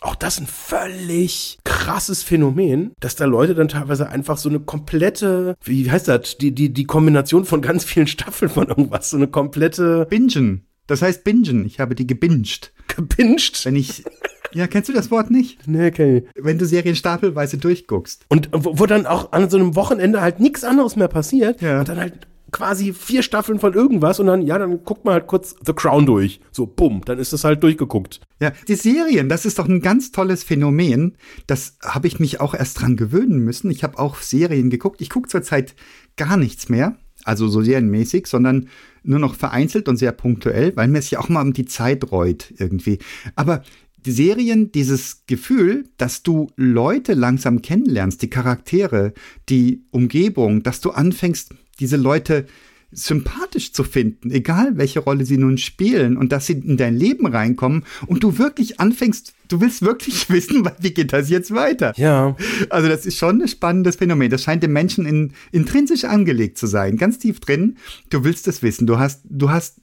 Auch 0.00 0.14
das 0.14 0.40
ein 0.40 0.46
völlig 0.46 1.58
krasses 1.82 2.22
Phänomen, 2.22 2.92
dass 3.00 3.16
da 3.16 3.24
Leute 3.24 3.54
dann 3.54 3.68
teilweise 3.68 4.08
einfach 4.08 4.38
so 4.38 4.48
eine 4.48 4.60
komplette, 4.60 5.56
wie 5.64 5.90
heißt 5.90 6.06
das, 6.08 6.38
die, 6.38 6.54
die, 6.54 6.72
die 6.72 6.84
Kombination 6.84 7.44
von 7.44 7.60
ganz 7.60 7.84
vielen 7.84 8.06
Staffeln 8.06 8.50
von 8.50 8.68
irgendwas, 8.68 9.10
so 9.10 9.16
eine 9.16 9.26
komplette 9.26 10.06
Bingen. 10.08 10.66
Das 10.86 11.02
heißt 11.02 11.24
bingen. 11.24 11.64
Ich 11.66 11.80
habe 11.80 11.94
die 11.94 12.06
gebinged. 12.06 12.72
gepinscht. 12.88 13.64
Wenn 13.64 13.76
ich. 13.76 14.04
Ja, 14.52 14.66
kennst 14.66 14.88
du 14.88 14.92
das 14.92 15.10
Wort 15.10 15.30
nicht? 15.30 15.66
Nee, 15.66 15.88
okay. 15.88 16.24
Wenn 16.34 16.58
du 16.58 16.66
Serien 16.66 16.94
stapelweise 16.94 17.56
durchguckst. 17.56 18.26
Und 18.28 18.50
wo, 18.52 18.78
wo 18.78 18.86
dann 18.86 19.06
auch 19.06 19.32
an 19.32 19.48
so 19.48 19.56
einem 19.56 19.74
Wochenende 19.76 20.20
halt 20.20 20.40
nichts 20.40 20.62
anderes 20.62 20.94
mehr 20.96 21.08
passiert 21.08 21.62
Ja. 21.62 21.80
und 21.80 21.88
dann 21.88 21.98
halt 21.98 22.28
quasi 22.52 22.92
vier 22.92 23.22
Staffeln 23.22 23.58
von 23.58 23.72
irgendwas 23.72 24.20
und 24.20 24.26
dann, 24.26 24.42
ja, 24.42 24.58
dann 24.58 24.84
guckt 24.84 25.04
man 25.04 25.14
halt 25.14 25.26
kurz 25.26 25.56
The 25.64 25.72
Crown 25.72 26.06
durch. 26.06 26.40
So, 26.52 26.66
bumm, 26.66 27.02
dann 27.04 27.18
ist 27.18 27.32
das 27.32 27.44
halt 27.44 27.62
durchgeguckt. 27.62 28.20
Ja, 28.40 28.52
die 28.68 28.74
Serien, 28.74 29.28
das 29.28 29.46
ist 29.46 29.58
doch 29.58 29.68
ein 29.68 29.80
ganz 29.80 30.12
tolles 30.12 30.44
Phänomen. 30.44 31.16
Das 31.46 31.78
habe 31.82 32.06
ich 32.06 32.20
mich 32.20 32.40
auch 32.40 32.54
erst 32.54 32.80
dran 32.80 32.96
gewöhnen 32.96 33.38
müssen. 33.38 33.70
Ich 33.70 33.82
habe 33.82 33.98
auch 33.98 34.16
Serien 34.18 34.70
geguckt. 34.70 35.00
Ich 35.00 35.10
gucke 35.10 35.28
zurzeit 35.28 35.74
gar 36.16 36.36
nichts 36.36 36.68
mehr, 36.68 36.96
also 37.24 37.48
so 37.48 37.62
serienmäßig, 37.62 38.26
sondern 38.26 38.68
nur 39.02 39.18
noch 39.18 39.34
vereinzelt 39.34 39.88
und 39.88 39.96
sehr 39.96 40.12
punktuell, 40.12 40.76
weil 40.76 40.88
mir 40.88 40.98
es 40.98 41.10
ja 41.10 41.20
auch 41.20 41.30
mal 41.30 41.42
um 41.42 41.54
die 41.54 41.64
Zeit 41.64 42.12
reut 42.12 42.52
irgendwie. 42.58 42.98
Aber 43.34 43.62
die 44.04 44.12
Serien, 44.12 44.72
dieses 44.72 45.24
Gefühl, 45.26 45.84
dass 45.96 46.22
du 46.22 46.48
Leute 46.56 47.14
langsam 47.14 47.62
kennenlernst, 47.62 48.20
die 48.20 48.30
Charaktere, 48.30 49.14
die 49.48 49.84
Umgebung, 49.90 50.62
dass 50.62 50.80
du 50.80 50.90
anfängst, 50.90 51.54
diese 51.82 51.96
Leute 51.96 52.46
sympathisch 52.92 53.72
zu 53.72 53.82
finden, 53.82 54.30
egal 54.30 54.76
welche 54.76 55.00
Rolle 55.00 55.24
sie 55.24 55.38
nun 55.38 55.58
spielen 55.58 56.16
und 56.16 56.30
dass 56.30 56.46
sie 56.46 56.52
in 56.52 56.76
dein 56.76 56.94
Leben 56.94 57.26
reinkommen 57.26 57.84
und 58.06 58.22
du 58.22 58.38
wirklich 58.38 58.78
anfängst, 58.78 59.32
du 59.48 59.60
willst 59.60 59.82
wirklich 59.82 60.30
wissen, 60.30 60.68
wie 60.78 60.92
geht 60.92 61.12
das 61.12 61.28
jetzt 61.28 61.52
weiter? 61.54 61.92
Ja. 61.96 62.36
Also 62.70 62.88
das 62.88 63.04
ist 63.04 63.16
schon 63.18 63.40
ein 63.42 63.48
spannendes 63.48 63.96
Phänomen. 63.96 64.30
Das 64.30 64.42
scheint 64.42 64.62
dem 64.62 64.72
Menschen 64.72 65.06
in, 65.06 65.32
intrinsisch 65.50 66.04
angelegt 66.04 66.58
zu 66.58 66.66
sein, 66.66 66.98
ganz 66.98 67.18
tief 67.18 67.40
drin. 67.40 67.76
Du 68.10 68.24
willst 68.24 68.46
es 68.46 68.62
wissen. 68.62 68.86
Du 68.86 68.98
hast, 68.98 69.22
du 69.24 69.50
hast 69.50 69.80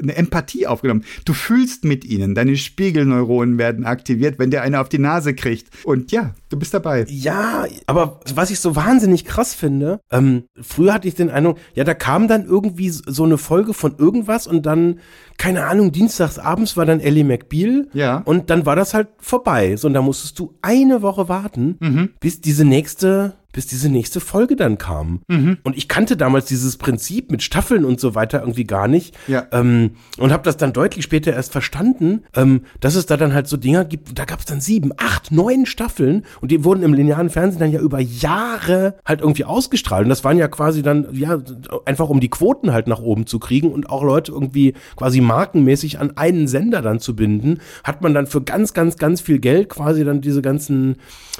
eine 0.00 0.14
Empathie 0.16 0.66
aufgenommen. 0.66 1.04
Du 1.24 1.32
fühlst 1.32 1.84
mit 1.84 2.04
ihnen. 2.04 2.34
Deine 2.34 2.56
Spiegelneuronen 2.56 3.58
werden 3.58 3.84
aktiviert, 3.84 4.38
wenn 4.38 4.50
der 4.50 4.62
eine 4.62 4.80
auf 4.80 4.88
die 4.88 4.98
Nase 4.98 5.34
kriegt. 5.34 5.68
Und 5.84 6.12
ja, 6.12 6.34
du 6.48 6.58
bist 6.58 6.72
dabei. 6.74 7.04
Ja, 7.08 7.66
aber 7.86 8.20
was 8.34 8.50
ich 8.50 8.60
so 8.60 8.76
wahnsinnig 8.76 9.24
krass 9.24 9.54
finde, 9.54 10.00
ähm, 10.10 10.44
früher 10.60 10.94
hatte 10.94 11.08
ich 11.08 11.14
den 11.14 11.30
Eindruck, 11.30 11.58
ja, 11.74 11.84
da 11.84 11.94
kam 11.94 12.28
dann 12.28 12.44
irgendwie 12.46 12.90
so 12.90 13.24
eine 13.24 13.38
Folge 13.38 13.74
von 13.74 13.96
irgendwas 13.98 14.46
und 14.46 14.66
dann, 14.66 15.00
keine 15.36 15.66
Ahnung, 15.66 15.92
dienstags 15.92 16.38
abends 16.38 16.76
war 16.76 16.86
dann 16.86 17.00
Ellie 17.00 17.24
McBeal. 17.24 17.88
Ja. 17.92 18.18
Und 18.24 18.50
dann 18.50 18.66
war 18.66 18.76
das 18.76 18.94
halt 18.94 19.08
vorbei. 19.18 19.76
So, 19.76 19.88
und 19.88 19.94
da 19.94 20.02
musstest 20.02 20.38
du 20.38 20.54
eine 20.62 21.02
Woche 21.02 21.28
warten, 21.28 21.76
Mhm. 21.80 22.10
bis 22.20 22.40
diese 22.40 22.64
nächste 22.64 23.34
bis 23.52 23.66
diese 23.66 23.88
nächste 23.88 24.20
Folge 24.20 24.56
dann 24.56 24.76
kam. 24.76 25.22
Mhm. 25.26 25.58
Und 25.62 25.76
ich 25.76 25.88
kannte 25.88 26.18
damals 26.18 26.44
dieses 26.44 26.76
Prinzip 26.76 27.30
mit 27.30 27.42
Staffeln 27.42 27.84
und 27.86 27.98
so 27.98 28.14
weiter 28.14 28.40
irgendwie 28.40 28.64
gar 28.64 28.88
nicht. 28.88 29.16
Ja. 29.26 29.46
Ähm, 29.52 29.92
und 30.18 30.32
habe 30.32 30.42
das 30.42 30.58
dann 30.58 30.74
deutlich 30.74 31.04
später 31.04 31.32
erst 31.32 31.52
verstanden, 31.52 32.24
ähm, 32.36 32.62
dass 32.80 32.94
es 32.94 33.06
da 33.06 33.16
dann 33.16 33.32
halt 33.32 33.48
so 33.48 33.56
Dinger 33.56 33.86
gibt, 33.86 34.18
da 34.18 34.26
gab 34.26 34.40
es 34.40 34.44
dann 34.44 34.60
sieben, 34.60 34.92
acht, 34.98 35.32
neun 35.32 35.64
Staffeln 35.64 36.26
und 36.42 36.50
die 36.50 36.62
wurden 36.62 36.82
im 36.82 36.92
linearen 36.92 37.30
Fernsehen 37.30 37.60
dann 37.60 37.72
ja 37.72 37.80
über 37.80 38.00
Jahre 38.00 38.96
halt 39.06 39.22
irgendwie 39.22 39.46
ausgestrahlt. 39.46 40.04
Und 40.04 40.10
das 40.10 40.24
waren 40.24 40.36
ja 40.36 40.48
quasi 40.48 40.82
dann, 40.82 41.08
ja, 41.12 41.38
einfach 41.86 42.10
um 42.10 42.20
die 42.20 42.28
Quoten 42.28 42.72
halt 42.72 42.86
nach 42.86 43.00
oben 43.00 43.26
zu 43.26 43.38
kriegen 43.38 43.72
und 43.72 43.88
auch 43.88 44.02
Leute 44.02 44.30
irgendwie 44.30 44.74
quasi 44.96 45.22
markenmäßig 45.22 45.98
an 45.98 46.16
einen 46.18 46.48
Sender 46.48 46.82
dann 46.82 47.00
zu 47.00 47.16
binden, 47.16 47.60
hat 47.82 48.02
man 48.02 48.12
dann 48.12 48.26
für 48.26 48.42
ganz, 48.42 48.74
ganz, 48.74 48.96
ganz 48.96 49.22
viel 49.22 49.38
Geld 49.38 49.70
quasi 49.70 50.04
dann 50.04 50.20
diese 50.20 50.42
ganzen 50.42 50.96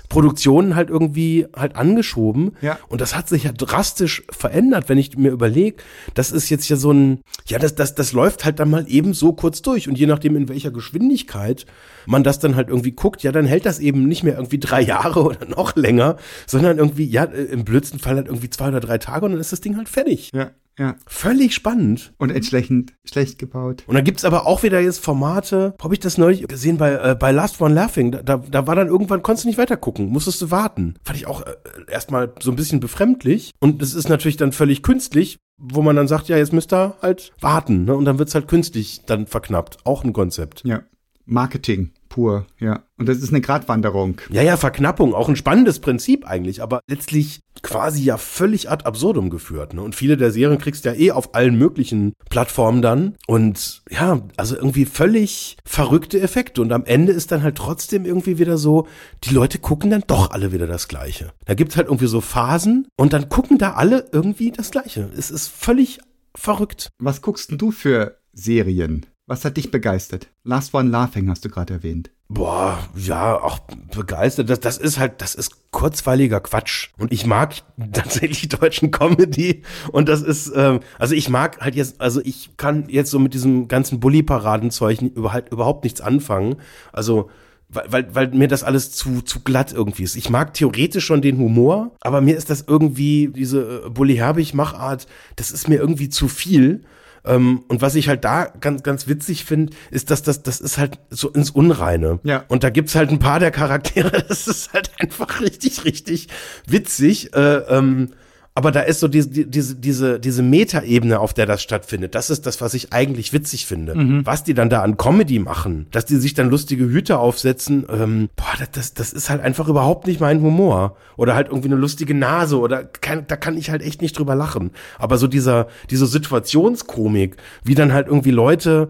Produktionen 0.09 0.75
halt 0.75 0.89
irgendwie 0.89 1.47
halt 1.55 1.77
angeschoben. 1.99 2.53
Ja. 2.61 2.79
Und 2.89 3.01
das 3.01 3.15
hat 3.15 3.29
sich 3.29 3.45
ja 3.45 3.53
drastisch 3.53 4.23
verändert, 4.31 4.89
wenn 4.89 4.99
ich 4.99 5.17
mir 5.17 5.31
überlege, 5.31 5.83
das 6.15 6.31
ist 6.31 6.49
jetzt 6.49 6.69
ja 6.69 6.77
so 6.77 6.93
ein, 6.93 7.21
ja, 7.47 7.59
das, 7.59 7.75
das, 7.75 7.95
das 7.95 8.13
läuft 8.13 8.45
halt 8.45 8.61
dann 8.61 8.71
mal 8.71 8.85
eben 8.89 9.15
so 9.15 9.33
kurz 9.33 9.63
durch. 9.63 9.89
Und 9.89 9.99
je 9.99 10.07
nachdem, 10.07 10.37
in 10.37 10.49
welcher 10.49 10.71
Geschwindigkeit 10.71 11.67
man 12.07 12.23
das 12.23 12.39
dann 12.39 12.57
halt 12.57 12.69
irgendwie 12.69 12.93
guckt, 12.93 13.23
ja, 13.23 13.33
dann 13.33 13.47
hält 13.47 13.67
das 13.67 13.81
eben 13.81 14.07
nicht 14.07 14.23
mehr 14.23 14.37
irgendwie 14.37 14.59
drei 14.59 14.81
Jahre 14.81 15.23
oder 15.25 15.45
noch 15.47 15.77
länger, 15.77 16.17
sondern 16.47 16.79
irgendwie, 16.79 17.07
ja, 17.07 17.25
äh, 17.25 17.45
im 17.45 17.65
blödsten 17.65 17.99
Fall 17.99 18.17
halt 18.17 18.29
irgendwie 18.29 18.51
zwei 18.51 18.69
oder 18.69 18.81
drei 18.81 18.99
Tage 18.99 19.27
und 19.27 19.33
dann 19.33 19.41
ist 19.41 19.53
das 19.53 19.61
Ding 19.61 19.77
halt 19.77 19.89
fertig. 19.89 20.31
Ja, 20.33 20.51
ja. 20.79 20.95
Völlig 21.07 21.55
spannend. 21.55 22.13
Und 22.19 22.31
entsprechend 22.31 22.95
schlecht 23.05 23.39
gebaut. 23.39 23.83
Und 23.87 23.95
dann 23.95 24.05
gibt's 24.05 24.25
aber 24.25 24.47
auch 24.47 24.63
wieder 24.63 24.81
jetzt 24.81 25.05
Formate, 25.05 25.75
habe 25.83 25.95
ich 25.95 26.01
das 26.01 26.19
neulich 26.19 26.47
gesehen 26.47 26.79
bei, 26.79 26.93
äh, 26.93 27.17
bei 27.19 27.33
Last 27.33 27.61
One 27.61 27.75
Laughing, 27.75 28.13
da, 28.13 28.23
da, 28.23 28.37
da 28.37 28.67
war 28.67 28.77
dann 28.77 28.87
irgendwann, 28.87 29.23
konntest 29.23 29.45
du 29.45 29.49
nicht 29.49 29.59
weiter 29.59 29.77
gucken, 29.77 30.09
musstest 30.09 30.41
du 30.41 30.51
warten. 30.51 30.95
Fand 31.05 31.19
ich 31.19 31.27
auch 31.27 31.43
äh, 31.43 31.55
erstmal 31.91 32.33
so 32.41 32.51
ein 32.51 32.57
bisschen 32.57 32.81
befremdlich. 32.81 33.53
Und 33.61 33.83
das 33.83 33.95
ist 33.95 34.09
natürlich 34.09 34.37
dann 34.37 34.53
völlig 34.53 34.83
künstlich, 34.83 35.39
wo 35.59 35.83
man 35.83 35.97
dann 35.97 36.09
sagt, 36.09 36.29
ja, 36.29 36.37
jetzt 36.37 36.53
müsst 36.53 36.73
ihr 36.73 36.97
halt 37.03 37.33
warten. 37.41 37.85
Ne? 37.85 37.95
Und 37.97 38.05
dann 38.05 38.19
wird's 38.19 38.35
halt 38.35 38.47
künstlich 38.49 39.03
dann 39.05 39.27
verknappt. 39.27 39.79
Auch 39.85 40.05
ein 40.05 40.13
Konzept. 40.13 40.63
Ja. 40.65 40.83
Marketing 41.25 41.93
pur, 42.09 42.47
ja. 42.59 42.85
Und 42.99 43.09
das 43.09 43.19
ist 43.19 43.31
eine 43.31 43.41
Gratwanderung. 43.41 44.21
Ja, 44.31 44.43
ja, 44.43 44.57
Verknappung, 44.57 45.15
auch 45.15 45.29
ein 45.29 45.37
spannendes 45.37 45.79
Prinzip 45.79 46.27
eigentlich, 46.27 46.63
aber 46.63 46.81
letztlich 46.89 47.41
quasi 47.63 48.03
ja 48.03 48.17
völlig 48.17 48.71
ad 48.71 48.85
absurdum 48.85 49.31
geführt. 49.31 49.75
Ne? 49.75 49.83
Und 49.83 49.95
viele 49.95 50.17
der 50.17 50.31
Serien 50.31 50.59
kriegst 50.59 50.85
du 50.85 50.91
ja 50.91 50.95
eh 50.95 51.11
auf 51.13 51.35
allen 51.35 51.57
möglichen 51.57 52.13
Plattformen 52.31 52.83
dann. 52.83 53.17
Und 53.27 53.83
ja, 53.91 54.21
also 54.37 54.57
irgendwie 54.57 54.85
völlig 54.85 55.57
verrückte 55.65 56.21
Effekte. 56.21 56.63
Und 56.63 56.73
am 56.73 56.85
Ende 56.85 57.13
ist 57.13 57.33
dann 57.33 57.43
halt 57.43 57.57
trotzdem 57.57 58.05
irgendwie 58.05 58.39
wieder 58.39 58.59
so, 58.59 58.87
die 59.25 59.35
Leute 59.35 59.59
gucken 59.59 59.91
dann 59.91 60.05
doch 60.07 60.31
alle 60.31 60.53
wieder 60.53 60.67
das 60.67 60.89
Gleiche. 60.89 61.33
Da 61.47 61.55
gibt's 61.55 61.77
halt 61.77 61.89
irgendwie 61.89 62.07
so 62.07 62.21
Phasen 62.21 62.89
und 62.97 63.13
dann 63.13 63.29
gucken 63.29 63.59
da 63.59 63.75
alle 63.75 64.07
irgendwie 64.13 64.51
das 64.51 64.71
Gleiche. 64.71 65.11
Es 65.17 65.31
ist 65.31 65.49
völlig 65.49 66.01
verrückt. 66.35 66.91
Was 66.99 67.23
guckst 67.23 67.51
denn 67.51 67.59
du 67.59 67.71
für 67.71 68.19
Serien? 68.33 69.07
Was 69.29 69.45
hat 69.45 69.59
dich 69.59 69.71
begeistert? 69.71 70.29
Last 70.43 70.73
One 70.73 70.89
Laughing 70.89 71.29
hast 71.29 71.45
du 71.45 71.51
gerade 71.51 71.75
erwähnt. 71.75 72.11
Boah, 72.29 72.79
ja, 72.97 73.39
auch 73.39 73.59
begeistert. 73.95 74.49
Das, 74.49 74.59
das 74.59 74.79
ist 74.79 74.99
halt, 74.99 75.21
das 75.21 75.35
ist 75.35 75.71
kurzweiliger 75.71 76.41
Quatsch. 76.41 76.89
Und 76.97 77.13
ich 77.13 77.27
mag 77.27 77.57
tatsächlich 77.93 78.49
deutschen 78.49 78.91
Comedy. 78.91 79.65
Und 79.93 80.09
das 80.09 80.23
ist, 80.23 80.51
ähm, 80.57 80.81
also 80.99 81.15
ich 81.15 81.29
mag 81.29 81.61
halt 81.61 81.75
jetzt, 81.75 82.01
also 82.01 82.23
ich 82.25 82.57
kann 82.57 82.89
jetzt 82.89 83.11
so 83.11 83.19
mit 83.19 83.35
diesem 83.35 83.69
ganzen 83.69 84.01
Bully-Paradenzeug 84.01 85.03
über, 85.03 85.35
halt 85.35 85.53
überhaupt 85.53 85.85
nichts 85.85 86.01
anfangen. 86.01 86.57
Also, 86.91 87.29
weil, 87.69 87.93
weil, 87.93 88.15
weil 88.15 88.29
mir 88.29 88.49
das 88.49 88.65
alles 88.65 88.93
zu, 88.93 89.21
zu 89.21 89.41
glatt 89.41 89.75
irgendwie 89.75 90.05
ist. 90.05 90.17
Ich 90.17 90.31
mag 90.31 90.55
theoretisch 90.55 91.05
schon 91.05 91.21
den 91.21 91.37
Humor, 91.37 91.91
aber 92.01 92.23
mir 92.23 92.35
ist 92.35 92.49
das 92.49 92.65
irgendwie, 92.67 93.29
diese 93.29 93.83
äh, 93.85 93.91
Bully-Herbig-Machart, 93.91 95.07
das 95.37 95.51
ist 95.51 95.69
mir 95.69 95.77
irgendwie 95.77 96.09
zu 96.09 96.29
viel. 96.29 96.87
Ähm, 97.25 97.65
und 97.69 97.83
was 97.83 97.95
ich 97.95 98.09
halt 98.09 98.25
da 98.25 98.47
ganz, 98.61 98.83
ganz 98.83 99.09
witzig 99.09 99.45
finde, 99.45 99.73
ist, 99.91 100.11
dass 100.11 100.23
das, 100.23 100.43
das 100.43 100.61
ist 100.61 100.79
halt 100.79 100.99
so 101.11 101.31
ins 101.31 101.51
Unreine. 101.51 102.21
Ja. 102.23 102.45
Und 102.49 102.65
da 102.65 102.71
gibt's 102.71 102.95
halt 102.95 103.11
ein 103.11 103.19
paar 103.19 103.41
der 103.41 103.51
Charaktere, 103.51 104.25
das 104.29 104.49
ist 104.49 104.73
halt 104.73 104.91
einfach 104.99 105.41
richtig, 105.41 105.85
richtig 105.85 106.29
witzig. 106.67 107.35
Äh, 107.35 107.57
ähm, 107.69 108.11
aber 108.59 108.73
da 108.73 108.81
ist 108.81 108.99
so 108.99 109.07
diese, 109.07 109.29
diese, 109.29 109.77
diese, 109.77 110.19
diese 110.19 110.43
Metaebene, 110.43 111.21
auf 111.21 111.33
der 111.33 111.47
das 111.47 111.63
stattfindet. 111.63 112.17
Das 112.17 112.29
ist 112.29 112.45
das, 112.45 112.61
was 112.61 112.75
ich 112.75 112.93
eigentlich 112.93 113.33
witzig 113.33 113.67
finde. 113.67 113.95
Was 114.27 114.43
die 114.43 114.53
dann 114.53 114.69
da 114.69 114.83
an 114.83 114.97
Comedy 114.97 115.39
machen, 115.39 115.87
dass 115.93 116.07
die 116.07 116.17
sich 116.17 116.35
dann 116.35 116.51
lustige 116.51 116.87
Hüte 116.87 117.21
aufsetzen, 117.21 117.87
ähm, 117.89 118.31
boah, 118.35 118.47
das, 118.59 118.73
das, 118.73 118.95
das 118.95 119.13
ist 119.13 119.31
halt 119.31 119.43
einfach 119.43 119.69
überhaupt 119.69 120.09
nicht 120.09 120.19
mein 120.19 120.43
Humor. 120.43 120.97
Oder 121.17 121.37
halt 121.37 121.47
irgendwie 121.47 121.69
eine 121.69 121.77
lustige 121.77 122.15
Nase 122.15 122.59
oder 122.59 122.83
kann, 122.83 123.27
da 123.29 123.37
kann 123.37 123.57
ich 123.57 123.71
halt 123.71 123.81
echt 123.81 124.03
nicht 124.03 124.19
drüber 124.19 124.35
lachen. 124.35 124.73
Aber 124.99 125.19
so 125.19 125.29
dieser, 125.29 125.69
diese 125.91 126.09
Situationskomik, 126.09 127.37
wie 127.63 127.77
dann 127.77 127.93
halt 127.93 128.09
irgendwie 128.09 128.33
Leute 128.33 128.89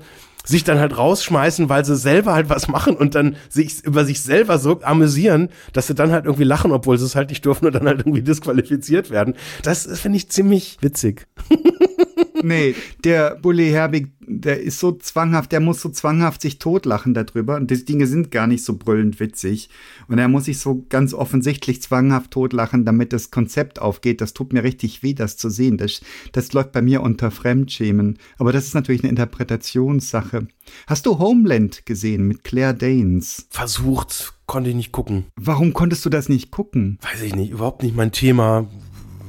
sich 0.48 0.64
dann 0.64 0.80
halt 0.80 0.96
rausschmeißen, 0.96 1.68
weil 1.68 1.84
sie 1.84 1.94
selber 1.94 2.32
halt 2.32 2.48
was 2.48 2.68
machen 2.68 2.96
und 2.96 3.14
dann 3.14 3.36
sich 3.50 3.84
über 3.84 4.06
sich 4.06 4.22
selber 4.22 4.58
so 4.58 4.80
amüsieren, 4.82 5.50
dass 5.74 5.88
sie 5.88 5.94
dann 5.94 6.10
halt 6.10 6.24
irgendwie 6.24 6.44
lachen, 6.44 6.72
obwohl 6.72 6.96
sie 6.96 7.04
es 7.04 7.14
halt 7.14 7.28
nicht 7.28 7.44
dürfen 7.44 7.66
und 7.66 7.74
dann 7.74 7.86
halt 7.86 8.00
irgendwie 8.00 8.22
disqualifiziert 8.22 9.10
werden. 9.10 9.34
Das 9.62 9.86
finde 10.00 10.16
ich 10.16 10.30
ziemlich 10.30 10.78
witzig. 10.80 11.26
Nee, 12.42 12.74
der 13.04 13.36
Bully 13.36 13.70
Herbig, 13.70 14.12
der 14.20 14.60
ist 14.60 14.78
so 14.78 14.92
zwanghaft, 14.92 15.52
der 15.52 15.60
muss 15.60 15.80
so 15.80 15.88
zwanghaft 15.88 16.42
sich 16.42 16.58
totlachen 16.58 17.14
darüber. 17.14 17.56
Und 17.56 17.70
die 17.70 17.84
Dinge 17.84 18.06
sind 18.06 18.30
gar 18.30 18.46
nicht 18.46 18.64
so 18.64 18.76
brüllend 18.76 19.20
witzig. 19.20 19.70
Und 20.08 20.18
er 20.18 20.28
muss 20.28 20.44
sich 20.44 20.58
so 20.58 20.84
ganz 20.88 21.14
offensichtlich 21.14 21.82
zwanghaft 21.82 22.30
totlachen, 22.30 22.84
damit 22.84 23.12
das 23.12 23.30
Konzept 23.30 23.80
aufgeht. 23.80 24.20
Das 24.20 24.34
tut 24.34 24.52
mir 24.52 24.62
richtig 24.62 25.02
weh, 25.02 25.14
das 25.14 25.36
zu 25.36 25.50
sehen. 25.50 25.78
Das, 25.78 26.00
das 26.32 26.52
läuft 26.52 26.72
bei 26.72 26.82
mir 26.82 27.02
unter 27.02 27.30
Fremdschämen. 27.30 28.18
Aber 28.38 28.52
das 28.52 28.66
ist 28.66 28.74
natürlich 28.74 29.02
eine 29.02 29.10
Interpretationssache. 29.10 30.48
Hast 30.86 31.06
du 31.06 31.18
Homeland 31.18 31.86
gesehen 31.86 32.26
mit 32.26 32.44
Claire 32.44 32.74
Danes? 32.74 33.46
Versucht, 33.50 34.34
konnte 34.46 34.70
ich 34.70 34.76
nicht 34.76 34.92
gucken. 34.92 35.26
Warum 35.36 35.72
konntest 35.72 36.04
du 36.04 36.10
das 36.10 36.28
nicht 36.28 36.50
gucken? 36.50 36.98
Weiß 37.02 37.22
ich 37.22 37.34
nicht, 37.34 37.50
überhaupt 37.50 37.82
nicht 37.82 37.96
mein 37.96 38.12
Thema. 38.12 38.68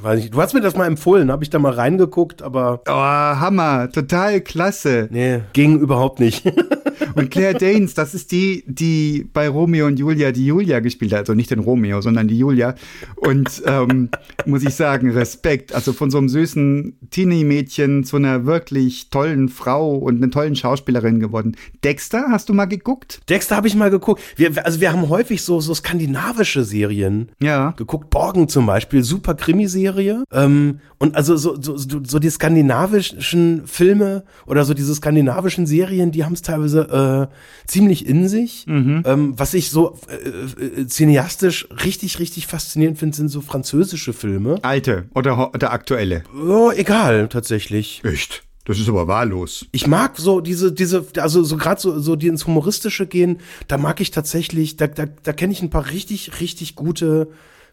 Weiß 0.02 0.20
ich, 0.24 0.32
du 0.32 0.42
hast 0.42 0.54
mir 0.54 0.62
das 0.62 0.76
mal 0.76 0.86
empfohlen, 0.88 1.32
habe 1.32 1.44
ich 1.44 1.50
da 1.50 1.60
mal 1.60 1.74
reingeguckt, 1.74 2.42
aber 2.42 2.82
Oh, 2.88 2.92
Hammer, 2.94 3.92
total 3.92 4.42
klasse. 4.42 5.08
nee, 5.12 5.40
ging 5.54 5.80
überhaupt 5.80 6.20
nicht. 6.20 6.44
Und 7.16 7.32
Claire 7.32 7.58
Danes, 7.58 7.96
das 7.96 8.14
ist 8.14 8.32
die, 8.32 8.64
die 8.68 9.28
bei 9.34 9.50
Romeo 9.50 9.88
und 9.88 9.98
Julia 10.00 10.32
die 10.32 10.46
Julia 10.46 10.80
gespielt 10.80 11.12
hat. 11.12 11.22
Also 11.22 11.34
nicht 11.34 11.50
den 11.50 11.60
Romeo, 11.60 12.02
sondern 12.02 12.28
die 12.28 12.38
Julia. 12.38 12.76
Und 13.16 13.64
ähm, 13.66 14.10
muss 14.46 14.64
ich 14.64 14.76
sagen, 14.76 15.10
Respekt. 15.12 15.74
Also 15.74 15.92
von 15.92 16.12
so 16.12 16.18
einem 16.20 16.30
süßen 16.30 16.98
Teenie-Mädchen 17.10 18.04
zu 18.04 18.18
einer 18.18 18.46
wirklich 18.46 19.10
tollen 19.10 19.50
Frau 19.50 19.96
und 19.98 20.18
einer 20.22 20.32
tollen 20.32 20.56
Schauspielerin 20.56 21.20
geworden. 21.20 21.56
Dexter, 21.84 22.28
hast 22.30 22.48
du 22.48 22.54
mal 22.54 22.66
geguckt? 22.66 23.22
Dexter 23.28 23.56
habe 23.56 23.68
ich 23.68 23.76
mal 23.76 23.90
geguckt. 23.90 24.22
Wir, 24.36 24.64
also 24.66 24.80
wir 24.80 24.92
haben 24.94 25.10
häufig 25.10 25.42
so, 25.42 25.60
so 25.62 25.74
skandinavische 25.74 26.64
Serien 26.64 27.30
Ja. 27.42 27.72
geguckt. 27.76 28.12
Borgen 28.12 28.48
zum 28.50 28.66
Beispiel, 28.68 29.04
super 29.04 29.34
Krimiserie. 29.34 29.89
Ähm, 30.32 30.80
und 30.98 31.16
also 31.16 31.38
so, 31.38 31.60
so, 31.60 31.78
so, 31.78 32.02
so 32.06 32.20
die 32.20 32.30
skandinavischen 32.30 33.68
Filme 33.68 34.24
oder 34.46 34.66
so 34.66 34.74
diese 34.74 34.94
skandinavischen 34.94 35.66
Serien, 35.66 36.12
die 36.12 36.26
haben 36.26 36.34
es 36.34 36.42
teilweise 36.42 37.30
äh, 37.32 37.68
ziemlich 37.68 38.08
in 38.08 38.28
sich. 38.28 38.66
Ähm, 39.06 39.34
was 39.38 39.54
ich 39.54 39.70
so 39.70 39.98
äh, 40.08 40.82
äh, 40.82 40.88
cineastisch 40.88 41.68
richtig, 41.84 42.20
richtig 42.20 42.48
faszinierend 42.48 42.98
finde, 42.98 43.16
sind 43.16 43.30
so 43.30 43.42
französische 43.42 44.14
Filme. 44.14 44.60
Alte 44.62 45.06
oder, 45.14 45.54
oder 45.54 45.72
aktuelle? 45.72 46.24
Oh, 46.36 46.72
egal, 46.76 47.28
tatsächlich. 47.30 48.02
Echt? 48.04 48.44
Das 48.70 48.78
ist 48.78 48.88
aber 48.88 49.08
wahllos. 49.08 49.66
Ich 49.72 49.88
mag 49.88 50.18
so 50.20 50.42
diese, 50.42 50.72
diese, 50.72 51.04
also 51.18 51.44
so 51.44 51.58
gerade 51.58 51.82
so, 51.82 52.00
so 52.00 52.16
die 52.16 52.28
ins 52.28 52.46
Humoristische 52.46 53.08
gehen, 53.08 53.40
da 53.68 53.80
mag 53.80 54.00
ich 54.00 54.12
tatsächlich, 54.12 54.78
da, 54.78 54.86
da, 54.86 55.08
da 55.08 55.34
kenne 55.34 55.54
ich 55.54 55.64
ein 55.64 55.72
paar 55.72 55.90
richtig, 55.90 56.40
richtig 56.40 56.76
gute 56.76 57.30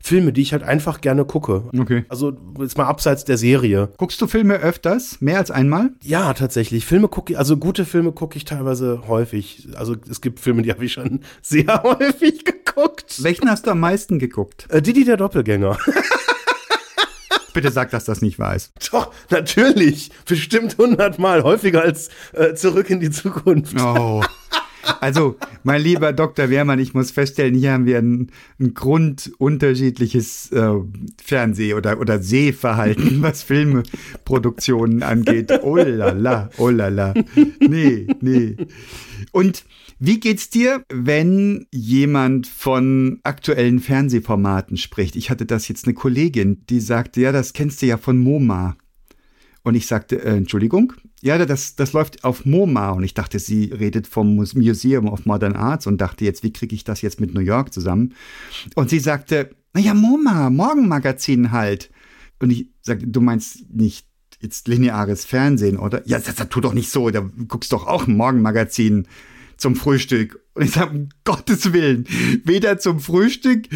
Filme, 0.07 0.33
die 0.33 0.41
ich 0.41 0.53
halt 0.53 0.63
einfach 0.63 1.01
gerne 1.01 1.25
gucke. 1.25 1.65
Okay. 1.77 2.05
Also 2.09 2.37
jetzt 2.61 2.79
mal 2.79 2.87
abseits 2.87 3.25
der 3.25 3.37
Serie. 3.37 3.89
Guckst 3.97 4.21
du 4.21 4.29
Filme 4.29 4.55
öfters? 4.55 5.21
Mehr 5.21 5.39
als 5.39 5.51
einmal? 5.51 5.91
Ja, 6.05 6.33
tatsächlich. 6.33 6.87
Filme 6.87 7.09
gucke 7.09 7.33
ich, 7.33 7.39
also 7.41 7.57
gute 7.57 7.85
Filme 7.85 8.13
gucke 8.13 8.37
ich 8.37 8.45
teilweise 8.45 9.03
häufig. 9.09 9.67
Also 9.75 9.97
es 10.09 10.21
gibt 10.21 10.39
Filme, 10.39 10.63
die 10.63 10.71
habe 10.71 10.85
ich 10.85 10.93
schon 10.93 11.23
sehr 11.43 11.83
häufig 11.83 12.45
geguckt. 12.45 13.21
Welchen 13.25 13.51
hast 13.51 13.67
du 13.67 13.73
am 13.73 13.81
meisten 13.81 14.21
geguckt? 14.21 14.69
Äh, 14.71 14.81
Didi 14.81 15.05
der 15.05 15.17
Doppelgänger. 15.17 15.77
Bitte 17.53 17.73
sag, 17.73 17.91
dass 17.91 18.05
das 18.05 18.23
nicht 18.23 18.39
wahr 18.39 18.55
ist. 18.55 18.71
Doch, 18.93 19.13
natürlich. 19.31 20.13
Bestimmt 20.25 20.79
hundertmal 20.79 21.43
häufiger 21.43 21.83
als 21.83 22.11
äh, 22.33 22.55
Zurück 22.55 22.91
in 22.91 23.01
die 23.01 23.11
Zukunft. 23.11 23.75
Oh. 23.81 24.23
Also, 25.01 25.37
mein 25.63 25.83
lieber 25.83 26.13
Dr. 26.13 26.51
Wehrmann, 26.51 26.79
ich 26.79 26.95
muss 26.95 27.11
feststellen, 27.11 27.55
hier 27.55 27.73
haben 27.73 27.87
wir 27.87 27.99
ein, 27.99 28.31
ein 28.61 28.75
grundunterschiedliches 28.75 30.53
äh, 30.53 30.75
Fernseh- 31.23 31.75
oder, 31.75 32.01
oder 32.01 32.23
Sehverhalten, 32.23 33.19
was 33.23 33.43
Filmproduktionen 33.43 35.03
angeht. 35.03 35.53
Oh 35.63 35.77
la 35.77 36.11
la, 36.11 36.51
oh 36.59 36.71
la 36.71 36.89
la. 36.89 37.15
Nee, 37.61 38.07
nee. 38.21 38.57
Und 39.33 39.65
wie 39.99 40.21
geht's 40.21 40.51
dir, 40.51 40.85
wenn 40.93 41.67
jemand 41.73 42.47
von 42.47 43.21
aktuellen 43.23 43.81
Fernsehformaten 43.81 44.77
spricht? 44.77 45.17
Ich 45.17 45.31
hatte 45.31 45.47
das 45.47 45.69
jetzt 45.69 45.87
eine 45.87 45.95
Kollegin, 45.95 46.65
die 46.69 46.81
sagte, 46.81 47.23
ja, 47.23 47.33
das 47.33 47.55
kennst 47.55 47.81
du 47.81 47.87
ja 47.87 47.97
von 47.97 48.19
MoMA. 48.19 48.77
Und 49.67 49.75
ich 49.75 49.89
sagte, 49.89 50.23
äh, 50.23 50.37
Entschuldigung, 50.37 50.93
ja, 51.23 51.45
das, 51.45 51.75
das 51.75 51.93
läuft 51.93 52.23
auf 52.23 52.45
MoMA. 52.45 52.91
Und 52.91 53.03
ich 53.03 53.15
dachte, 53.15 53.41
sie 53.41 53.65
redet 53.65 54.07
vom 54.07 54.37
Museum 54.37 55.09
of 55.09 55.27
Modern 55.27 55.57
Arts 55.57 55.89
und 55.89 56.01
dachte 56.01 56.25
jetzt, 56.25 56.45
wie 56.45 56.53
kriege 56.53 56.73
ich 56.73 56.85
das 56.85 57.03
jetzt 57.03 57.21
mit 57.21 57.35
New 57.35 57.41
York 57.41 57.75
zusammen? 57.75 58.15
Und 58.77 58.91
sie 58.91 59.01
sagte, 59.01 59.51
naja, 59.75 59.93
MoMA, 59.93 60.51
Morgenmagazin 60.51 61.51
halt. 61.51 61.91
Und 62.39 62.51
ich 62.51 62.69
sagte, 62.81 63.09
du 63.09 63.21
meinst 63.21 63.69
nicht 63.69 64.07
jetzt 64.41 64.69
lineares 64.69 65.25
Fernsehen, 65.25 65.79
oder? 65.79 66.07
Ja, 66.07 66.21
das, 66.21 66.37
das 66.37 66.49
tu 66.49 66.61
doch 66.61 66.73
nicht 66.73 66.91
so, 66.91 67.11
da 67.11 67.29
guckst 67.49 67.73
doch 67.73 67.89
auch 67.89 68.07
ein 68.07 68.17
Morgenmagazin 68.17 69.09
zum 69.57 69.75
Frühstück. 69.75 70.39
Und 70.55 70.63
ich 70.63 70.71
sage, 70.71 70.97
um 70.97 71.09
Gottes 71.25 71.73
Willen, 71.73 72.07
weder 72.45 72.79
zum 72.79 73.01
Frühstück 73.01 73.67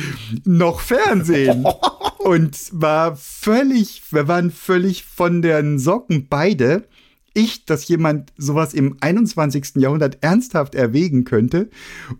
noch 0.44 0.78
Fernsehen. 0.78 1.64
Und 2.30 2.68
war 2.70 3.16
völlig, 3.16 4.04
wir 4.12 4.28
waren 4.28 4.52
völlig 4.52 5.02
von 5.02 5.42
den 5.42 5.80
Socken 5.80 6.28
beide. 6.28 6.84
Ich, 7.34 7.64
dass 7.64 7.88
jemand 7.88 8.32
sowas 8.36 8.72
im 8.72 8.98
21. 9.00 9.72
Jahrhundert 9.74 10.18
ernsthaft 10.20 10.76
erwägen 10.76 11.24
könnte. 11.24 11.70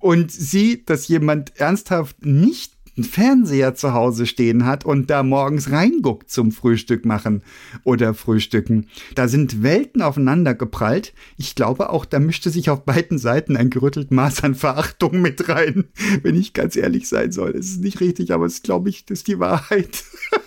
Und 0.01 0.33
sie, 0.33 0.85
dass 0.85 1.07
jemand 1.07 1.57
ernsthaft 1.61 2.27
nicht 2.27 2.73
einen 2.97 3.05
Fernseher 3.05 3.75
zu 3.75 3.93
Hause 3.95 4.27
stehen 4.27 4.67
hat 4.67 4.85
und 4.85 5.11
da 5.11 5.23
morgens 5.23 5.71
reinguckt 5.71 6.31
zum 6.31 6.53
Frühstück 6.53 7.05
machen 7.05 7.43
oder 7.85 8.15
frühstücken. 8.15 8.87
Da 9.15 9.29
sind 9.29 9.63
Welten 9.63 10.03
aufeinander 10.03 10.55
geprallt. 10.55 11.13
Ich 11.37 11.55
glaube 11.55 11.91
auch, 11.91 12.05
da 12.05 12.19
mischte 12.19 12.51
sich 12.51 12.71
auf 12.71 12.85
beiden 12.85 13.19
Seiten 13.19 13.57
ein 13.57 13.71
gerüttelt 13.71 14.11
Maß 14.11 14.45
an 14.45 14.55
Verachtung 14.55 15.23
mit 15.23 15.49
rein, 15.49 15.85
wenn 16.23 16.37
ich 16.37 16.53
ganz 16.53 16.77
ehrlich 16.77 17.09
sein 17.09 17.33
soll. 17.33 17.51
Es 17.51 17.71
ist 17.71 17.83
nicht 17.83 18.01
richtig, 18.01 18.33
aber 18.33 18.47
es 18.47 18.63
glaube 18.63 18.89
ich, 18.89 19.05
das 19.05 19.21
ist 19.21 19.29
die 19.29 19.39
Wahrheit. 19.39 20.05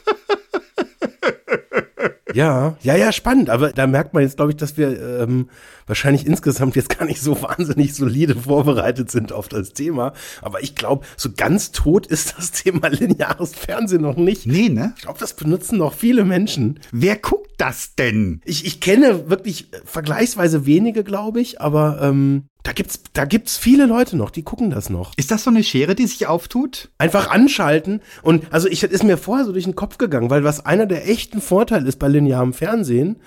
Ja, 2.34 2.78
ja, 2.82 2.96
ja, 2.96 3.12
spannend. 3.12 3.50
Aber 3.50 3.72
da 3.72 3.88
merkt 3.88 4.14
man 4.14 4.24
jetzt, 4.24 4.38
glaube 4.38 4.52
ich, 4.52 4.58
dass 4.58 4.76
wir 4.78 5.22
ähm, 5.22 5.50
wahrscheinlich 5.88 6.26
insgesamt 6.26 6.76
jetzt 6.76 6.98
gar 6.98 7.06
nicht 7.06 7.22
so 7.22 7.42
wahnsinnig 7.42 7.94
solide 7.96 8.36
vorbereitet 8.36 9.12
sind 9.12 9.32
auf 9.32 9.48
das 9.48 9.74
Thema. 9.74 10.14
Aber 10.42 10.64
ich 10.64 10.76
glaube, 10.76 11.06
so 11.18 11.30
ganz 11.36 11.72
tot 11.72 12.08
ist 12.08 12.36
das 12.38 12.52
Thema 12.52 12.88
lineares 12.88 13.56
Fernsehen 13.56 14.02
noch 14.02 14.18
nicht. 14.18 14.46
Nee, 14.46 14.70
ne? 14.70 14.94
Ich 14.98 15.04
glaube, 15.04 15.20
das 15.20 15.34
benutzen 15.34 15.78
noch 15.78 15.94
viele 15.94 16.26
Menschen. 16.26 16.80
Wer 16.92 17.18
guckt 17.18 17.52
das 17.58 17.96
denn? 17.96 18.42
Ich, 18.46 18.66
ich 18.66 18.80
kenne 18.82 19.30
wirklich 19.30 19.70
vergleichsweise 19.86 20.66
wenige, 20.66 21.04
glaube 21.04 21.42
ich, 21.42 21.62
aber 21.62 22.00
ähm, 22.02 22.46
da 22.64 22.72
gibt's, 22.72 23.02
da 23.12 23.26
gibt's 23.26 23.58
viele 23.58 23.86
Leute 23.86 24.16
noch, 24.16 24.30
die 24.30 24.44
gucken 24.44 24.70
das 24.70 24.90
noch. 24.90 25.12
Ist 25.18 25.32
das 25.32 25.44
so 25.44 25.50
eine 25.50 25.64
Schere, 25.64 25.96
die 25.96 26.08
sich 26.08 26.28
auftut? 26.28 26.90
Einfach 26.98 27.30
anschalten 27.30 28.02
und 28.22 28.52
also 28.52 28.70
ich 28.70 28.84
ist 28.84 29.04
mir 29.04 29.18
vorher 29.18 29.46
so 29.46 29.52
durch 29.52 29.66
den 29.66 29.76
Kopf 29.76 29.98
gegangen, 29.98 30.30
weil 30.30 30.44
was 30.46 30.66
einer 30.66 30.86
der 30.86 31.10
echten 31.10 31.42
Vorteile 31.42 31.88
ist 31.88 32.00
bei 32.00 32.08
linearem 32.08 32.54
Fernsehen, 32.54 33.18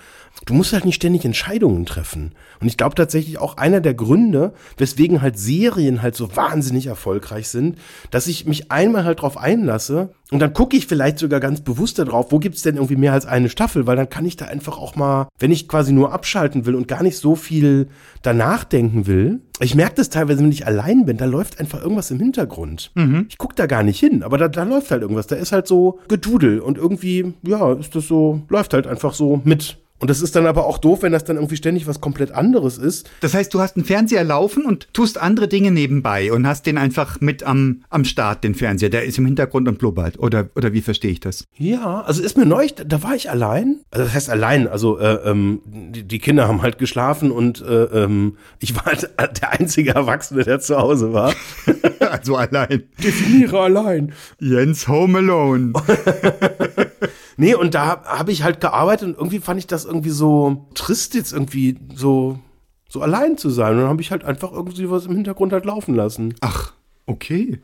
du 0.45 0.53
musst 0.53 0.73
halt 0.73 0.85
nicht 0.85 0.95
ständig 0.95 1.25
Entscheidungen 1.25 1.85
treffen. 1.85 2.33
Und 2.59 2.67
ich 2.67 2.77
glaube 2.77 2.95
tatsächlich 2.95 3.37
auch 3.37 3.57
einer 3.57 3.81
der 3.81 3.93
Gründe, 3.93 4.53
weswegen 4.77 5.21
halt 5.21 5.37
Serien 5.37 6.01
halt 6.01 6.15
so 6.15 6.35
wahnsinnig 6.35 6.87
erfolgreich 6.87 7.49
sind, 7.49 7.77
dass 8.11 8.27
ich 8.27 8.45
mich 8.45 8.71
einmal 8.71 9.03
halt 9.03 9.21
drauf 9.21 9.37
einlasse 9.37 10.09
und 10.29 10.39
dann 10.39 10.51
gucke 10.51 10.75
ich 10.75 10.87
vielleicht 10.87 11.19
sogar 11.19 11.39
ganz 11.39 11.61
bewusst 11.61 11.99
darauf, 11.99 12.31
wo 12.31 12.39
gibt's 12.39 12.61
denn 12.61 12.75
irgendwie 12.75 12.97
mehr 12.97 13.13
als 13.13 13.25
eine 13.25 13.47
Staffel, 13.47 13.87
weil 13.87 13.95
dann 13.95 14.09
kann 14.09 14.25
ich 14.25 14.35
da 14.35 14.45
einfach 14.45 14.77
auch 14.77 14.95
mal, 14.95 15.29
wenn 15.39 15.51
ich 15.51 15.69
quasi 15.69 15.93
nur 15.93 16.11
abschalten 16.11 16.65
will 16.65 16.75
und 16.75 16.89
gar 16.89 17.01
nicht 17.01 17.17
so 17.17 17.35
viel 17.35 17.87
danach 18.23 18.65
denken 18.65 19.07
will. 19.07 19.39
Ich 19.61 19.73
merke 19.73 19.95
das 19.95 20.09
teilweise, 20.09 20.41
wenn 20.41 20.51
ich 20.51 20.67
allein 20.67 21.05
bin, 21.05 21.15
da 21.15 21.25
läuft 21.25 21.61
einfach 21.61 21.81
irgendwas 21.81 22.11
im 22.11 22.19
Hintergrund. 22.19 22.91
Mhm. 22.95 23.27
Ich 23.29 23.37
guck 23.37 23.55
da 23.55 23.67
gar 23.67 23.83
nicht 23.83 23.99
hin, 23.99 24.21
aber 24.21 24.37
da, 24.37 24.49
da 24.49 24.63
läuft 24.63 24.91
halt 24.91 25.01
irgendwas. 25.01 25.27
Da 25.27 25.37
ist 25.37 25.53
halt 25.53 25.65
so 25.65 25.99
Gedudel 26.09 26.59
und 26.59 26.77
irgendwie, 26.77 27.33
ja, 27.43 27.73
ist 27.73 27.95
das 27.95 28.07
so, 28.07 28.41
läuft 28.49 28.73
halt 28.73 28.85
einfach 28.85 29.13
so 29.13 29.41
mit. 29.45 29.77
Und 29.99 30.09
das 30.09 30.21
ist 30.21 30.35
dann 30.35 30.45
aber 30.45 30.65
auch 30.65 30.77
doof, 30.77 31.01
wenn 31.01 31.11
das 31.11 31.23
dann 31.23 31.37
irgendwie 31.37 31.55
ständig 31.55 31.87
was 31.87 32.01
komplett 32.01 32.31
anderes 32.31 32.77
ist. 32.77 33.09
Das 33.21 33.33
heißt, 33.33 33.53
du 33.53 33.59
hast 33.59 33.75
einen 33.75 33.85
Fernseher 33.85 34.23
laufen 34.23 34.65
und 34.65 34.93
tust 34.93 35.17
andere 35.17 35.47
Dinge 35.47 35.71
nebenbei 35.71 36.31
und 36.31 36.45
hast 36.45 36.65
den 36.65 36.77
einfach 36.77 37.19
mit 37.19 37.43
am, 37.43 37.83
am 37.89 38.05
Start, 38.05 38.43
den 38.43 38.55
Fernseher. 38.55 38.89
Der 38.89 39.05
ist 39.05 39.17
im 39.17 39.25
Hintergrund 39.25 39.67
und 39.67 39.79
blubbert. 39.79 40.19
Oder, 40.19 40.49
oder 40.55 40.73
wie 40.73 40.81
verstehe 40.81 41.11
ich 41.11 41.19
das? 41.19 41.45
Ja, 41.57 42.01
also 42.01 42.21
ist 42.21 42.37
mir 42.37 42.45
neu, 42.45 42.67
da 42.85 43.01
war 43.01 43.15
ich 43.15 43.29
allein. 43.29 43.81
Also 43.91 44.05
das 44.05 44.13
heißt 44.13 44.29
allein, 44.29 44.67
also 44.67 44.99
äh, 44.99 45.29
ähm, 45.29 45.61
die, 45.65 46.03
die 46.03 46.19
Kinder 46.19 46.47
haben 46.47 46.61
halt 46.61 46.77
geschlafen 46.77 47.31
und 47.31 47.61
äh, 47.61 47.83
ähm, 47.85 48.37
ich 48.59 48.75
war 48.75 48.85
halt 48.85 49.09
der 49.41 49.51
einzige 49.51 49.95
Erwachsene, 49.95 50.43
der 50.43 50.59
zu 50.59 50.77
Hause 50.77 51.13
war. 51.13 51.33
also 51.99 52.35
allein. 52.35 52.83
Definiere 53.03 53.61
allein. 53.61 54.13
Jens 54.39 54.87
Home 54.87 55.17
Alone. 55.17 55.73
Nee, 57.37 57.53
und 57.53 57.75
da 57.75 58.03
habe 58.03 58.31
ich 58.31 58.43
halt 58.43 58.59
gearbeitet 58.59 59.07
und 59.07 59.15
irgendwie 59.15 59.39
fand 59.39 59.59
ich 59.59 59.67
das 59.67 59.85
irgendwie 59.85 60.09
so 60.09 60.67
trist, 60.73 61.13
jetzt 61.13 61.31
irgendwie 61.31 61.77
so, 61.95 62.39
so 62.89 63.01
allein 63.01 63.37
zu 63.37 63.49
sein. 63.51 63.73
Und 63.73 63.81
dann 63.81 63.89
habe 63.89 64.01
ich 64.01 64.11
halt 64.11 64.25
einfach 64.25 64.51
irgendwie 64.51 64.89
was 64.89 65.05
im 65.05 65.15
Hintergrund 65.15 65.53
halt 65.53 65.65
laufen 65.65 65.95
lassen. 65.95 66.33
Ach, 66.41 66.73
okay. 67.05 67.59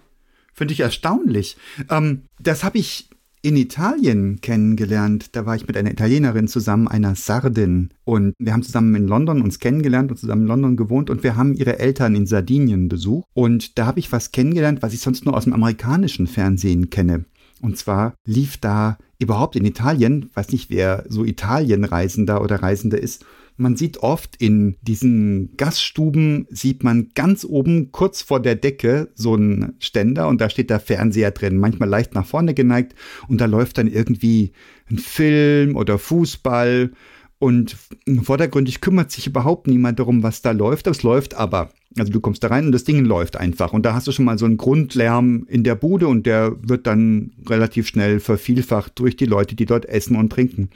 Finde 0.53 0.74
ich 0.74 0.82
erstaunlich. 0.82 1.57
Ähm, 1.89 2.21
das 2.39 2.63
habe 2.63 2.78
ich 2.78 3.09
in 3.41 3.57
Italien 3.57 4.39
kennengelernt. 4.41 5.36
Da 5.36 5.45
war 5.45 5.55
ich 5.55 5.67
mit 5.67 5.76
einer 5.76 5.91
Italienerin 5.91 6.47
zusammen, 6.47 6.88
einer 6.88 7.15
Sardin. 7.15 7.89
Und 8.05 8.34
wir 8.39 8.53
haben 8.53 8.63
zusammen 8.63 8.95
in 8.95 9.07
London 9.07 9.41
uns 9.41 9.59
kennengelernt 9.59 10.11
und 10.11 10.17
zusammen 10.17 10.43
in 10.43 10.47
London 10.47 10.78
gewohnt. 10.78 11.09
Und 11.09 11.24
wir 11.24 11.36
haben 11.36 11.53
ihre 11.53 11.78
Eltern 11.80 12.15
in 12.15 12.26
Sardinien 12.26 12.88
besucht. 12.88 13.28
Und 13.34 13.78
da 13.78 13.86
habe 13.86 13.99
ich 13.99 14.11
was 14.11 14.32
kennengelernt, 14.32 14.82
was 14.82 14.93
ich 14.93 15.01
sonst 15.01 15.26
nur 15.26 15.36
aus 15.36 15.43
dem 15.43 15.53
amerikanischen 15.53 16.26
Fernsehen 16.26 16.89
kenne. 16.89 17.26
Und 17.62 17.78
zwar 17.78 18.16
lief 18.26 18.58
da 18.58 18.97
überhaupt 19.20 19.56
in 19.56 19.66
Italien, 19.66 20.30
weiß 20.34 20.51
nicht, 20.51 20.70
wer 20.70 21.06
so 21.08 21.24
Italienreisender 21.24 22.41
oder 22.41 22.62
Reisender 22.62 22.99
ist, 22.99 23.26
man 23.56 23.76
sieht 23.76 23.97
oft 23.97 24.36
in 24.38 24.78
diesen 24.82 25.56
Gaststuben, 25.58 26.47
sieht 26.49 26.84
man 26.84 27.10
ganz 27.14 27.45
oben 27.45 27.91
kurz 27.91 28.22
vor 28.22 28.41
der 28.41 28.56
Decke 28.56 29.12
so 29.14 29.36
einen 29.36 29.76
Ständer 29.80 30.28
und 30.28 30.41
da 30.41 30.49
steht 30.49 30.70
der 30.70 30.80
Fernseher 30.80 31.32
drin, 31.32 31.58
manchmal 31.58 31.89
leicht 31.89 32.16
nach 32.16 32.26
vorne 32.26 32.54
geneigt 32.54 32.95
und 33.28 33.41
da 33.41 33.45
läuft 33.45 33.78
dann 33.78 33.88
irgendwie 33.88 34.54
ein 34.89 34.97
Film 34.97 35.76
oder 35.76 35.99
Fußball 35.99 36.91
und 37.38 37.78
vordergründig 38.24 38.82
kümmert 38.82 39.12
sich 39.12 39.28
überhaupt 39.28 39.68
niemand 39.68 39.99
darum, 39.99 40.24
was 40.24 40.41
da 40.41 40.51
läuft. 40.51 40.88
Das 40.88 41.04
läuft 41.04 41.36
aber. 41.36 41.72
Also 41.98 42.12
du 42.12 42.20
kommst 42.20 42.44
da 42.44 42.48
rein 42.48 42.66
und 42.66 42.72
das 42.72 42.86
Ding 42.86 43.06
läuft 43.06 43.38
einfach. 43.38 43.72
Und 43.72 43.86
da 43.86 43.94
hast 43.94 44.08
du 44.08 44.12
schon 44.12 44.26
mal 44.26 44.38
so 44.39 44.46
einen 44.46 44.58
Grundlärm 44.58 45.46
in 45.48 45.64
der 45.64 45.76
Bude 45.76 46.08
und 46.08 46.26
der 46.26 46.56
wird 46.62 46.88
dann 46.88 47.32
relativ 47.48 47.88
schnell 47.88 48.20
vervielfacht 48.20 48.94
durch 49.00 49.16
die 49.16 49.26
Leute, 49.26 49.56
die 49.56 49.66
dort 49.66 49.86
essen 49.86 50.16
und 50.16 50.32
trinken. 50.32 50.70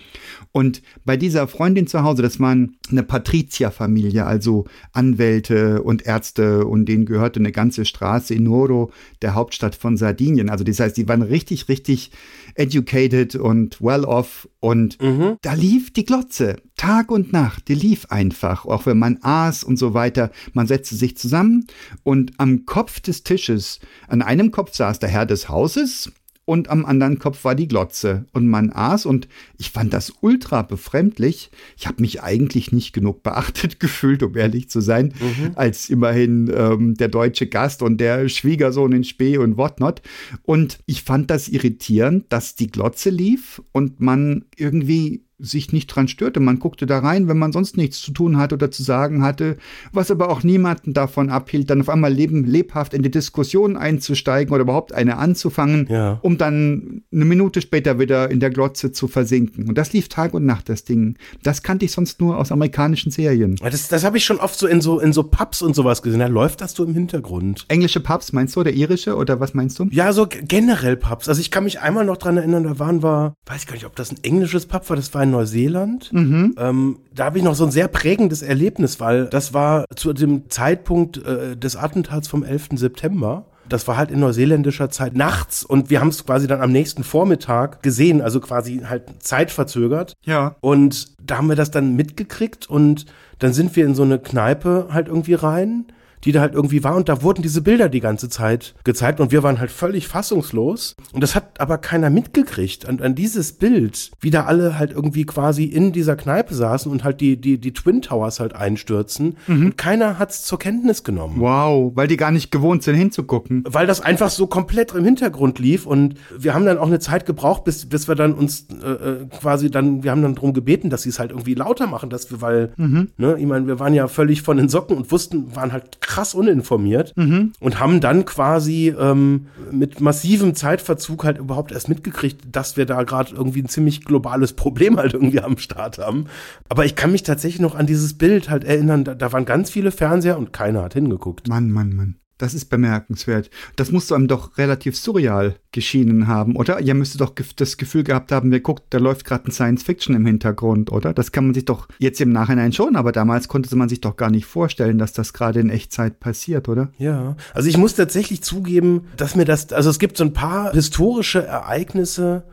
Und 0.51 0.82
bei 1.05 1.18
dieser 1.18 1.47
Freundin 1.47 1.88
zu 1.88 2.03
Hause, 2.03 2.22
das 2.22 2.39
waren 2.39 2.78
eine 2.91 3.03
Patrizierfamilie, 3.03 4.26
also 4.26 4.65
Anwälte 4.91 5.82
und 5.82 6.05
Ärzte 6.05 6.65
und 6.65 6.86
denen 6.86 7.05
gehörte 7.05 7.39
eine 7.39 7.51
ganze 7.51 7.86
Straße 7.86 8.36
in 8.36 8.43
Noro, 8.43 8.91
der 9.22 9.34
Hauptstadt 9.34 9.76
von 9.76 9.97
Sardinien. 9.97 10.49
Also 10.49 10.63
das 10.63 10.80
heißt, 10.80 10.97
die 10.97 11.07
waren 11.07 11.24
richtig, 11.24 11.68
richtig 11.68 12.11
educated 12.57 13.35
und 13.35 13.81
well 13.81 14.03
off 14.05 14.47
und 14.59 15.01
Mhm. 15.01 15.37
da 15.41 15.53
lief 15.53 15.91
die 15.93 16.05
Glotze. 16.05 16.57
Tag 16.75 17.11
und 17.11 17.31
Nacht, 17.33 17.67
die 17.67 17.75
lief 17.75 18.05
einfach, 18.09 18.65
auch 18.65 18.85
wenn 18.85 18.99
man 18.99 19.19
aß 19.21 19.63
und 19.63 19.77
so 19.77 19.93
weiter. 19.93 20.31
Man 20.53 20.67
setzte 20.67 20.95
sich 20.95 21.17
zusammen 21.17 21.65
und 22.03 22.33
am 22.37 22.65
Kopf 22.65 22.99
des 22.99 23.23
Tisches, 23.23 23.79
an 24.07 24.21
einem 24.21 24.51
Kopf 24.51 24.75
saß 24.75 24.99
der 24.99 25.09
Herr 25.09 25.25
des 25.25 25.49
Hauses 25.49 26.11
und 26.47 26.69
am 26.69 26.85
anderen 26.85 27.19
Kopf 27.19 27.43
war 27.43 27.55
die 27.55 27.67
Glotze. 27.67 28.25
Und 28.31 28.47
man 28.47 28.71
aß 28.71 29.05
und 29.05 29.27
ich 29.57 29.71
fand 29.71 29.91
das 29.91 30.13
ultra 30.21 30.61
befremdlich. 30.61 31.51
Ich 31.75 31.87
habe 31.87 31.99
mich 31.99 32.23
eigentlich 32.23 32.71
nicht 32.71 32.93
genug 32.93 33.21
beachtet 33.21 33.79
gefühlt, 33.81 34.23
um 34.23 34.35
ehrlich 34.37 34.69
zu 34.69 34.79
sein, 34.79 35.13
mhm. 35.19 35.51
als 35.55 35.89
immerhin 35.89 36.49
ähm, 36.55 36.95
der 36.95 37.09
deutsche 37.09 37.47
Gast 37.47 37.81
und 37.81 37.97
der 37.97 38.29
Schwiegersohn 38.29 38.93
in 38.93 39.03
Spee 39.03 39.37
und 39.37 39.57
whatnot. 39.57 40.01
Und 40.43 40.79
ich 40.85 41.03
fand 41.03 41.29
das 41.29 41.49
irritierend, 41.49 42.27
dass 42.29 42.55
die 42.55 42.67
Glotze 42.67 43.09
lief 43.09 43.61
und 43.73 43.99
man 43.99 44.45
irgendwie 44.55 45.26
sich 45.39 45.71
nicht 45.71 45.88
dran 45.88 46.07
störte. 46.07 46.39
Man 46.39 46.59
guckte 46.59 46.85
da 46.85 46.99
rein, 46.99 47.27
wenn 47.27 47.38
man 47.38 47.51
sonst 47.51 47.77
nichts 47.77 48.01
zu 48.01 48.11
tun 48.11 48.38
hatte 48.38 48.55
oder 48.55 48.71
zu 48.71 48.83
sagen 48.83 49.21
hatte, 49.21 49.57
was 49.91 50.09
aber 50.09 50.29
auch 50.29 50.43
niemanden 50.43 50.93
davon 50.93 51.29
abhielt, 51.29 51.69
dann 51.69 51.81
auf 51.81 51.89
einmal 51.89 52.11
leben, 52.11 52.43
lebhaft 52.43 52.93
in 52.93 53.03
die 53.03 53.11
Diskussion 53.11 53.77
einzusteigen 53.77 54.53
oder 54.53 54.63
überhaupt 54.63 54.93
eine 54.93 55.17
anzufangen, 55.17 55.88
ja. 55.89 56.19
um 56.21 56.38
dann 56.38 57.03
eine 57.11 57.25
Minute 57.25 57.61
später 57.61 57.99
wieder 57.99 58.31
in 58.31 58.39
der 58.39 58.49
Glotze 58.49 58.91
zu 58.91 59.07
versinken. 59.07 59.67
Und 59.69 59.77
das 59.77 59.93
lief 59.93 60.09
Tag 60.09 60.33
und 60.33 60.45
Nacht, 60.45 60.69
das 60.69 60.83
Ding. 60.83 61.17
Das 61.43 61.61
kannte 61.61 61.85
ich 61.85 61.91
sonst 61.91 62.19
nur 62.19 62.38
aus 62.38 62.51
amerikanischen 62.51 63.11
Serien. 63.11 63.57
Das, 63.57 63.88
das 63.88 64.03
habe 64.03 64.17
ich 64.17 64.25
schon 64.25 64.39
oft 64.39 64.57
so 64.57 64.65
in 64.65 64.81
so 64.81 64.99
in 64.99 65.13
so 65.13 65.23
Pubs 65.23 65.61
und 65.61 65.75
sowas 65.75 66.01
gesehen. 66.01 66.19
Da 66.19 66.27
läuft 66.27 66.61
das 66.61 66.73
so 66.73 66.83
im 66.83 66.93
Hintergrund. 66.93 67.65
Englische 67.67 67.99
Pubs, 67.99 68.33
meinst 68.33 68.55
du, 68.55 68.61
oder 68.61 68.71
irische 68.71 69.15
oder 69.15 69.39
was 69.39 69.53
meinst 69.53 69.77
du? 69.77 69.88
Ja, 69.91 70.11
so 70.13 70.27
generell 70.27 70.97
Pubs. 70.97 71.29
Also 71.29 71.41
ich 71.41 71.51
kann 71.51 71.63
mich 71.63 71.79
einmal 71.79 72.05
noch 72.05 72.17
dran 72.17 72.38
erinnern, 72.38 72.63
da 72.63 72.79
waren 72.79 73.03
wir, 73.03 73.35
weiß 73.45 73.61
ich 73.61 73.67
gar 73.67 73.73
nicht, 73.75 73.85
ob 73.85 73.95
das 73.95 74.11
ein 74.11 74.17
englisches 74.23 74.65
Pub 74.65 74.89
war, 74.89 74.95
das 74.95 75.13
war 75.13 75.26
in 75.28 75.32
Neuseeland. 75.32 76.11
Mhm. 76.11 76.55
Ähm, 76.57 76.99
da 77.13 77.25
habe 77.25 77.38
ich 77.38 77.43
noch 77.43 77.55
so 77.55 77.65
ein 77.65 77.71
sehr 77.71 77.88
prägendes 77.88 78.41
Erlebnis, 78.41 78.99
weil 78.99 79.25
das 79.28 79.53
war 79.53 79.86
zu 79.95 80.13
dem 80.13 80.49
Zeitpunkt 80.49 81.17
äh, 81.17 81.55
des 81.55 81.75
Attentats 81.75 82.28
vom 82.28 82.43
11. 82.43 82.69
September. 82.75 83.45
Das 83.69 83.88
war 83.88 83.97
halt 83.97 84.11
in 84.11 84.21
neuseeländischer 84.21 84.89
Zeit 84.89 85.15
nachts 85.15 85.63
und 85.63 85.89
wir 85.89 85.99
haben 85.99 86.07
es 86.07 86.25
quasi 86.25 86.47
dann 86.47 86.61
am 86.61 86.71
nächsten 86.71 87.03
Vormittag 87.03 87.84
gesehen, 87.84 88.21
also 88.21 88.39
quasi 88.39 88.82
halt 88.88 89.03
zeitverzögert. 89.19 90.13
Ja. 90.23 90.55
Und 90.61 91.07
da 91.21 91.38
haben 91.38 91.49
wir 91.49 91.57
das 91.57 91.69
dann 91.69 91.95
mitgekriegt 91.95 92.69
und 92.69 93.05
dann 93.39 93.51
sind 93.51 93.75
wir 93.75 93.86
in 93.86 93.93
so 93.93 94.03
eine 94.03 94.19
Kneipe 94.19 94.88
halt 94.91 95.09
irgendwie 95.09 95.34
rein 95.34 95.86
die 96.24 96.32
da 96.32 96.41
halt 96.41 96.53
irgendwie 96.53 96.84
war 96.84 96.95
und 96.95 97.09
da 97.09 97.22
wurden 97.22 97.41
diese 97.41 97.61
Bilder 97.61 97.89
die 97.89 97.99
ganze 97.99 98.30
Zeit 98.30 98.76
gezeigt 98.84 99.20
und 99.20 99.32
wir 99.32 99.43
waren 99.43 99.59
halt 99.59 99.72
völlig 99.72 100.07
fassungslos 100.07 100.95
und 101.13 101.22
das 101.22 101.36
hat 101.36 101.59
aber 101.59 101.78
keiner 101.78 102.09
mitgekriegt 102.09 102.88
an, 102.88 102.99
an 103.01 103.15
dieses 103.15 103.53
Bild, 103.53 104.11
wie 104.20 104.32
da 104.32 104.45
alle 104.45 104.78
halt 104.80 104.91
irgendwie 104.91 105.26
quasi 105.26 105.65
in 105.65 105.91
dieser 105.91 106.15
Kneipe 106.15 106.53
saßen 106.53 106.91
und 106.91 107.03
halt 107.03 107.22
die, 107.22 107.39
die, 107.39 107.59
die 107.59 107.74
Twin 107.74 108.01
Towers 108.01 108.39
halt 108.39 108.55
einstürzen 108.55 109.38
mhm. 109.47 109.68
und 109.68 109.78
keiner 109.78 110.20
hat's 110.20 110.43
zur 110.43 110.59
Kenntnis 110.59 111.03
genommen. 111.03 111.39
Wow, 111.39 111.91
weil 111.95 112.07
die 112.07 112.18
gar 112.18 112.32
nicht 112.32 112.51
gewohnt 112.51 112.84
sind 112.84 112.95
hinzugucken. 112.95 113.63
Weil 113.68 113.88
das 113.88 114.01
einfach 114.01 114.30
so 114.30 114.47
komplett 114.47 114.93
im 114.93 115.05
Hintergrund 115.05 115.59
lief 115.59 115.86
und 115.86 116.15
wir 116.38 116.53
haben 116.53 116.65
dann 116.65 116.78
auch 116.78 116.88
eine 116.88 116.99
Zeit 116.99 117.26
gebraucht, 117.26 117.63
bis, 117.63 117.88
bis 117.88 118.07
wir 118.07 118.15
dann 118.15 118.34
uns 118.34 118.68
äh, 118.84 118.91
äh 118.91 119.26
quasi 119.39 119.70
dann, 119.70 120.03
wir 120.03 120.11
haben 120.11 120.22
dann 120.22 120.36
darum 120.36 120.53
gebeten, 120.53 120.89
dass 120.89 121.03
sie 121.03 121.09
es 121.09 121.20
halt 121.20 121.32
irgendwie 121.32 121.53
lauter 121.53 121.88
machen, 121.88 122.09
dass 122.09 122.32
wir, 122.32 122.41
weil, 122.41 122.74
mhm. 122.78 123.09
ne, 123.18 123.36
ich 123.38 123.45
meine, 123.45 123.68
wir 123.68 123.80
waren 123.80 123.93
ja 123.93 124.07
völlig 124.07 124.41
von 124.41 124.57
den 124.57 124.70
Socken 124.70 124.97
und 124.97 125.11
wussten, 125.11 125.55
waren 125.55 125.72
halt 125.72 126.01
krass 126.07 126.33
uninformiert 126.33 127.13
mhm. 127.15 127.51
und 127.59 127.79
haben 127.79 127.99
dann 128.01 128.25
quasi 128.25 128.95
ähm, 128.97 129.47
mit 129.71 130.01
massivem 130.01 130.55
Zeitverzug 130.55 131.25
halt 131.25 131.37
überhaupt 131.37 131.71
erst 131.71 131.89
mitgekriegt, 131.89 132.45
dass 132.51 132.77
wir 132.77 132.85
da 132.85 133.03
gerade 133.03 133.35
irgendwie 133.35 133.61
ein 133.61 133.67
ziemlich 133.69 134.05
globales 134.05 134.53
Problem 134.53 134.97
halt 134.97 135.13
irgendwie 135.13 135.41
am 135.41 135.57
Start 135.57 135.99
haben. 135.99 136.25
Aber 136.69 136.85
ich 136.85 136.95
kann 136.95 137.11
mich 137.11 137.23
tatsächlich 137.23 137.61
noch 137.61 137.75
an 137.75 137.85
dieses 137.85 138.17
Bild 138.17 138.49
halt 138.49 138.63
erinnern, 138.63 139.03
da, 139.03 139.13
da 139.13 139.31
waren 139.33 139.45
ganz 139.45 139.69
viele 139.69 139.91
Fernseher 139.91 140.37
und 140.37 140.53
keiner 140.53 140.81
hat 140.83 140.93
hingeguckt. 140.93 141.47
Mann, 141.47 141.69
Mann, 141.69 141.93
Mann. 141.93 142.15
Das 142.38 142.53
ist 142.53 142.65
bemerkenswert. 142.65 143.49
Das 143.75 143.91
musste 143.91 144.15
einem 144.15 144.27
doch 144.27 144.57
relativ 144.57 144.95
surreal 144.95 145.55
geschienen 145.71 146.27
haben, 146.27 146.55
oder? 146.55 146.79
Ihr 146.79 146.93
müsstet 146.93 147.21
doch 147.21 147.33
das 147.55 147.77
Gefühl 147.77 148.03
gehabt 148.03 148.31
haben, 148.31 148.51
wer 148.51 148.59
guckt, 148.59 148.83
da 148.91 148.99
läuft 148.99 149.25
gerade 149.25 149.45
ein 149.45 149.51
Science 149.51 149.83
Fiction 149.83 150.15
im 150.15 150.25
Hintergrund, 150.25 150.91
oder? 150.91 151.13
Das 151.13 151.31
kann 151.31 151.45
man 151.45 151.53
sich 151.53 151.65
doch 151.65 151.88
jetzt 151.99 152.21
im 152.21 152.29
Nachhinein 152.29 152.73
schon, 152.73 152.95
aber 152.95 153.11
damals 153.11 153.47
konnte 153.47 153.75
man 153.75 153.89
sich 153.89 154.01
doch 154.01 154.17
gar 154.17 154.29
nicht 154.29 154.45
vorstellen, 154.45 154.97
dass 154.97 155.13
das 155.13 155.33
gerade 155.33 155.59
in 155.59 155.69
Echtzeit 155.69 156.19
passiert, 156.19 156.69
oder? 156.69 156.91
Ja, 156.97 157.35
also 157.53 157.69
ich 157.69 157.77
muss 157.77 157.95
tatsächlich 157.95 158.43
zugeben, 158.43 159.07
dass 159.17 159.35
mir 159.35 159.45
das, 159.45 159.73
also 159.73 159.89
es 159.89 159.99
gibt 159.99 160.17
so 160.17 160.23
ein 160.23 160.33
paar 160.33 160.73
historische 160.73 161.43
Ereignisse, 161.43 162.43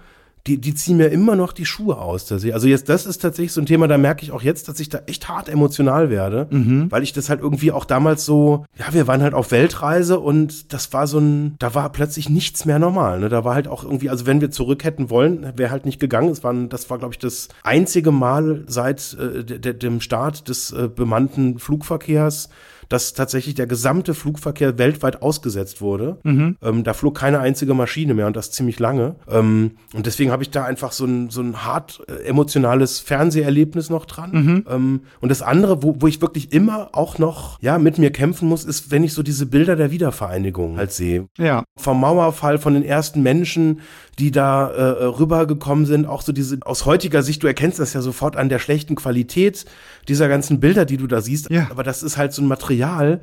die, 0.46 0.60
die 0.60 0.74
ziehen 0.74 0.98
mir 0.98 1.08
immer 1.08 1.36
noch 1.36 1.52
die 1.52 1.64
Schuhe 1.64 1.98
aus. 1.98 2.26
Dass 2.26 2.44
ich, 2.44 2.52
also 2.52 2.68
jetzt, 2.68 2.88
das 2.90 3.06
ist 3.06 3.22
tatsächlich 3.22 3.52
so 3.52 3.62
ein 3.62 3.66
Thema, 3.66 3.88
da 3.88 3.96
merke 3.96 4.22
ich 4.22 4.32
auch 4.32 4.42
jetzt, 4.42 4.68
dass 4.68 4.78
ich 4.78 4.90
da 4.90 5.00
echt 5.06 5.28
hart 5.28 5.48
emotional 5.48 6.10
werde, 6.10 6.48
mhm. 6.50 6.90
weil 6.90 7.02
ich 7.02 7.14
das 7.14 7.30
halt 7.30 7.40
irgendwie 7.40 7.72
auch 7.72 7.86
damals 7.86 8.26
so, 8.26 8.66
ja, 8.78 8.92
wir 8.92 9.06
waren 9.06 9.22
halt 9.22 9.32
auf 9.32 9.52
Weltreise 9.52 10.20
und 10.20 10.72
das 10.74 10.92
war 10.92 11.06
so 11.06 11.18
ein, 11.18 11.56
da 11.58 11.74
war 11.74 11.90
plötzlich 11.90 12.28
nichts 12.28 12.66
mehr 12.66 12.78
normal. 12.78 13.20
Ne? 13.20 13.30
Da 13.30 13.44
war 13.44 13.54
halt 13.54 13.68
auch 13.68 13.84
irgendwie, 13.84 14.10
also 14.10 14.26
wenn 14.26 14.42
wir 14.42 14.50
zurück 14.50 14.84
hätten 14.84 15.08
wollen, 15.08 15.52
wäre 15.56 15.70
halt 15.70 15.86
nicht 15.86 15.98
gegangen. 15.98 16.30
Es 16.30 16.44
waren, 16.44 16.68
das 16.68 16.90
war, 16.90 16.98
glaube 16.98 17.14
ich, 17.14 17.18
das 17.18 17.48
einzige 17.62 18.12
Mal 18.12 18.64
seit 18.66 19.16
äh, 19.18 19.44
de, 19.44 19.58
de, 19.58 19.72
dem 19.72 20.02
Start 20.02 20.48
des 20.48 20.72
äh, 20.72 20.88
bemannten 20.94 21.58
Flugverkehrs, 21.58 22.50
dass 22.88 23.14
tatsächlich 23.14 23.54
der 23.54 23.66
gesamte 23.66 24.14
Flugverkehr 24.14 24.78
weltweit 24.78 25.22
ausgesetzt 25.22 25.80
wurde. 25.80 26.18
Mhm. 26.22 26.56
Ähm, 26.62 26.84
da 26.84 26.92
flog 26.92 27.16
keine 27.16 27.40
einzige 27.40 27.74
Maschine 27.74 28.14
mehr 28.14 28.26
und 28.26 28.36
das 28.36 28.50
ziemlich 28.50 28.78
lange. 28.78 29.16
Ähm, 29.28 29.72
und 29.94 30.06
deswegen 30.06 30.30
habe 30.30 30.42
ich 30.42 30.50
da 30.50 30.64
einfach 30.64 30.92
so 30.92 31.04
ein, 31.04 31.30
so 31.30 31.40
ein 31.40 31.64
hart 31.64 32.02
äh, 32.08 32.24
emotionales 32.24 33.00
Fernseherlebnis 33.00 33.90
noch 33.90 34.06
dran. 34.06 34.30
Mhm. 34.32 34.64
Ähm, 34.68 35.00
und 35.20 35.28
das 35.28 35.42
andere, 35.42 35.82
wo, 35.82 35.96
wo 35.98 36.06
ich 36.06 36.20
wirklich 36.20 36.52
immer 36.52 36.90
auch 36.92 37.18
noch 37.18 37.60
ja 37.60 37.78
mit 37.78 37.98
mir 37.98 38.10
kämpfen 38.10 38.48
muss, 38.48 38.64
ist, 38.64 38.90
wenn 38.90 39.04
ich 39.04 39.12
so 39.12 39.22
diese 39.22 39.46
Bilder 39.46 39.76
der 39.76 39.90
Wiedervereinigung 39.90 40.76
halt 40.76 40.92
sehe. 40.92 41.28
Ja. 41.38 41.64
Vom 41.76 42.00
Mauerfall, 42.00 42.58
von 42.58 42.74
den 42.74 42.84
ersten 42.84 43.22
Menschen, 43.22 43.80
die 44.18 44.30
da 44.30 44.70
äh, 44.70 45.04
rübergekommen 45.04 45.86
sind, 45.86 46.06
auch 46.06 46.22
so 46.22 46.32
diese, 46.32 46.58
aus 46.62 46.86
heutiger 46.86 47.22
Sicht, 47.22 47.42
du 47.42 47.46
erkennst 47.46 47.78
das 47.78 47.92
ja 47.92 48.00
sofort 48.00 48.36
an 48.36 48.48
der 48.48 48.58
schlechten 48.58 48.94
Qualität 48.94 49.64
dieser 50.08 50.28
ganzen 50.28 50.60
Bilder, 50.60 50.84
die 50.84 50.96
du 50.96 51.06
da 51.06 51.20
siehst. 51.20 51.50
Ja. 51.50 51.68
Aber 51.70 51.82
das 51.82 52.02
ist 52.02 52.16
halt 52.16 52.32
so 52.32 52.42
ein 52.42 52.48
Material, 52.48 53.20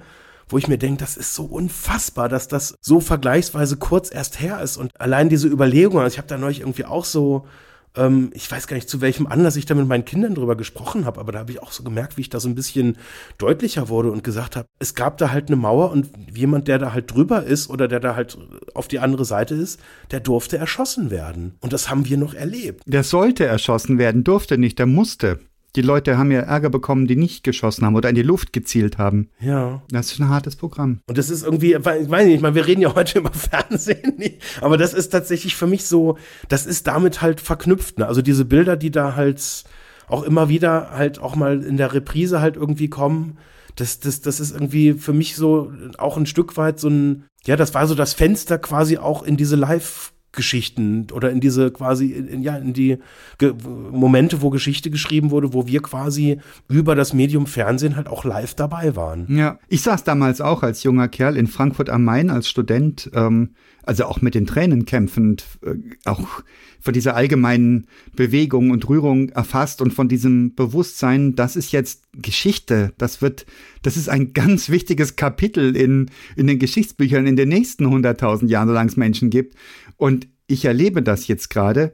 wo 0.49 0.57
ich 0.57 0.67
mir 0.67 0.77
denke, 0.77 0.99
das 0.99 1.17
ist 1.17 1.33
so 1.33 1.43
unfassbar, 1.43 2.29
dass 2.29 2.47
das 2.47 2.75
so 2.81 2.99
vergleichsweise 2.99 3.77
kurz 3.77 4.13
erst 4.13 4.41
her 4.41 4.61
ist. 4.61 4.77
Und 4.77 4.91
allein 4.99 5.29
diese 5.29 5.47
Überlegung, 5.47 5.99
also 5.99 6.13
ich 6.13 6.17
habe 6.17 6.27
da 6.27 6.37
neulich 6.37 6.59
irgendwie 6.59 6.85
auch 6.85 7.05
so 7.05 7.47
ähm, 7.95 8.31
ich 8.33 8.49
weiß 8.49 8.67
gar 8.67 8.75
nicht, 8.75 8.89
zu 8.89 9.01
welchem 9.01 9.27
Anlass 9.27 9.55
ich 9.55 9.65
da 9.65 9.75
mit 9.75 9.87
meinen 9.87 10.05
Kindern 10.05 10.35
drüber 10.35 10.55
gesprochen 10.55 11.05
habe, 11.05 11.19
aber 11.19 11.31
da 11.31 11.39
habe 11.39 11.51
ich 11.51 11.61
auch 11.61 11.71
so 11.71 11.83
gemerkt, 11.83 12.17
wie 12.17 12.21
ich 12.21 12.29
da 12.29 12.39
so 12.39 12.47
ein 12.47 12.55
bisschen 12.55 12.97
deutlicher 13.37 13.89
wurde 13.89 14.11
und 14.11 14.23
gesagt 14.23 14.55
habe, 14.55 14.67
es 14.79 14.95
gab 14.95 15.17
da 15.17 15.31
halt 15.31 15.47
eine 15.47 15.57
Mauer 15.57 15.91
und 15.91 16.09
jemand, 16.33 16.67
der 16.67 16.79
da 16.79 16.93
halt 16.93 17.13
drüber 17.13 17.43
ist 17.43 17.69
oder 17.69 17.87
der 17.87 17.99
da 17.99 18.15
halt 18.15 18.37
auf 18.73 18.87
die 18.87 18.99
andere 18.99 19.25
Seite 19.25 19.55
ist, 19.55 19.79
der 20.11 20.19
durfte 20.19 20.57
erschossen 20.57 21.11
werden. 21.11 21.55
Und 21.59 21.73
das 21.73 21.89
haben 21.89 22.07
wir 22.07 22.17
noch 22.17 22.33
erlebt. 22.33 22.83
Der 22.85 23.03
sollte 23.03 23.45
erschossen 23.45 23.97
werden, 23.97 24.23
durfte 24.23 24.57
nicht, 24.57 24.79
der 24.79 24.85
musste. 24.85 25.39
Die 25.75 25.81
Leute 25.81 26.17
haben 26.17 26.31
ja 26.31 26.41
Ärger 26.41 26.69
bekommen, 26.69 27.07
die 27.07 27.15
nicht 27.15 27.43
geschossen 27.43 27.85
haben 27.85 27.95
oder 27.95 28.09
in 28.09 28.15
die 28.15 28.23
Luft 28.23 28.51
gezielt 28.51 28.97
haben. 28.97 29.29
Ja. 29.39 29.81
Das 29.89 30.11
ist 30.11 30.19
ein 30.19 30.29
hartes 30.29 30.55
Programm. 30.55 30.99
Und 31.07 31.17
das 31.17 31.29
ist 31.29 31.43
irgendwie, 31.43 31.73
ich 31.73 31.85
weiß 31.85 32.25
nicht, 32.25 32.35
ich 32.35 32.41
meine, 32.41 32.55
wir 32.55 32.67
reden 32.67 32.81
ja 32.81 32.93
heute 32.93 33.19
über 33.19 33.31
Fernsehen, 33.31 34.17
aber 34.59 34.77
das 34.77 34.93
ist 34.93 35.09
tatsächlich 35.09 35.55
für 35.55 35.67
mich 35.67 35.85
so, 35.85 36.17
das 36.49 36.65
ist 36.65 36.87
damit 36.87 37.21
halt 37.21 37.39
verknüpft. 37.39 37.99
Ne? 37.99 38.07
Also 38.07 38.21
diese 38.21 38.45
Bilder, 38.45 38.75
die 38.75 38.91
da 38.91 39.15
halt 39.15 39.63
auch 40.07 40.23
immer 40.23 40.49
wieder 40.49 40.91
halt 40.91 41.19
auch 41.19 41.35
mal 41.35 41.63
in 41.63 41.77
der 41.77 41.93
Reprise 41.93 42.41
halt 42.41 42.57
irgendwie 42.57 42.89
kommen, 42.89 43.37
das, 43.77 44.01
das, 44.01 44.19
das 44.19 44.41
ist 44.41 44.51
irgendwie 44.51 44.93
für 44.93 45.13
mich 45.13 45.35
so 45.35 45.71
auch 45.97 46.17
ein 46.17 46.25
Stück 46.25 46.57
weit 46.57 46.79
so 46.79 46.89
ein, 46.89 47.23
ja, 47.45 47.55
das 47.55 47.73
war 47.73 47.87
so 47.87 47.95
das 47.95 48.13
Fenster 48.13 48.57
quasi 48.57 48.97
auch 48.97 49.23
in 49.23 49.37
diese 49.37 49.55
Live- 49.55 50.11
Geschichten 50.31 51.07
oder 51.11 51.29
in 51.29 51.39
diese 51.39 51.71
quasi, 51.71 52.11
in, 52.11 52.41
ja, 52.41 52.55
in 52.55 52.73
die 52.73 52.97
Ge 53.37 53.53
Momente, 53.91 54.41
wo 54.41 54.49
Geschichte 54.49 54.89
geschrieben 54.89 55.31
wurde, 55.31 55.53
wo 55.53 55.67
wir 55.67 55.81
quasi 55.81 56.39
über 56.69 56.95
das 56.95 57.13
Medium 57.13 57.47
Fernsehen 57.47 57.95
halt 57.95 58.07
auch 58.07 58.23
live 58.23 58.55
dabei 58.55 58.95
waren. 58.95 59.25
Ja, 59.29 59.59
ich 59.67 59.81
saß 59.81 60.03
damals 60.03 60.41
auch 60.41 60.63
als 60.63 60.83
junger 60.83 61.07
Kerl 61.07 61.35
in 61.35 61.47
Frankfurt 61.47 61.89
am 61.89 62.03
Main 62.03 62.29
als 62.29 62.47
Student, 62.47 63.11
ähm, 63.13 63.51
also 63.83 64.05
auch 64.05 64.21
mit 64.21 64.35
den 64.35 64.45
Tränen 64.45 64.85
kämpfend, 64.85 65.45
äh, 65.63 65.75
auch 66.05 66.43
von 66.81 66.93
dieser 66.93 67.15
allgemeinen 67.15 67.87
Bewegung 68.15 68.71
und 68.71 68.89
Rührung 68.89 69.29
erfasst 69.29 69.81
und 69.81 69.93
von 69.93 70.07
diesem 70.07 70.55
Bewusstsein, 70.55 71.35
das 71.35 71.55
ist 71.55 71.71
jetzt 71.71 72.03
Geschichte, 72.13 72.93
das 72.97 73.21
wird, 73.21 73.45
das 73.83 73.97
ist 73.97 74.09
ein 74.09 74.33
ganz 74.33 74.69
wichtiges 74.69 75.15
Kapitel 75.15 75.75
in, 75.75 76.09
in 76.35 76.47
den 76.47 76.59
Geschichtsbüchern 76.59 77.27
in 77.27 77.35
den 77.35 77.49
nächsten 77.49 77.85
100.000 77.85 78.47
Jahren, 78.47 78.67
solange 78.67 78.89
es 78.89 78.97
Menschen 78.97 79.29
gibt. 79.29 79.55
Und 80.01 80.27
ich 80.47 80.65
erlebe 80.65 81.03
das 81.03 81.27
jetzt 81.27 81.51
gerade 81.51 81.93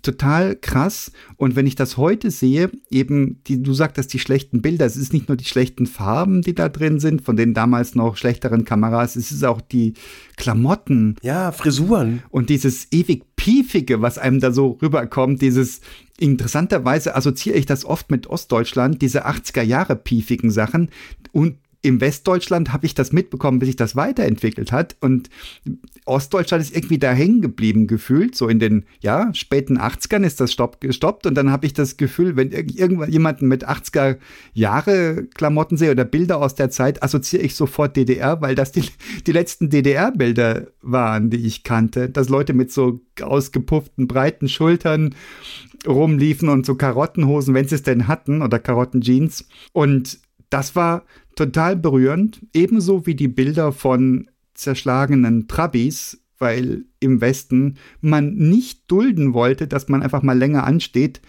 total 0.00 0.54
krass. 0.54 1.10
Und 1.36 1.56
wenn 1.56 1.66
ich 1.66 1.74
das 1.74 1.96
heute 1.96 2.30
sehe, 2.30 2.70
eben, 2.88 3.42
die, 3.48 3.60
du 3.60 3.72
sagtest, 3.72 4.12
die 4.12 4.20
schlechten 4.20 4.62
Bilder, 4.62 4.86
es 4.86 4.96
ist 4.96 5.12
nicht 5.12 5.26
nur 5.26 5.36
die 5.36 5.44
schlechten 5.44 5.86
Farben, 5.86 6.42
die 6.42 6.54
da 6.54 6.68
drin 6.68 7.00
sind, 7.00 7.20
von 7.22 7.34
den 7.34 7.54
damals 7.54 7.96
noch 7.96 8.16
schlechteren 8.16 8.64
Kameras, 8.64 9.16
es 9.16 9.32
ist 9.32 9.42
auch 9.42 9.60
die 9.60 9.94
Klamotten. 10.36 11.16
Ja, 11.20 11.50
Frisuren. 11.50 12.22
Und 12.30 12.48
dieses 12.48 12.92
ewig 12.92 13.24
Piefige, 13.34 14.02
was 14.02 14.18
einem 14.18 14.38
da 14.38 14.52
so 14.52 14.78
rüberkommt, 14.80 15.42
dieses, 15.42 15.80
interessanterweise 16.16 17.16
assoziiere 17.16 17.58
ich 17.58 17.66
das 17.66 17.84
oft 17.84 18.08
mit 18.08 18.28
Ostdeutschland, 18.28 19.02
diese 19.02 19.26
80er 19.26 19.62
Jahre 19.62 19.96
piefigen 19.96 20.52
Sachen. 20.52 20.90
Und 21.32 21.56
im 21.82 22.00
Westdeutschland 22.00 22.72
habe 22.72 22.86
ich 22.86 22.94
das 22.94 23.12
mitbekommen, 23.12 23.58
bis 23.58 23.68
sich 23.68 23.76
das 23.76 23.96
weiterentwickelt 23.96 24.72
hat. 24.72 24.96
Und 25.00 25.28
Ostdeutschland 26.08 26.62
ist 26.62 26.74
irgendwie 26.74 26.98
da 26.98 27.12
hängen 27.12 27.40
geblieben 27.40 27.86
gefühlt. 27.86 28.34
So 28.34 28.48
in 28.48 28.58
den 28.58 28.84
ja, 29.00 29.32
späten 29.34 29.78
80ern 29.78 30.24
ist 30.24 30.40
das 30.40 30.52
stopp, 30.52 30.80
gestoppt. 30.80 31.26
Und 31.26 31.34
dann 31.34 31.50
habe 31.50 31.66
ich 31.66 31.72
das 31.72 31.96
Gefühl, 31.96 32.36
wenn 32.36 32.50
irgendwann 32.50 33.10
jemanden 33.10 33.48
mit 33.48 33.68
80er 33.68 34.16
Jahre 34.54 35.26
Klamotten 35.34 35.76
sehe 35.76 35.90
oder 35.90 36.04
Bilder 36.04 36.38
aus 36.40 36.54
der 36.54 36.70
Zeit, 36.70 37.02
assoziiere 37.02 37.44
ich 37.44 37.54
sofort 37.54 37.96
DDR, 37.96 38.40
weil 38.40 38.54
das 38.54 38.72
die, 38.72 38.84
die 39.26 39.32
letzten 39.32 39.70
DDR-Bilder 39.70 40.68
waren, 40.82 41.30
die 41.30 41.46
ich 41.46 41.62
kannte. 41.62 42.08
Dass 42.08 42.28
Leute 42.28 42.54
mit 42.54 42.72
so 42.72 43.00
ausgepufften, 43.20 44.08
breiten 44.08 44.48
Schultern 44.48 45.14
rumliefen 45.86 46.48
und 46.48 46.66
so 46.66 46.74
Karottenhosen, 46.74 47.54
wenn 47.54 47.68
sie 47.68 47.76
es 47.76 47.82
denn 47.82 48.08
hatten, 48.08 48.42
oder 48.42 48.58
Karottenjeans. 48.58 49.48
Und 49.72 50.18
das 50.50 50.74
war 50.74 51.04
total 51.36 51.76
berührend, 51.76 52.40
ebenso 52.52 53.06
wie 53.06 53.14
die 53.14 53.28
Bilder 53.28 53.72
von 53.72 54.28
zerschlagenen 54.58 55.48
Trabis, 55.48 56.22
weil 56.38 56.84
im 57.00 57.20
Westen 57.20 57.76
man 58.00 58.34
nicht 58.34 58.90
dulden 58.90 59.34
wollte, 59.34 59.66
dass 59.66 59.88
man 59.88 60.02
einfach 60.02 60.22
mal 60.22 60.38
länger 60.38 60.64
ansteht 60.64 61.20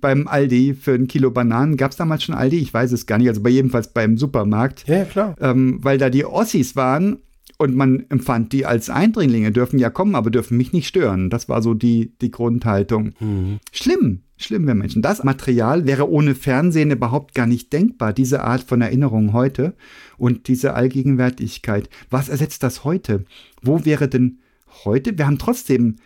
beim 0.00 0.26
Aldi 0.26 0.74
für 0.74 0.94
ein 0.94 1.06
Kilo 1.06 1.30
Bananen. 1.30 1.76
Gab 1.76 1.92
es 1.92 1.96
damals 1.96 2.24
schon 2.24 2.34
Aldi? 2.34 2.58
Ich 2.58 2.74
weiß 2.74 2.92
es 2.92 3.06
gar 3.06 3.18
nicht. 3.18 3.28
Also 3.28 3.42
bei 3.42 3.50
jedenfalls 3.50 3.92
beim 3.92 4.18
Supermarkt. 4.18 4.86
Ja, 4.88 5.04
klar. 5.04 5.36
Ähm, 5.40 5.78
weil 5.82 5.98
da 5.98 6.10
die 6.10 6.24
Ossis 6.24 6.74
waren 6.74 7.18
und 7.58 7.74
man 7.74 8.04
empfand 8.08 8.52
die 8.52 8.66
als 8.66 8.90
Eindringlinge, 8.90 9.52
dürfen 9.52 9.78
ja 9.78 9.90
kommen, 9.90 10.14
aber 10.14 10.30
dürfen 10.30 10.56
mich 10.56 10.72
nicht 10.72 10.86
stören. 10.86 11.30
Das 11.30 11.48
war 11.48 11.62
so 11.62 11.74
die, 11.74 12.12
die 12.20 12.30
Grundhaltung. 12.30 13.14
Mhm. 13.18 13.58
Schlimm, 13.72 14.20
schlimm, 14.36 14.66
wenn 14.66 14.78
Menschen. 14.78 15.02
Das 15.02 15.24
Material 15.24 15.86
wäre 15.86 16.10
ohne 16.10 16.34
Fernsehen 16.34 16.90
überhaupt 16.90 17.34
gar 17.34 17.46
nicht 17.46 17.72
denkbar, 17.72 18.12
diese 18.12 18.42
Art 18.42 18.62
von 18.62 18.82
Erinnerung 18.82 19.32
heute 19.32 19.74
und 20.18 20.48
diese 20.48 20.74
Allgegenwärtigkeit. 20.74 21.88
Was 22.10 22.28
ersetzt 22.28 22.62
das 22.62 22.84
heute? 22.84 23.24
Wo 23.62 23.84
wäre 23.84 24.08
denn 24.08 24.38
heute? 24.84 25.16
Wir 25.16 25.26
haben 25.26 25.38
trotzdem 25.38 25.96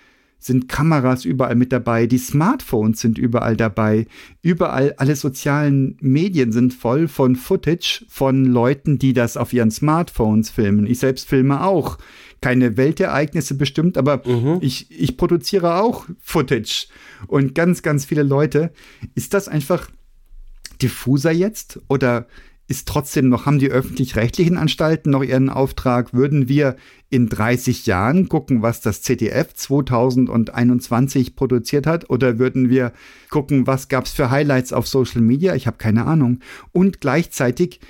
sind 0.41 0.69
Kameras 0.69 1.25
überall 1.25 1.55
mit 1.55 1.71
dabei, 1.71 2.07
die 2.07 2.19
Smartphones 2.19 3.01
sind 3.01 3.19
überall 3.19 3.57
dabei, 3.57 4.07
überall 4.43 4.95
alle 4.97 5.15
sozialen 5.15 5.97
Medien 6.01 6.51
sind 6.51 6.73
voll 6.75 7.09
von 7.09 7.37
Footage 7.37 8.05
von 8.09 8.47
Leuten, 8.47 8.99
die 8.99 9.13
das 9.13 9.37
auf 9.37 9.53
ihren 9.53 9.71
Smartphones 9.71 10.51
filmen. 10.51 10.87
Ich 10.87 10.99
selbst 10.99 11.29
filme 11.29 11.63
auch. 11.63 11.99
Keine 12.41 12.79
Weltereignisse 12.79 13.55
bestimmt, 13.55 13.99
aber 13.99 14.27
mhm. 14.27 14.59
ich, 14.63 14.91
ich 14.91 15.19
produziere 15.19 15.75
auch 15.75 16.07
Footage. 16.21 16.87
Und 17.27 17.55
ganz, 17.55 17.83
ganz 17.83 18.07
viele 18.07 18.23
Leute. 18.23 18.73
Ist 19.15 19.35
das 19.35 19.47
einfach 19.47 19.91
diffuser 20.81 21.33
jetzt? 21.33 21.81
Oder 21.89 22.27
ist 22.71 22.87
trotzdem 22.87 23.29
noch, 23.29 23.47
haben 23.47 23.59
die 23.59 23.69
öffentlich-rechtlichen 23.69 24.57
Anstalten 24.57 25.11
noch 25.11 25.25
ihren 25.25 25.51
Auftrag? 25.51 26.15
Würden 26.15 26.49
wir 26.49 26.77
in 27.09 27.29
30 27.29 27.85
Jahren 27.87 28.29
gucken, 28.29 28.63
was 28.63 28.81
das 28.81 29.03
ZDF 29.03 29.53
2021 29.53 31.35
produziert 31.35 31.89
hat? 31.89 32.09
Oder 32.11 32.39
würden 32.39 32.71
wir 32.71 32.93
gucken, 33.29 33.67
was 33.67 33.89
gab 33.89 34.05
es 34.05 34.13
für 34.13 34.31
Highlights 34.31 34.73
auf 34.73 34.87
Social 34.87 35.21
Media? 35.21 35.57
Ich 35.57 35.67
habe 35.67 35.79
keine 35.79 36.07
Ahnung. 36.07 36.39
Und 36.71 37.01
gleichzeitig 37.01 37.81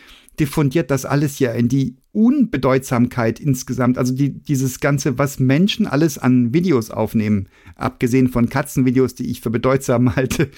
diffundiert 0.41 0.91
das 0.91 1.05
alles 1.05 1.39
ja 1.39 1.53
in 1.53 1.69
die 1.69 1.97
Unbedeutsamkeit 2.13 3.39
insgesamt. 3.39 3.99
Also 3.99 4.15
die, 4.15 4.33
dieses 4.33 4.81
Ganze, 4.81 5.19
was 5.19 5.39
Menschen 5.39 5.87
alles 5.87 6.17
an 6.17 6.55
Videos 6.55 6.91
aufnehmen, 6.91 7.51
abgesehen 7.77 8.29
von 8.29 8.49
Katzenvideos, 8.49 9.15
die 9.15 9.31
ich 9.31 9.43
für 9.43 9.51
bedeutsam 9.51 10.17
halte. 10.17 10.51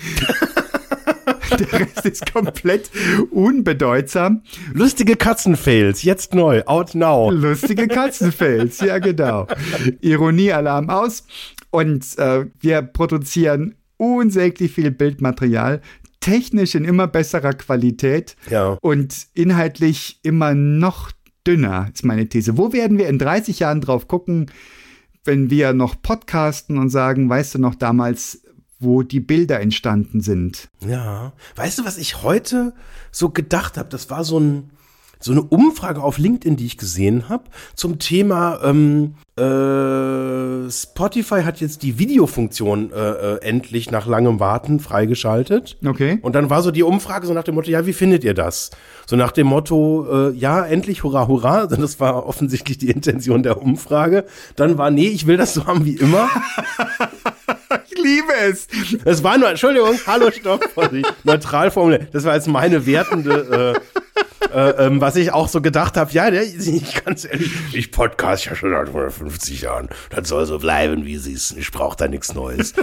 Der 1.58 1.80
Rest 1.80 2.06
ist 2.06 2.32
komplett 2.32 2.90
unbedeutsam. 3.30 4.42
Lustige 4.72 5.16
Katzenfails, 5.16 6.02
jetzt 6.02 6.34
neu, 6.34 6.62
out 6.66 6.94
now. 6.94 7.30
Lustige 7.30 7.88
Katzenfails, 7.88 8.80
ja 8.80 8.98
genau. 8.98 9.46
Ironiealarm 10.00 10.88
aus. 10.90 11.24
Und 11.70 12.18
äh, 12.18 12.46
wir 12.60 12.82
produzieren 12.82 13.74
unsäglich 13.96 14.72
viel 14.72 14.90
Bildmaterial, 14.90 15.80
technisch 16.20 16.74
in 16.74 16.84
immer 16.84 17.06
besserer 17.06 17.52
Qualität 17.52 18.36
ja. 18.50 18.78
und 18.80 19.14
inhaltlich 19.34 20.20
immer 20.22 20.54
noch 20.54 21.10
dünner, 21.46 21.90
ist 21.92 22.04
meine 22.04 22.28
These. 22.28 22.56
Wo 22.56 22.72
werden 22.72 22.98
wir 22.98 23.08
in 23.08 23.18
30 23.18 23.58
Jahren 23.58 23.80
drauf 23.80 24.08
gucken, 24.08 24.50
wenn 25.24 25.50
wir 25.50 25.72
noch 25.72 26.00
podcasten 26.00 26.78
und 26.78 26.88
sagen, 26.90 27.28
weißt 27.28 27.54
du 27.54 27.58
noch 27.58 27.74
damals, 27.74 28.41
wo 28.82 29.02
die 29.02 29.20
Bilder 29.20 29.60
entstanden 29.60 30.20
sind. 30.20 30.68
Ja. 30.86 31.32
Weißt 31.56 31.78
du, 31.78 31.84
was 31.84 31.98
ich 31.98 32.22
heute 32.22 32.74
so 33.10 33.30
gedacht 33.30 33.78
habe? 33.78 33.88
Das 33.88 34.10
war 34.10 34.24
so 34.24 34.38
ein 34.38 34.70
so 35.24 35.30
eine 35.32 35.42
Umfrage 35.42 36.02
auf 36.02 36.18
LinkedIn, 36.18 36.56
die 36.56 36.66
ich 36.66 36.76
gesehen 36.76 37.28
habe, 37.28 37.44
zum 37.76 37.98
Thema 38.00 38.60
ähm, 38.64 39.14
äh, 39.34 40.70
Spotify 40.70 41.42
hat 41.42 41.60
jetzt 41.60 41.82
die 41.82 41.98
Videofunktion 41.98 42.92
äh, 42.92 42.96
äh, 42.96 43.42
endlich 43.42 43.90
nach 43.90 44.06
langem 44.06 44.40
Warten 44.40 44.78
freigeschaltet. 44.78 45.78
Okay. 45.84 46.18
Und 46.20 46.34
dann 46.34 46.50
war 46.50 46.62
so 46.62 46.70
die 46.70 46.82
Umfrage 46.82 47.26
so 47.26 47.32
nach 47.32 47.44
dem 47.44 47.54
Motto, 47.54 47.70
ja, 47.70 47.86
wie 47.86 47.94
findet 47.94 48.24
ihr 48.24 48.34
das? 48.34 48.70
So 49.06 49.16
nach 49.16 49.32
dem 49.32 49.46
Motto, 49.46 50.06
äh, 50.30 50.32
ja, 50.32 50.64
endlich, 50.64 51.02
hurra, 51.02 51.28
hurra. 51.28 51.66
Das 51.82 51.98
war 51.98 52.26
offensichtlich 52.26 52.78
die 52.78 52.90
Intention 52.90 53.42
der 53.42 53.60
Umfrage. 53.60 54.24
Dann 54.56 54.78
war, 54.78 54.90
nee, 54.90 55.08
ich 55.08 55.26
will 55.26 55.36
das 55.36 55.54
so 55.54 55.66
haben 55.66 55.84
wie 55.84 55.96
immer. 55.96 56.28
Ich 57.90 58.02
liebe 58.02 58.32
es. 58.48 58.66
Das 59.04 59.22
war 59.22 59.38
nur, 59.38 59.48
Entschuldigung, 59.48 59.98
hallo, 60.06 60.30
stopp, 60.30 60.64
neutral 61.24 61.70
formuliert. 61.70 62.08
Das 62.12 62.24
war 62.24 62.34
jetzt 62.34 62.48
meine 62.48 62.86
wertende, 62.86 63.76
äh, 63.82 64.02
äh, 64.54 64.86
ähm, 64.86 65.00
was 65.00 65.16
ich 65.16 65.32
auch 65.32 65.48
so 65.48 65.60
gedacht 65.60 65.96
habe. 65.96 66.10
Ja, 66.12 66.30
der, 66.30 66.42
ich 66.42 67.04
ganz 67.04 67.24
ehrlich, 67.24 67.50
ich 67.72 67.92
podcast 67.92 68.44
ja 68.46 68.54
schon 68.54 68.70
seit 68.70 68.92
150 69.22 69.62
Jahren. 69.62 69.88
Das 70.10 70.28
soll 70.28 70.46
so 70.46 70.58
bleiben, 70.58 71.06
wie 71.06 71.16
sie 71.16 71.32
ist. 71.32 71.56
Ich 71.56 71.70
brauche 71.70 71.96
da 71.96 72.08
nichts 72.08 72.34
Neues. 72.34 72.74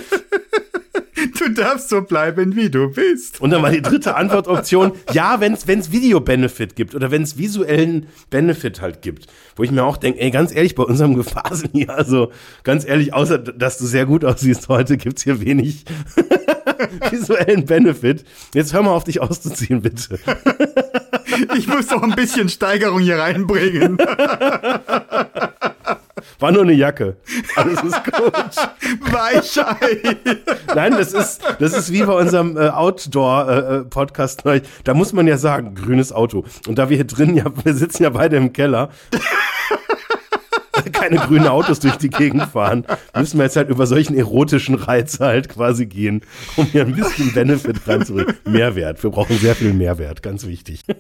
Du 1.38 1.50
darfst 1.50 1.90
so 1.90 2.02
bleiben, 2.02 2.56
wie 2.56 2.70
du 2.70 2.92
bist. 2.92 3.42
Und 3.42 3.52
dann 3.52 3.62
war 3.62 3.72
die 3.72 3.82
dritte 3.82 4.16
Antwortoption, 4.16 4.94
ja, 5.12 5.40
wenn 5.40 5.54
es 5.54 5.92
Video-Benefit 5.92 6.76
gibt 6.76 6.96
oder 6.96 7.12
wenn 7.12 7.24
es 7.24 7.38
visuellen 7.38 8.08
Benefit 8.30 8.82
halt 8.82 9.02
gibt. 9.02 9.28
Wo 9.56 9.64
ich 9.64 9.72
mir 9.72 9.84
auch 9.84 9.98
denke, 9.98 10.20
ey, 10.20 10.32
ganz 10.32 10.54
ehrlich, 10.54 10.76
bei 10.76 10.84
unserem 10.84 11.16
Gefahren 11.16 11.70
hier, 11.74 11.90
also 11.90 12.32
ganz 12.64 12.86
ehrlich, 12.86 13.14
außer 13.14 13.38
dass 13.38 13.78
du 13.78 13.86
sehr 13.86 14.06
gut 14.06 14.24
aussiehst 14.24 14.70
heute, 14.70 14.98
gibt's 14.98 15.24
hier 15.24 15.42
wenig 15.42 15.86
visuellen 17.10 17.66
Benefit. 17.66 18.26
Jetzt 18.54 18.74
hör 18.74 18.84
mal 18.84 18.92
auf, 18.92 19.04
dich 19.04 19.22
auszuziehen, 19.22 19.82
bitte. 19.82 20.20
ich 21.58 21.68
muss 21.68 21.88
doch 21.88 22.04
ein 22.04 22.16
bisschen 22.16 22.50
Steigerung 22.50 23.00
hier 23.00 23.18
reinbringen. 23.18 23.98
War 26.38 26.52
nur 26.52 26.64
eine 26.64 26.74
Jacke. 26.74 27.18
Alles 27.56 27.82
ist 27.82 28.04
gut. 28.04 28.34
Weichei. 29.12 30.18
Nein, 30.76 30.92
das 30.92 31.14
ist, 31.14 31.42
das 31.60 31.74
ist 31.74 31.92
wie 31.92 32.04
bei 32.04 32.14
unserem 32.14 32.58
äh, 32.58 32.70
Outdoor-Podcast. 32.70 34.46
Äh, 34.46 34.62
da 34.84 34.94
muss 34.94 35.14
man 35.14 35.28
ja 35.28 35.38
sagen, 35.38 35.76
grünes 35.76 36.12
Auto. 36.12 36.46
Und 36.68 36.78
da 36.78 36.90
wir 36.90 36.98
hier 36.98 37.08
drin 37.08 37.36
ja, 37.36 37.46
wir 37.64 37.74
sitzen 37.74 38.04
ja 38.04 38.10
beide 38.10 38.38
im 38.38 38.54
Keller. 38.54 38.90
keine 40.92 41.18
grünen 41.18 41.48
Autos 41.48 41.80
durch 41.80 41.96
die 41.96 42.10
Gegend 42.10 42.44
fahren, 42.44 42.86
müssen 43.16 43.38
wir 43.38 43.46
jetzt 43.46 43.56
halt 43.56 43.70
über 43.70 43.88
solchen 43.88 44.16
erotischen 44.16 44.76
Reiz 44.76 45.20
halt 45.20 45.50
quasi 45.50 45.86
gehen, 45.86 46.22
um 46.56 46.66
hier 46.66 46.86
ein 46.86 46.96
bisschen 46.96 47.34
Benefit 47.34 47.88
reinzubringen. 47.88 48.36
Mehrwert. 48.46 49.02
Wir 49.04 49.10
brauchen 49.10 49.38
sehr 49.38 49.56
viel 49.56 49.74
Mehrwert, 49.74 50.22
ganz 50.22 50.46
wichtig. 50.46 50.84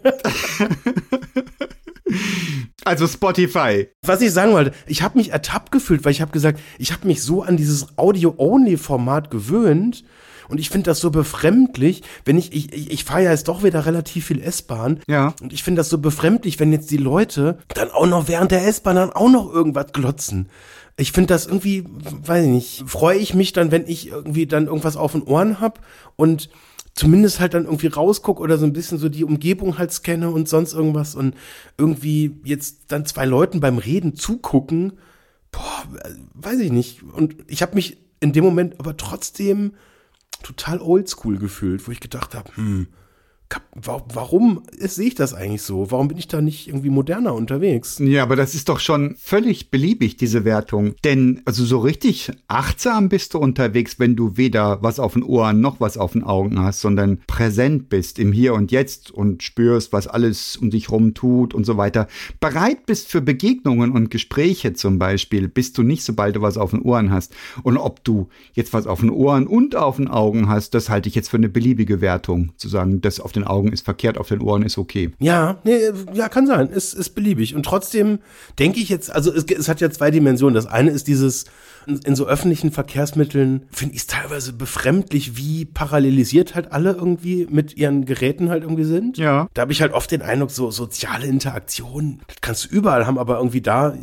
Also 2.90 3.06
Spotify. 3.06 3.88
Was 4.02 4.20
ich 4.20 4.32
sagen 4.32 4.52
wollte, 4.54 4.72
ich 4.88 5.04
habe 5.04 5.20
mich 5.20 5.32
ertappt 5.32 5.72
gefühlt, 5.72 6.04
weil 6.04 6.12
ich 6.12 6.22
habe 6.22 6.32
gesagt, 6.32 6.60
ich 6.80 6.92
habe 6.92 7.06
mich 7.06 7.22
so 7.22 7.44
an 7.44 7.56
dieses 7.56 8.00
Audio-Only-Format 8.00 9.30
gewöhnt 9.30 10.04
und 10.48 10.60
ich 10.60 10.72
finde 10.72 10.90
das 10.90 11.00
so 11.00 11.12
befremdlich, 11.12 12.02
wenn 12.26 12.40
ich, 12.40 12.52
ich, 12.52 12.74
ich, 12.74 12.90
ich 12.90 13.04
fahre 13.04 13.26
ja 13.26 13.30
jetzt 13.30 13.48
doch 13.48 13.62
wieder 13.62 13.86
relativ 13.86 14.26
viel 14.26 14.42
S-Bahn. 14.42 15.02
Ja. 15.08 15.36
Und 15.40 15.54
ich 15.54 15.62
finde 15.62 15.82
das 15.82 15.90
so 15.90 16.00
befremdlich, 16.00 16.60
wenn 16.60 16.72
jetzt 16.72 16.90
die 16.90 16.98
Leute 16.98 17.60
dann 17.68 17.92
auch 17.92 18.08
noch 18.08 18.28
während 18.28 18.50
der 18.50 18.68
S-Bahn 18.68 18.96
dann 18.96 19.14
auch 19.14 19.30
noch 19.30 19.54
irgendwas 19.54 19.92
glotzen. 19.94 20.50
Ich 20.98 21.12
finde 21.12 21.28
das 21.28 21.46
irgendwie, 21.46 21.86
weiß 22.26 22.46
ich 22.46 22.50
nicht, 22.50 22.84
freue 22.88 23.20
ich 23.20 23.36
mich 23.36 23.54
dann, 23.54 23.70
wenn 23.70 23.86
ich 23.88 24.08
irgendwie 24.08 24.48
dann 24.48 24.66
irgendwas 24.66 24.98
auf 24.98 25.12
den 25.12 25.22
Ohren 25.22 25.60
hab 25.62 25.80
und 26.16 26.50
zumindest 26.94 27.40
halt 27.40 27.54
dann 27.54 27.66
irgendwie 27.66 27.88
rausgucke 27.88 28.42
oder 28.42 28.58
so 28.58 28.66
ein 28.66 28.74
bisschen 28.74 28.98
so 28.98 29.10
die 29.10 29.24
Umgebung 29.24 29.78
halt 29.78 29.92
scanne 29.92 30.30
und 30.32 30.50
sonst 30.50 30.74
irgendwas 30.74 31.16
und 31.16 31.36
irgendwie 31.78 32.40
jetzt 32.44 32.92
dann 32.92 33.06
zwei 33.06 33.26
Leuten 33.26 33.60
beim 33.60 33.78
Reden 33.78 34.16
zugucken, 34.16 34.94
boah, 35.52 35.84
weiß 36.34 36.60
ich 36.60 36.72
nicht. 36.72 37.04
Und 37.04 37.36
ich 37.48 37.62
habe 37.62 37.76
mich 37.76 37.98
in 38.20 38.34
dem 38.34 38.44
Moment 38.44 38.80
aber 38.80 38.98
trotzdem 38.98 39.74
total 40.44 40.82
oldschool 40.82 41.38
gefühlt, 41.38 41.88
wo 41.88 41.92
ich 41.92 42.00
gedacht 42.00 42.36
habe, 42.36 42.56
hm, 42.56 42.88
warum 43.76 44.64
sehe 44.78 45.08
ich 45.08 45.16
das 45.16 45.34
eigentlich 45.34 45.62
so? 45.62 45.91
Warum 45.91 46.08
bin 46.08 46.18
ich 46.18 46.28
da 46.28 46.41
nicht 46.41 46.68
irgendwie 46.68 46.89
moderner 46.89 47.34
unterwegs? 47.34 48.00
Ja, 48.00 48.24
aber 48.24 48.36
das 48.36 48.56
ist 48.56 48.70
doch 48.70 48.80
schon 48.80 49.16
völlig 49.18 49.72
beliebig, 49.72 50.18
diese 50.18 50.45
Wertung. 50.45 50.95
Denn 51.04 51.41
also 51.45 51.66
so 51.66 51.80
richtig 51.80 52.32
achtsam 52.47 53.10
bist 53.10 53.34
du 53.34 53.39
unterwegs, 53.39 54.00
wenn 54.00 54.16
du 54.16 54.38
weder 54.38 54.82
was 54.82 55.00
auf 55.00 55.14
den 55.14 55.24
Ohren 55.24 55.62
noch 55.62 55.80
was 55.80 55.97
auf 55.97 56.14
den 56.14 56.24
Augen 56.24 56.60
hast, 56.60 56.82
sondern 56.82 57.20
präsent 57.28 57.89
bist 57.89 58.20
im 58.20 58.32
Hier 58.32 58.54
und 58.54 58.72
Jetzt 58.72 59.12
und 59.12 59.43
spürst, 59.43 59.93
was 59.93 60.08
alles 60.08 60.58
um 60.58 60.70
dich 60.70 60.91
rum 60.91 61.14
tut 61.14 61.54
und 61.54 61.66
so 61.66 61.78
weiter. 61.78 62.08
Bereit 62.39 62.86
bist 62.86 63.10
für 63.10 63.22
Begegnungen 63.22 63.91
und 63.91 64.12
Gespräche 64.12 64.74
zum 64.74 65.00
Beispiel, 65.00 65.47
bist 65.47 65.78
du 65.78 65.84
nicht, 65.84 66.04
sobald 66.04 66.36
du 66.36 66.41
was 66.41 66.58
auf 66.58 66.72
den 66.72 66.82
Ohren 66.82 67.12
hast. 67.12 67.34
Und 67.64 67.78
ob 67.78 68.04
du 68.04 68.30
jetzt 68.54 68.74
was 68.74 68.88
auf 68.88 69.00
den 69.00 69.10
Ohren 69.10 69.47
und 69.47 69.76
auf 69.76 69.95
den 69.95 70.08
Augen 70.08 70.50
hast, 70.50 70.74
das 70.74 70.89
halte 70.89 71.10
ich 71.10 71.16
jetzt 71.16 71.30
für 71.30 71.38
eine 71.38 71.50
beliebige 71.50 72.02
Wertung. 72.02 72.52
Zu 72.58 72.68
sagen, 72.68 73.02
das 73.02 73.20
auf 73.20 73.32
den 73.32 73.39
Augen 73.44 73.72
ist 73.72 73.86
verkehrt, 73.86 74.18
auf 74.18 74.28
den 74.28 74.42
Ohren 74.42 74.64
ist 74.64 74.78
okay. 74.78 75.12
Ja, 75.20 75.58
nee, 75.64 75.80
ja, 76.14 76.30
kann 76.30 76.48
sein. 76.48 76.70
Ist, 76.70 76.94
ist 76.94 77.12
beliebig. 77.12 77.56
Und 77.56 77.64
trotzdem 77.64 78.20
denke 78.58 78.80
ich 78.80 78.90
jetzt, 78.90 79.12
also 79.12 79.34
es, 79.34 79.46
es 79.46 79.68
hat 79.68 79.82
ja 79.82 79.90
zwei 79.92 80.12
Dimensionen. 80.12 80.56
Das 80.56 80.66
eine 80.66 80.92
ist 80.92 81.08
dieses, 81.08 81.46
in 81.86 82.16
so 82.16 82.28
öffentlichen 82.28 82.72
Verkehrsmitteln 82.72 83.66
finde 83.72 83.96
ich 83.96 84.02
es 84.02 84.08
teilweise 84.08 84.54
befremdlich, 84.54 85.38
wie 85.38 85.66
parallelisiert 85.66 86.56
halt 86.56 86.72
alle 86.72 86.94
irgendwie 86.94 87.48
mit 87.50 87.78
ihren 87.78 88.06
Geräten 88.06 88.50
halt 88.50 88.64
irgendwie 88.64 88.84
sind. 88.84 89.18
Ja. 89.18 89.48
Da 89.54 89.62
habe 89.64 89.72
ich 89.72 89.82
halt 89.82 89.94
oft 89.94 90.12
den 90.12 90.22
Eindruck, 90.22 90.52
so 90.52 90.72
soziale 90.72 91.26
Interaktion, 91.26 92.22
das 92.28 92.38
kannst 92.42 92.66
du 92.66 92.70
überall 92.76 93.08
haben, 93.08 93.18
aber 93.18 93.38
irgendwie 93.38 93.62
da 93.62 93.96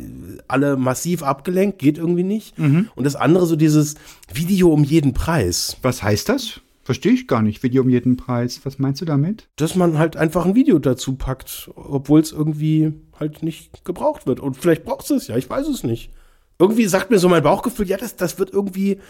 alle 0.47 0.77
massiv 0.77 1.23
abgelenkt, 1.23 1.79
geht 1.79 1.97
irgendwie 1.97 2.23
nicht. 2.23 2.57
Mhm. 2.57 2.89
Und 2.95 3.03
das 3.03 3.15
andere 3.15 3.45
so 3.45 3.55
dieses 3.55 3.95
Video 4.33 4.73
um 4.73 4.83
jeden 4.83 5.13
Preis. 5.13 5.77
Was 5.81 6.03
heißt 6.03 6.29
das? 6.29 6.61
Verstehe 6.87 7.11
ich 7.11 7.27
gar 7.27 7.41
nicht, 7.41 7.63
Video 7.63 7.83
um 7.83 7.89
jeden 7.89 8.15
Preis. 8.15 8.61
Was 8.63 8.79
meinst 8.79 9.01
du 9.01 9.05
damit? 9.05 9.49
Dass 9.57 9.75
man 9.75 9.97
halt 9.97 10.15
einfach 10.15 10.45
ein 10.45 10.55
Video 10.55 10.79
dazu 10.79 11.15
packt, 11.17 11.69
obwohl 11.75 12.21
es 12.21 12.31
irgendwie 12.31 12.93
halt 13.19 13.43
nicht 13.43 13.83
gebraucht 13.83 14.25
wird. 14.25 14.39
Und 14.39 14.55
vielleicht 14.55 14.85
braucht 14.85 15.11
es 15.11 15.27
ja, 15.27 15.35
ich 15.35 15.49
weiß 15.49 15.67
es 15.67 15.83
nicht. 15.83 16.11
Irgendwie 16.57 16.85
sagt 16.85 17.11
mir 17.11 17.19
so 17.19 17.27
mein 17.27 17.43
Bauchgefühl, 17.43 17.89
ja, 17.89 17.97
das, 17.97 18.15
das 18.15 18.39
wird 18.39 18.53
irgendwie 18.53 19.01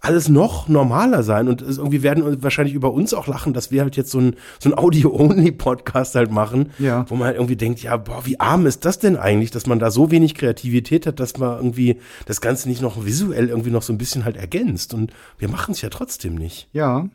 alles 0.00 0.30
noch 0.30 0.66
normaler 0.68 1.22
sein 1.22 1.48
und 1.48 1.60
irgendwie 1.60 2.02
werden 2.02 2.42
wahrscheinlich 2.42 2.74
über 2.74 2.94
uns 2.94 3.12
auch 3.12 3.26
lachen, 3.26 3.52
dass 3.52 3.70
wir 3.70 3.82
halt 3.82 3.96
jetzt 3.96 4.12
so 4.12 4.18
ein, 4.18 4.36
so 4.58 4.70
ein 4.70 4.78
Audio-Only-Podcast 4.78 6.14
halt 6.14 6.30
machen, 6.30 6.70
ja. 6.78 7.04
wo 7.10 7.16
man 7.16 7.26
halt 7.26 7.36
irgendwie 7.36 7.56
denkt, 7.56 7.82
ja, 7.82 7.98
boah, 7.98 8.24
wie 8.24 8.40
arm 8.40 8.64
ist 8.64 8.86
das 8.86 8.98
denn 8.98 9.18
eigentlich, 9.18 9.50
dass 9.50 9.66
man 9.66 9.78
da 9.78 9.90
so 9.90 10.10
wenig 10.10 10.36
Kreativität 10.36 11.06
hat, 11.06 11.20
dass 11.20 11.36
man 11.36 11.58
irgendwie 11.58 12.00
das 12.24 12.40
Ganze 12.40 12.66
nicht 12.70 12.80
noch 12.80 13.04
visuell 13.04 13.50
irgendwie 13.50 13.70
noch 13.70 13.82
so 13.82 13.92
ein 13.92 13.98
bisschen 13.98 14.24
halt 14.24 14.38
ergänzt 14.38 14.94
und 14.94 15.12
wir 15.36 15.50
machen 15.50 15.72
es 15.72 15.82
ja 15.82 15.90
trotzdem 15.90 16.34
nicht. 16.34 16.70
Ja, 16.72 17.10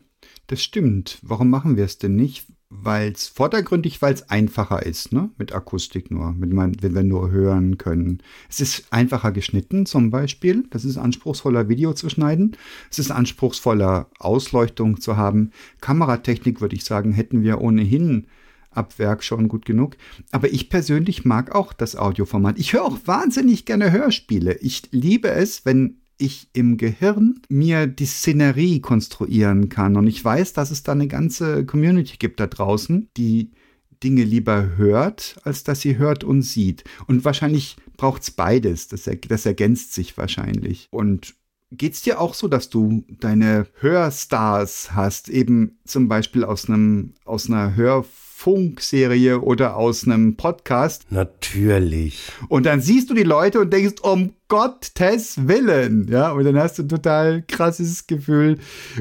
das 0.48 0.64
stimmt. 0.64 1.20
Warum 1.22 1.50
machen 1.50 1.78
wir 1.78 1.86
es 1.86 1.98
denn 1.98 2.16
nicht? 2.16 2.48
Weil 2.70 3.12
es 3.12 3.28
vordergründig, 3.28 4.02
weil 4.02 4.14
es 4.14 4.30
einfacher 4.30 4.86
ist, 4.86 5.12
ne? 5.12 5.30
Mit 5.38 5.54
Akustik 5.54 6.10
nur, 6.10 6.32
mit 6.32 6.52
wenn 6.56 6.96
wir 6.96 7.04
nur 7.04 7.30
hören 7.30 7.78
können. 7.78 8.24
Es 8.50 8.62
ist 8.62 8.86
einfacher 8.92 9.34
geschnitten, 9.34 9.86
zum 9.86 10.10
Beispiel. 10.10 10.66
Das 10.70 10.86
ist 10.86 10.98
anspruchsvoller 10.98 11.68
Video 11.68 11.94
zu 11.94 12.10
schneiden. 12.10 12.56
Es 12.90 12.98
ist 12.98 13.12
anspruchsvoller 13.12 14.10
Ausleuchtung 14.20 15.02
zu 15.02 15.18
haben. 15.18 15.52
Kameratechnik, 15.82 16.62
würde 16.62 16.76
ich 16.76 16.86
sagen, 16.86 17.12
hätten 17.12 17.44
wir 17.44 17.60
ohnehin 17.60 18.28
ab 18.72 18.98
Werk 19.00 19.24
schon 19.24 19.48
gut 19.48 19.66
genug. 19.66 19.98
Aber 20.32 20.52
ich 20.52 20.70
persönlich 20.70 21.26
mag 21.26 21.54
auch 21.54 21.74
das 21.74 21.96
Audioformat. 21.96 22.58
Ich 22.58 22.74
höre 22.74 22.84
auch 22.84 23.00
wahnsinnig 23.06 23.66
gerne 23.66 23.92
Hörspiele. 23.92 24.56
Ich 24.60 24.84
liebe 24.92 25.30
es, 25.30 25.66
wenn 25.66 26.01
ich 26.22 26.50
im 26.54 26.78
Gehirn 26.78 27.42
mir 27.50 27.88
die 27.88 28.06
Szenerie 28.06 28.80
konstruieren 28.80 29.70
kann. 29.70 29.98
Und 29.98 30.08
ich 30.08 30.24
weiß, 30.24 30.54
dass 30.54 30.72
es 30.72 30.84
da 30.84 30.92
eine 30.92 31.08
ganze 31.08 31.66
Community 31.66 32.18
gibt 32.18 32.40
da 32.40 32.48
draußen, 32.48 33.10
die 33.18 33.52
Dinge 34.04 34.24
lieber 34.24 34.78
hört, 34.78 35.40
als 35.44 35.64
dass 35.64 35.82
sie 35.82 35.98
hört 35.98 36.24
und 36.24 36.42
sieht. 36.42 36.84
Und 37.08 37.26
wahrscheinlich 37.26 37.76
braucht 37.98 38.24
es 38.24 38.32
beides. 38.32 38.88
Das, 38.88 39.08
er, 39.08 39.16
das 39.16 39.46
ergänzt 39.46 39.94
sich 39.94 40.18
wahrscheinlich. 40.18 40.88
Und 40.92 41.36
geht's 41.72 42.02
dir 42.02 42.20
auch 42.20 42.34
so, 42.34 42.48
dass 42.48 42.70
du 42.70 43.04
deine 43.20 43.68
Hörstars 43.80 44.94
hast, 44.94 45.30
eben 45.30 45.80
zum 45.86 46.08
Beispiel 46.08 46.44
aus 46.44 46.68
einem, 46.68 47.14
aus 47.26 47.48
einer 47.48 47.76
Hör 47.76 48.06
Funkserie 48.42 49.40
oder 49.40 49.78
aus 49.78 50.04
einem 50.04 50.36
Podcast. 50.36 51.06
Natürlich. 51.12 52.24
Und 52.50 52.66
dann 52.66 52.82
siehst 52.82 53.12
du 53.12 53.14
die 53.14 53.22
Leute 53.22 53.60
und 53.60 53.72
denkst, 53.72 54.02
um 54.02 54.34
Gottes 54.48 55.48
Willen, 55.48 56.08
ja, 56.10 56.32
und 56.32 56.44
dann 56.44 56.58
hast 56.58 56.80
du 56.80 56.82
ein 56.82 56.90
total 56.90 57.44
krasses 57.48 58.08
Gefühl, 58.08 58.58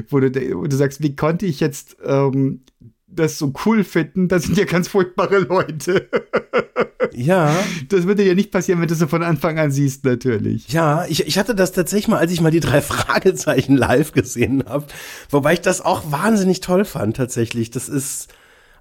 wo 0.09 0.19
du, 0.19 0.29
wo 0.55 0.67
du 0.67 0.75
sagst, 0.75 1.01
wie 1.01 1.15
konnte 1.15 1.47
ich 1.47 1.59
jetzt 1.59 1.97
ähm, 2.05 2.61
das 3.07 3.39
so 3.39 3.51
cool 3.65 3.83
finden? 3.83 4.27
Das 4.27 4.43
sind 4.43 4.59
ja 4.59 4.65
ganz 4.65 4.87
furchtbare 4.87 5.39
Leute. 5.39 6.07
Ja. 7.13 7.53
Das 7.89 8.07
würde 8.07 8.23
ja 8.23 8.35
nicht 8.35 8.51
passieren, 8.51 8.79
wenn 8.79 8.87
du 8.87 8.93
es 8.93 9.03
von 9.03 9.23
Anfang 9.23 9.59
an 9.59 9.69
siehst, 9.69 10.05
natürlich. 10.05 10.69
Ja, 10.69 11.05
ich, 11.09 11.27
ich 11.27 11.37
hatte 11.37 11.55
das 11.55 11.73
tatsächlich 11.73 12.07
mal, 12.07 12.19
als 12.19 12.31
ich 12.31 12.39
mal 12.39 12.51
die 12.51 12.61
drei 12.61 12.79
Fragezeichen 12.81 13.75
live 13.75 14.13
gesehen 14.13 14.63
habe. 14.65 14.85
Wobei 15.29 15.53
ich 15.53 15.61
das 15.61 15.81
auch 15.81 16.09
wahnsinnig 16.09 16.61
toll 16.61 16.85
fand, 16.85 17.17
tatsächlich. 17.17 17.69
Das 17.69 17.89
ist 17.89 18.29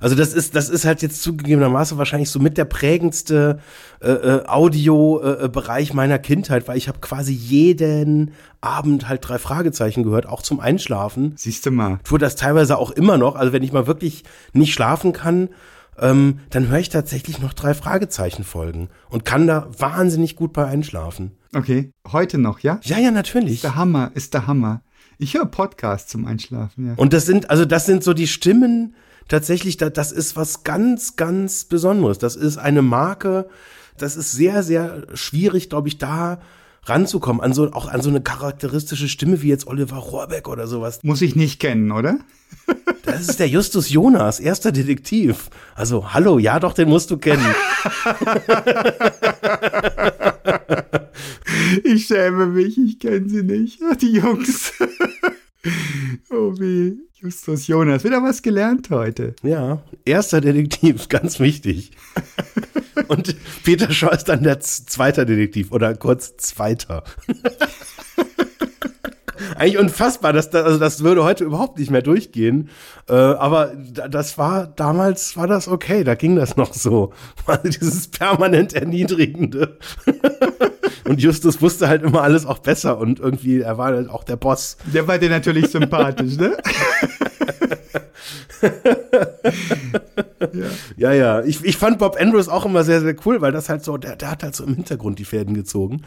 also 0.00 0.16
das 0.16 0.32
ist, 0.32 0.56
das 0.56 0.68
ist 0.70 0.84
halt 0.84 1.02
jetzt 1.02 1.22
zugegebenermaßen 1.22 1.98
wahrscheinlich 1.98 2.30
so 2.30 2.40
mit 2.40 2.56
der 2.58 2.64
prägendste 2.64 3.60
äh, 4.00 4.10
äh, 4.10 4.46
Audio-Bereich 4.46 5.90
äh, 5.90 5.94
meiner 5.94 6.18
Kindheit, 6.18 6.66
weil 6.66 6.78
ich 6.78 6.88
habe 6.88 6.98
quasi 7.00 7.32
jeden 7.32 8.32
Abend 8.62 9.08
halt 9.08 9.28
drei 9.28 9.38
Fragezeichen 9.38 10.02
gehört, 10.02 10.26
auch 10.26 10.42
zum 10.42 10.58
Einschlafen. 10.58 11.34
Siehst 11.36 11.66
du 11.66 11.70
mal. 11.70 12.00
Tue 12.02 12.18
das 12.18 12.34
teilweise 12.34 12.78
auch 12.78 12.90
immer 12.90 13.18
noch. 13.18 13.36
Also 13.36 13.52
wenn 13.52 13.62
ich 13.62 13.72
mal 13.72 13.86
wirklich 13.86 14.24
nicht 14.54 14.72
schlafen 14.72 15.12
kann, 15.12 15.50
ähm, 15.98 16.40
dann 16.48 16.68
höre 16.68 16.78
ich 16.78 16.88
tatsächlich 16.88 17.40
noch 17.40 17.52
drei 17.52 17.74
Fragezeichen 17.74 18.42
folgen 18.42 18.88
und 19.10 19.24
kann 19.24 19.46
da 19.46 19.68
wahnsinnig 19.78 20.34
gut 20.34 20.52
bei 20.52 20.64
einschlafen. 20.64 21.32
Okay, 21.54 21.92
heute 22.10 22.38
noch, 22.38 22.60
ja? 22.60 22.80
Ja, 22.82 22.98
ja, 22.98 23.10
natürlich. 23.10 23.54
Ist 23.54 23.64
der 23.64 23.74
Hammer, 23.74 24.10
ist 24.14 24.34
der 24.34 24.46
Hammer. 24.46 24.82
Ich 25.18 25.34
höre 25.34 25.46
Podcasts 25.46 26.10
zum 26.10 26.26
Einschlafen, 26.26 26.86
ja. 26.86 26.94
Und 26.96 27.12
das 27.12 27.26
sind, 27.26 27.50
also 27.50 27.66
das 27.66 27.84
sind 27.84 28.02
so 28.02 28.14
die 28.14 28.26
Stimmen, 28.26 28.94
tatsächlich, 29.30 29.78
das 29.78 30.12
ist 30.12 30.36
was 30.36 30.64
ganz, 30.64 31.16
ganz 31.16 31.64
Besonderes. 31.64 32.18
Das 32.18 32.36
ist 32.36 32.58
eine 32.58 32.82
Marke, 32.82 33.48
das 33.96 34.16
ist 34.16 34.32
sehr, 34.32 34.62
sehr 34.62 35.06
schwierig, 35.14 35.70
glaube 35.70 35.88
ich, 35.88 35.96
da 35.96 36.40
ranzukommen, 36.84 37.42
an 37.42 37.52
so, 37.52 37.72
auch 37.72 37.88
an 37.88 38.02
so 38.02 38.10
eine 38.10 38.20
charakteristische 38.20 39.08
Stimme 39.08 39.40
wie 39.42 39.48
jetzt 39.48 39.66
Oliver 39.66 39.96
Rohrbeck 39.96 40.48
oder 40.48 40.66
sowas. 40.66 41.00
Muss 41.02 41.22
ich 41.22 41.36
nicht 41.36 41.58
kennen, 41.60 41.90
oder? 41.92 42.18
Das 43.02 43.22
ist 43.28 43.40
der 43.40 43.48
Justus 43.48 43.88
Jonas, 43.88 44.38
erster 44.40 44.72
Detektiv. 44.72 45.48
Also, 45.74 46.12
hallo, 46.12 46.38
ja 46.38 46.60
doch, 46.60 46.74
den 46.74 46.88
musst 46.88 47.10
du 47.10 47.16
kennen. 47.16 47.44
ich 51.84 52.06
schäme 52.06 52.46
mich, 52.46 52.78
ich 52.78 53.00
kenne 53.00 53.28
sie 53.28 53.42
nicht. 53.42 53.80
Die 54.00 54.12
Jungs. 54.12 54.72
oh 56.30 56.52
weh. 56.58 56.92
Justus 57.22 57.66
Jonas, 57.66 58.02
wieder 58.02 58.22
was 58.22 58.40
gelernt 58.40 58.88
heute. 58.88 59.34
Ja, 59.42 59.82
erster 60.06 60.40
Detektiv, 60.40 61.08
ganz 61.10 61.38
wichtig. 61.38 61.90
Und 63.08 63.36
Peter 63.62 63.92
Shaw 63.92 64.14
ist 64.14 64.24
dann 64.24 64.42
der 64.42 64.60
zweite 64.60 65.26
Detektiv 65.26 65.70
oder 65.70 65.94
kurz 65.94 66.38
zweiter. 66.38 67.04
Eigentlich 69.56 69.78
unfassbar, 69.78 70.32
dass 70.32 70.50
das, 70.50 70.64
also 70.64 70.78
das 70.78 71.02
würde 71.02 71.24
heute 71.24 71.44
überhaupt 71.44 71.78
nicht 71.78 71.90
mehr 71.90 72.02
durchgehen. 72.02 72.70
Äh, 73.08 73.14
aber 73.14 73.72
das 73.74 74.38
war, 74.38 74.66
damals 74.66 75.36
war 75.36 75.46
das 75.46 75.68
okay, 75.68 76.04
da 76.04 76.14
ging 76.14 76.36
das 76.36 76.56
noch 76.56 76.74
so. 76.74 77.12
Also 77.46 77.68
dieses 77.68 78.08
permanent 78.08 78.74
Erniedrigende. 78.74 79.78
Und 81.04 81.20
Justus 81.20 81.60
wusste 81.60 81.88
halt 81.88 82.02
immer 82.02 82.22
alles 82.22 82.46
auch 82.46 82.58
besser 82.58 82.98
und 82.98 83.18
irgendwie, 83.18 83.60
er 83.60 83.78
war 83.78 83.86
halt 83.86 84.08
auch 84.08 84.22
der 84.22 84.36
Boss. 84.36 84.76
Der 84.92 85.08
war 85.08 85.18
dir 85.18 85.30
natürlich 85.30 85.68
sympathisch, 85.68 86.36
ne? 86.36 86.56
ja. 90.52 90.66
ja, 90.96 91.12
ja. 91.12 91.42
Ich, 91.42 91.64
ich 91.64 91.76
fand 91.76 91.98
Bob 91.98 92.16
Andrews 92.20 92.48
auch 92.48 92.64
immer 92.64 92.84
sehr, 92.84 93.00
sehr 93.00 93.16
cool, 93.24 93.40
weil 93.40 93.52
das 93.52 93.68
halt 93.68 93.82
so, 93.84 93.96
der, 93.96 94.16
der 94.16 94.30
hat 94.30 94.42
halt 94.42 94.54
so 94.54 94.64
im 94.64 94.74
Hintergrund 94.74 95.18
die 95.18 95.24
Fäden 95.24 95.54
gezogen. 95.54 96.02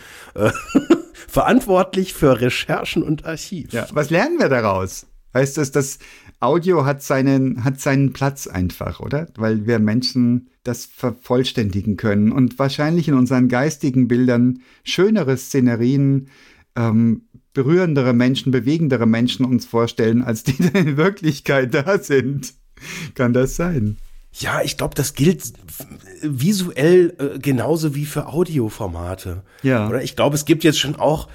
Verantwortlich 1.33 2.13
für 2.13 2.41
Recherchen 2.41 3.01
und 3.01 3.25
Archiv. 3.25 3.73
Ja. 3.73 3.87
Was 3.91 4.11
lernen 4.11 4.37
wir 4.37 4.49
daraus? 4.49 5.07
Heißt 5.33 5.57
das, 5.57 5.71
das 5.71 5.97
Audio 6.39 6.85
hat 6.85 7.01
seinen, 7.01 7.63
hat 7.63 7.79
seinen 7.79 8.13
Platz 8.13 8.45
einfach, 8.45 8.99
oder? 8.99 9.25
Weil 9.35 9.65
wir 9.65 9.79
Menschen 9.79 10.51
das 10.61 10.85
vervollständigen 10.85 11.97
können 11.97 12.31
und 12.31 12.59
wahrscheinlich 12.59 13.07
in 13.07 13.15
unseren 13.15 13.47
geistigen 13.47 14.07
Bildern 14.07 14.59
schönere 14.83 15.35
Szenerien 15.35 16.27
ähm, 16.75 17.23
berührendere 17.55 18.13
Menschen, 18.13 18.51
bewegendere 18.51 19.07
Menschen 19.07 19.43
uns 19.43 19.65
vorstellen, 19.65 20.21
als 20.21 20.43
die 20.43 20.63
in 20.75 20.97
Wirklichkeit 20.97 21.73
da 21.73 21.97
sind. 21.97 22.53
Kann 23.15 23.33
das 23.33 23.55
sein? 23.55 23.97
Ja, 24.33 24.61
ich 24.61 24.77
glaube, 24.77 24.95
das 24.95 25.13
gilt 25.13 25.53
visuell 26.21 27.13
äh, 27.17 27.39
genauso 27.39 27.95
wie 27.95 28.05
für 28.05 28.27
Audioformate. 28.27 29.43
Ja. 29.61 29.87
Oder 29.87 30.01
ich 30.01 30.15
glaube, 30.15 30.35
es 30.35 30.45
gibt 30.45 30.63
jetzt 30.63 30.79
schon 30.79 30.95
auch 30.95 31.27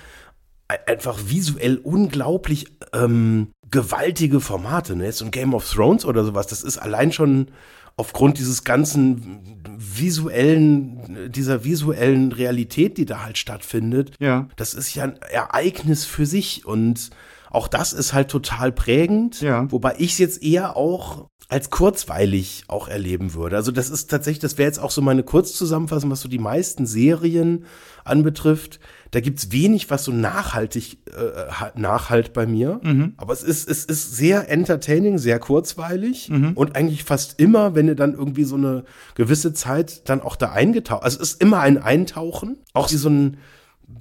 einfach 0.87 1.19
visuell 1.27 1.79
unglaublich 1.79 2.67
ähm, 2.93 3.49
gewaltige 3.71 4.41
Formate, 4.41 4.97
ne? 4.97 5.11
So 5.13 5.25
ein 5.25 5.31
Game 5.31 5.55
of 5.55 5.71
Thrones 5.71 6.05
oder 6.05 6.25
sowas, 6.25 6.47
das 6.47 6.63
ist 6.63 6.79
allein 6.79 7.13
schon 7.13 7.49
aufgrund 7.97 8.39
dieses 8.39 8.65
ganzen 8.65 9.41
visuellen, 9.77 11.31
dieser 11.33 11.65
visuellen 11.65 12.33
Realität, 12.33 12.97
die 12.97 13.07
da 13.07 13.25
halt 13.25 13.39
stattfindet. 13.39 14.13
Ja. 14.21 14.49
Das 14.57 14.75
ist 14.75 14.95
ja 14.95 15.05
ein 15.05 15.17
Ereignis 15.31 16.05
für 16.05 16.27
sich 16.27 16.65
und 16.65 17.11
auch 17.51 17.67
das 17.67 17.93
ist 17.93 18.13
halt 18.13 18.29
total 18.29 18.73
prägend. 18.73 19.41
Ja. 19.41 19.71
Wobei 19.73 19.97
ich 19.99 20.13
es 20.13 20.19
jetzt 20.19 20.43
eher 20.43 20.77
auch 20.77 21.29
als 21.51 21.71
kurzweilig 21.71 22.65
auch 22.69 22.89
erleben 22.89 23.33
würde. 23.33 23.57
Also 23.57 23.73
das 23.73 23.89
ist 23.89 24.11
tatsächlich, 24.11 24.41
das 24.41 24.59
wäre 24.59 24.67
jetzt 24.69 24.79
auch 24.79 24.91
so 24.91 25.01
meine 25.01 25.23
Kurzzusammenfassung, 25.23 26.11
was 26.11 26.21
so 26.21 26.29
die 26.29 26.39
meisten 26.39 26.85
Serien 26.85 27.65
anbetrifft. 28.05 28.81
Da 29.13 29.21
gibt's 29.21 29.51
wenig, 29.51 29.89
was 29.89 30.05
so 30.05 30.13
nachhaltig 30.13 30.99
äh, 31.07 31.51
ha- 31.51 31.73
nachhalt 31.75 32.35
bei 32.35 32.47
mir. 32.47 32.81
Aber 33.17 33.33
es 33.33 33.43
ist, 33.43 33.67
es 33.71 33.87
ist 33.87 34.15
sehr 34.15 34.51
entertaining, 34.51 35.17
sehr 35.17 35.39
kurzweilig 35.39 36.31
und 36.55 36.77
eigentlich 36.77 37.05
fast 37.05 37.41
immer, 37.41 37.75
wenn 37.75 37.89
ihr 37.89 37.95
dann 37.95 38.13
irgendwie 38.13 38.45
so 38.45 38.57
eine 38.57 38.85
gewisse 39.15 39.55
Zeit 39.55 40.09
dann 40.11 40.21
auch 40.21 40.37
da 40.37 40.53
eingetaucht, 40.53 41.03
also 41.03 41.19
es 41.21 41.33
ist 41.33 41.43
immer 41.43 41.61
ein 41.61 41.79
Eintauchen, 41.79 42.59
auch 42.75 42.91
wie 42.93 42.97
so 42.97 43.09
ein 43.09 43.39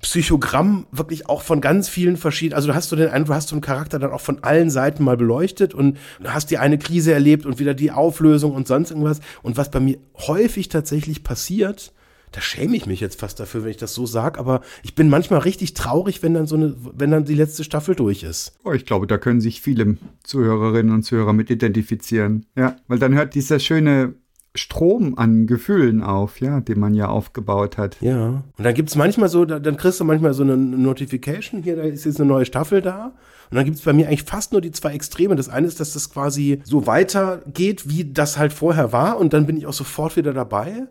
Psychogramm 0.01 0.85
wirklich 0.91 1.27
auch 1.29 1.41
von 1.41 1.61
ganz 1.61 1.89
vielen 1.89 2.17
verschiedenen, 2.17 2.55
also 2.55 2.67
du 2.67 2.75
hast 2.75 2.89
so 2.89 2.95
den 2.95 3.09
Eindruck, 3.09 3.35
hast 3.35 3.49
so 3.49 3.55
einen 3.55 3.61
Charakter 3.61 3.99
dann 3.99 4.11
auch 4.11 4.21
von 4.21 4.43
allen 4.43 4.69
Seiten 4.69 5.03
mal 5.03 5.17
beleuchtet 5.17 5.73
und 5.73 5.97
hast 6.23 6.51
die 6.51 6.57
eine 6.57 6.77
Krise 6.77 7.13
erlebt 7.13 7.45
und 7.45 7.59
wieder 7.59 7.73
die 7.73 7.91
Auflösung 7.91 8.53
und 8.53 8.67
sonst 8.67 8.91
irgendwas. 8.91 9.21
Und 9.43 9.57
was 9.57 9.71
bei 9.71 9.79
mir 9.79 9.97
häufig 10.17 10.69
tatsächlich 10.69 11.23
passiert, 11.23 11.93
da 12.31 12.41
schäme 12.41 12.75
ich 12.75 12.85
mich 12.85 12.99
jetzt 12.99 13.19
fast 13.19 13.39
dafür, 13.39 13.63
wenn 13.63 13.71
ich 13.71 13.77
das 13.77 13.93
so 13.93 14.05
sage, 14.05 14.39
aber 14.39 14.61
ich 14.83 14.93
bin 14.93 15.09
manchmal 15.09 15.39
richtig 15.39 15.73
traurig, 15.73 16.21
wenn 16.21 16.33
dann 16.33 16.45
so 16.45 16.55
eine, 16.55 16.75
wenn 16.93 17.09
dann 17.09 17.25
die 17.25 17.33
letzte 17.33 17.63
Staffel 17.63 17.95
durch 17.95 18.23
ist. 18.23 18.57
Oh, 18.63 18.73
ich 18.73 18.85
glaube, 18.85 19.07
da 19.07 19.17
können 19.17 19.39
sich 19.39 19.61
viele 19.61 19.97
Zuhörerinnen 20.23 20.93
und 20.93 21.03
Zuhörer 21.03 21.33
mit 21.33 21.49
identifizieren. 21.49 22.45
Ja, 22.55 22.75
weil 22.87 22.99
dann 22.99 23.13
hört 23.13 23.33
dieser 23.35 23.59
schöne 23.59 24.15
Strom 24.57 25.17
an 25.17 25.47
Gefühlen 25.47 26.01
auf, 26.01 26.39
ja, 26.41 26.59
den 26.59 26.79
man 26.79 26.93
ja 26.93 27.07
aufgebaut 27.07 27.77
hat. 27.77 27.97
Ja. 28.01 28.43
Und 28.57 28.63
dann 28.63 28.73
gibt's 28.73 28.95
manchmal 28.95 29.29
so, 29.29 29.45
da- 29.45 29.59
dann 29.59 29.77
kriegst 29.77 29.99
du 29.99 30.03
manchmal 30.03 30.33
so 30.33 30.43
eine 30.43 30.57
Notification, 30.57 31.63
hier, 31.63 31.75
da 31.77 31.83
ist 31.83 32.05
jetzt 32.05 32.19
eine 32.19 32.27
neue 32.29 32.45
Staffel 32.45 32.81
da. 32.81 33.13
Und 33.49 33.55
dann 33.55 33.63
gibt's 33.65 33.81
bei 33.81 33.93
mir 33.93 34.07
eigentlich 34.07 34.23
fast 34.23 34.51
nur 34.51 34.59
die 34.61 34.71
zwei 34.71 34.91
Extreme. 34.93 35.35
Das 35.35 35.47
eine 35.47 35.67
ist, 35.67 35.79
dass 35.79 35.93
das 35.93 36.09
quasi 36.09 36.59
so 36.65 36.85
weitergeht, 36.85 37.87
wie 37.89 38.11
das 38.11 38.37
halt 38.37 38.51
vorher 38.51 38.91
war. 38.91 39.17
Und 39.17 39.31
dann 39.33 39.45
bin 39.45 39.55
ich 39.55 39.65
auch 39.67 39.73
sofort 39.73 40.17
wieder 40.17 40.33
dabei. 40.33 40.87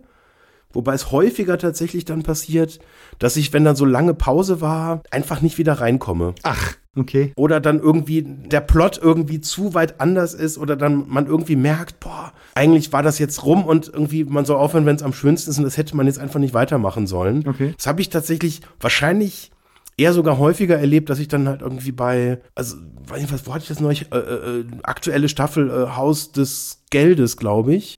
Wobei 0.72 0.94
es 0.94 1.10
häufiger 1.12 1.58
tatsächlich 1.58 2.04
dann 2.04 2.22
passiert, 2.22 2.78
dass 3.18 3.36
ich, 3.36 3.52
wenn 3.52 3.64
dann 3.64 3.76
so 3.76 3.84
lange 3.84 4.14
Pause 4.14 4.60
war, 4.60 5.02
einfach 5.10 5.40
nicht 5.40 5.58
wieder 5.58 5.74
reinkomme. 5.74 6.34
Ach, 6.42 6.74
okay. 6.96 7.32
Oder 7.36 7.60
dann 7.60 7.80
irgendwie 7.80 8.22
der 8.22 8.60
Plot 8.60 8.98
irgendwie 9.00 9.40
zu 9.40 9.74
weit 9.74 10.00
anders 10.00 10.34
ist 10.34 10.58
oder 10.58 10.76
dann 10.76 11.04
man 11.08 11.26
irgendwie 11.26 11.56
merkt, 11.56 12.00
boah, 12.00 12.32
eigentlich 12.54 12.92
war 12.92 13.02
das 13.02 13.18
jetzt 13.18 13.44
rum 13.44 13.64
und 13.64 13.88
irgendwie 13.88 14.24
man 14.24 14.44
soll 14.44 14.56
aufhören, 14.56 14.86
wenn 14.86 14.96
es 14.96 15.02
am 15.02 15.12
schönsten 15.12 15.50
ist 15.50 15.58
und 15.58 15.64
das 15.64 15.76
hätte 15.76 15.96
man 15.96 16.06
jetzt 16.06 16.18
einfach 16.18 16.40
nicht 16.40 16.54
weitermachen 16.54 17.06
sollen. 17.06 17.46
Okay. 17.46 17.74
Das 17.76 17.86
habe 17.86 18.00
ich 18.00 18.08
tatsächlich 18.08 18.60
wahrscheinlich 18.80 19.50
eher 19.96 20.12
sogar 20.12 20.38
häufiger 20.38 20.78
erlebt, 20.78 21.08
dass 21.10 21.18
ich 21.18 21.28
dann 21.28 21.48
halt 21.48 21.62
irgendwie 21.62 21.92
bei, 21.92 22.40
also, 22.54 22.76
weiß 23.08 23.20
nicht, 23.20 23.32
was, 23.32 23.46
wo 23.46 23.54
hatte 23.54 23.62
ich 23.62 23.68
das 23.68 23.80
neulich, 23.80 24.12
äh, 24.12 24.18
äh, 24.18 24.64
aktuelle 24.82 25.28
Staffel 25.28 25.70
äh, 25.70 25.96
Haus 25.96 26.32
des 26.32 26.82
Geldes, 26.90 27.36
glaube 27.36 27.74
ich, 27.74 27.96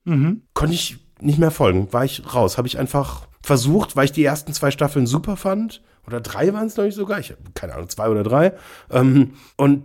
konnte 0.55 0.75
ich 0.75 0.99
nicht 1.21 1.39
mehr 1.39 1.51
folgen, 1.51 1.93
war 1.93 2.05
ich 2.05 2.23
raus, 2.35 2.59
habe 2.59 2.69
ich 2.69 2.79
einfach 2.79 3.27
versucht, 3.43 3.97
weil 3.97 4.05
ich 4.05 4.13
die 4.13 4.25
ersten 4.25 4.53
zwei 4.53 4.71
Staffeln 4.71 5.07
super 5.07 5.37
fand, 5.37 5.83
oder 6.09 6.21
drei 6.21 6.53
waren 6.53 6.67
es, 6.67 6.75
glaube 6.75 6.89
ich, 6.89 6.95
sogar, 6.95 7.21
ich 7.21 7.31
habe 7.31 7.41
keine 7.55 7.75
Ahnung, 7.75 7.89
zwei 7.89 8.09
oder 8.09 8.23
drei, 8.23 8.55
ähm, 8.91 9.33
und 9.57 9.85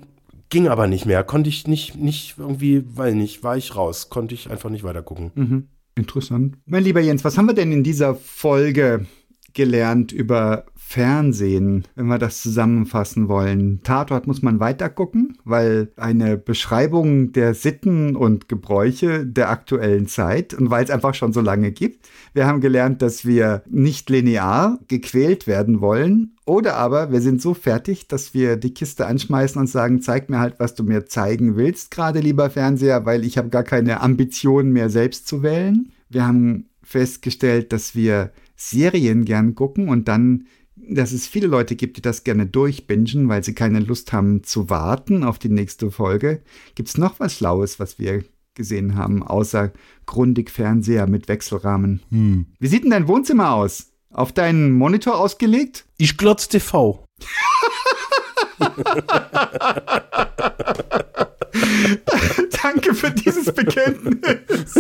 ging 0.50 0.68
aber 0.68 0.88
nicht 0.88 1.06
mehr, 1.06 1.24
konnte 1.24 1.50
ich 1.50 1.68
nicht, 1.68 1.96
nicht 1.96 2.36
irgendwie, 2.38 2.84
weil 2.96 3.14
nicht, 3.14 3.44
war 3.44 3.58
ich 3.58 3.76
raus, 3.76 4.10
konnte 4.10 4.34
ich 4.34 4.50
einfach 4.50 4.70
nicht 4.70 4.84
weiter 4.84 5.04
gucken. 5.04 5.68
Interessant. 5.96 6.58
Mein 6.66 6.84
lieber 6.84 7.02
Jens, 7.02 7.24
was 7.24 7.38
haben 7.38 7.48
wir 7.48 7.54
denn 7.54 7.72
in 7.72 7.84
dieser 7.84 8.16
Folge 8.16 9.06
gelernt 9.54 10.12
über 10.12 10.66
Fernsehen, 10.86 11.86
wenn 11.96 12.06
wir 12.06 12.20
das 12.20 12.42
zusammenfassen 12.44 13.28
wollen? 13.28 13.82
Tatort 13.84 14.28
muss 14.28 14.44
man 14.44 14.60
weitergucken, 14.60 15.38
weil 15.44 15.92
eine 15.96 16.38
Beschreibung 16.38 17.32
der 17.32 17.56
Sitten 17.56 18.16
und 18.16 18.48
Gebräuche 18.48 19.26
der 19.26 19.50
aktuellen 19.50 20.08
Zeit 20.08 20.54
und 20.54 20.70
weil 20.70 20.84
es 20.84 20.92
einfach 20.92 21.16
schon 21.16 21.34
so 21.34 21.42
lange 21.42 21.72
gibt. 21.72 22.08
Wir 22.34 22.46
haben 22.46 22.62
gelernt, 22.62 23.02
dass 23.02 23.26
wir 23.26 23.64
nicht 23.68 24.12
linear 24.12 24.78
gequält 24.88 25.48
werden 25.48 25.82
wollen. 25.82 26.36
Oder 26.46 26.76
aber 26.76 27.12
wir 27.12 27.22
sind 27.22 27.42
so 27.42 27.56
fertig, 27.56 28.08
dass 28.08 28.36
wir 28.36 28.56
die 28.58 28.76
Kiste 28.76 29.08
anschmeißen 29.08 29.60
und 29.60 29.68
sagen, 29.68 30.02
zeig 30.02 30.30
mir 30.30 30.40
halt, 30.40 30.60
was 30.60 30.76
du 30.76 30.84
mir 30.84 31.08
zeigen 31.08 31.56
willst, 31.56 31.90
gerade 31.90 32.20
lieber 32.20 32.52
Fernseher, 32.52 33.06
weil 33.06 33.26
ich 33.26 33.40
habe 33.40 33.50
gar 33.50 33.64
keine 33.64 34.02
Ambition 34.02 34.72
mehr 34.72 34.90
selbst 34.90 35.28
zu 35.28 35.42
wählen. 35.42 35.92
Wir 36.10 36.28
haben 36.28 36.66
festgestellt, 36.84 37.74
dass 37.74 37.96
wir 37.96 38.32
Serien 38.56 39.26
gern 39.26 39.56
gucken 39.56 39.90
und 39.90 40.08
dann, 40.08 40.46
dass 40.90 41.12
es 41.12 41.28
viele 41.28 41.48
Leute 41.48 41.76
gibt, 41.76 41.98
die 41.98 42.02
das 42.02 42.24
gerne 42.24 42.46
durchbingen, 42.46 43.30
weil 43.30 43.44
sie 43.44 43.54
keine 43.54 43.80
Lust 43.80 44.14
haben 44.14 44.44
zu 44.44 44.70
warten 44.70 45.24
auf 45.24 45.40
die 45.40 45.50
nächste 45.50 45.92
Folge. 45.92 46.42
Gibt 46.76 46.90
es 46.90 46.98
noch 46.98 47.20
was 47.20 47.36
Schlaues, 47.36 47.80
was 47.80 48.00
wir 48.00 48.24
gesehen 48.56 48.96
haben, 48.96 49.24
außer 49.24 49.72
Grundig 50.06 50.52
Fernseher 50.52 51.08
mit 51.08 51.28
Wechselrahmen? 51.28 52.02
Wie 52.60 52.68
sieht 52.68 52.84
denn 52.84 52.92
dein 52.92 53.08
Wohnzimmer 53.08 53.54
aus? 53.54 53.92
Auf 54.12 54.32
deinen 54.32 54.74
Monitor 54.74 55.18
ausgelegt? 55.18 55.86
Ich 55.98 56.18
glotz 56.18 56.48
TV. 56.48 57.04
Danke 62.64 62.94
für 62.94 63.12
dieses 63.12 63.52
Bekenntnis. 63.52 64.76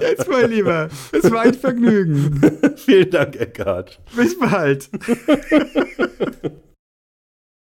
Jetzt 0.00 0.28
mal 0.28 0.46
lieber. 0.46 0.88
Es 1.12 1.30
war 1.30 1.42
ein 1.42 1.54
Vergnügen. 1.54 2.40
Vielen 2.76 3.10
Dank, 3.10 3.36
Eckhard. 3.36 4.00
Bis 4.14 4.38
bald. 4.38 4.88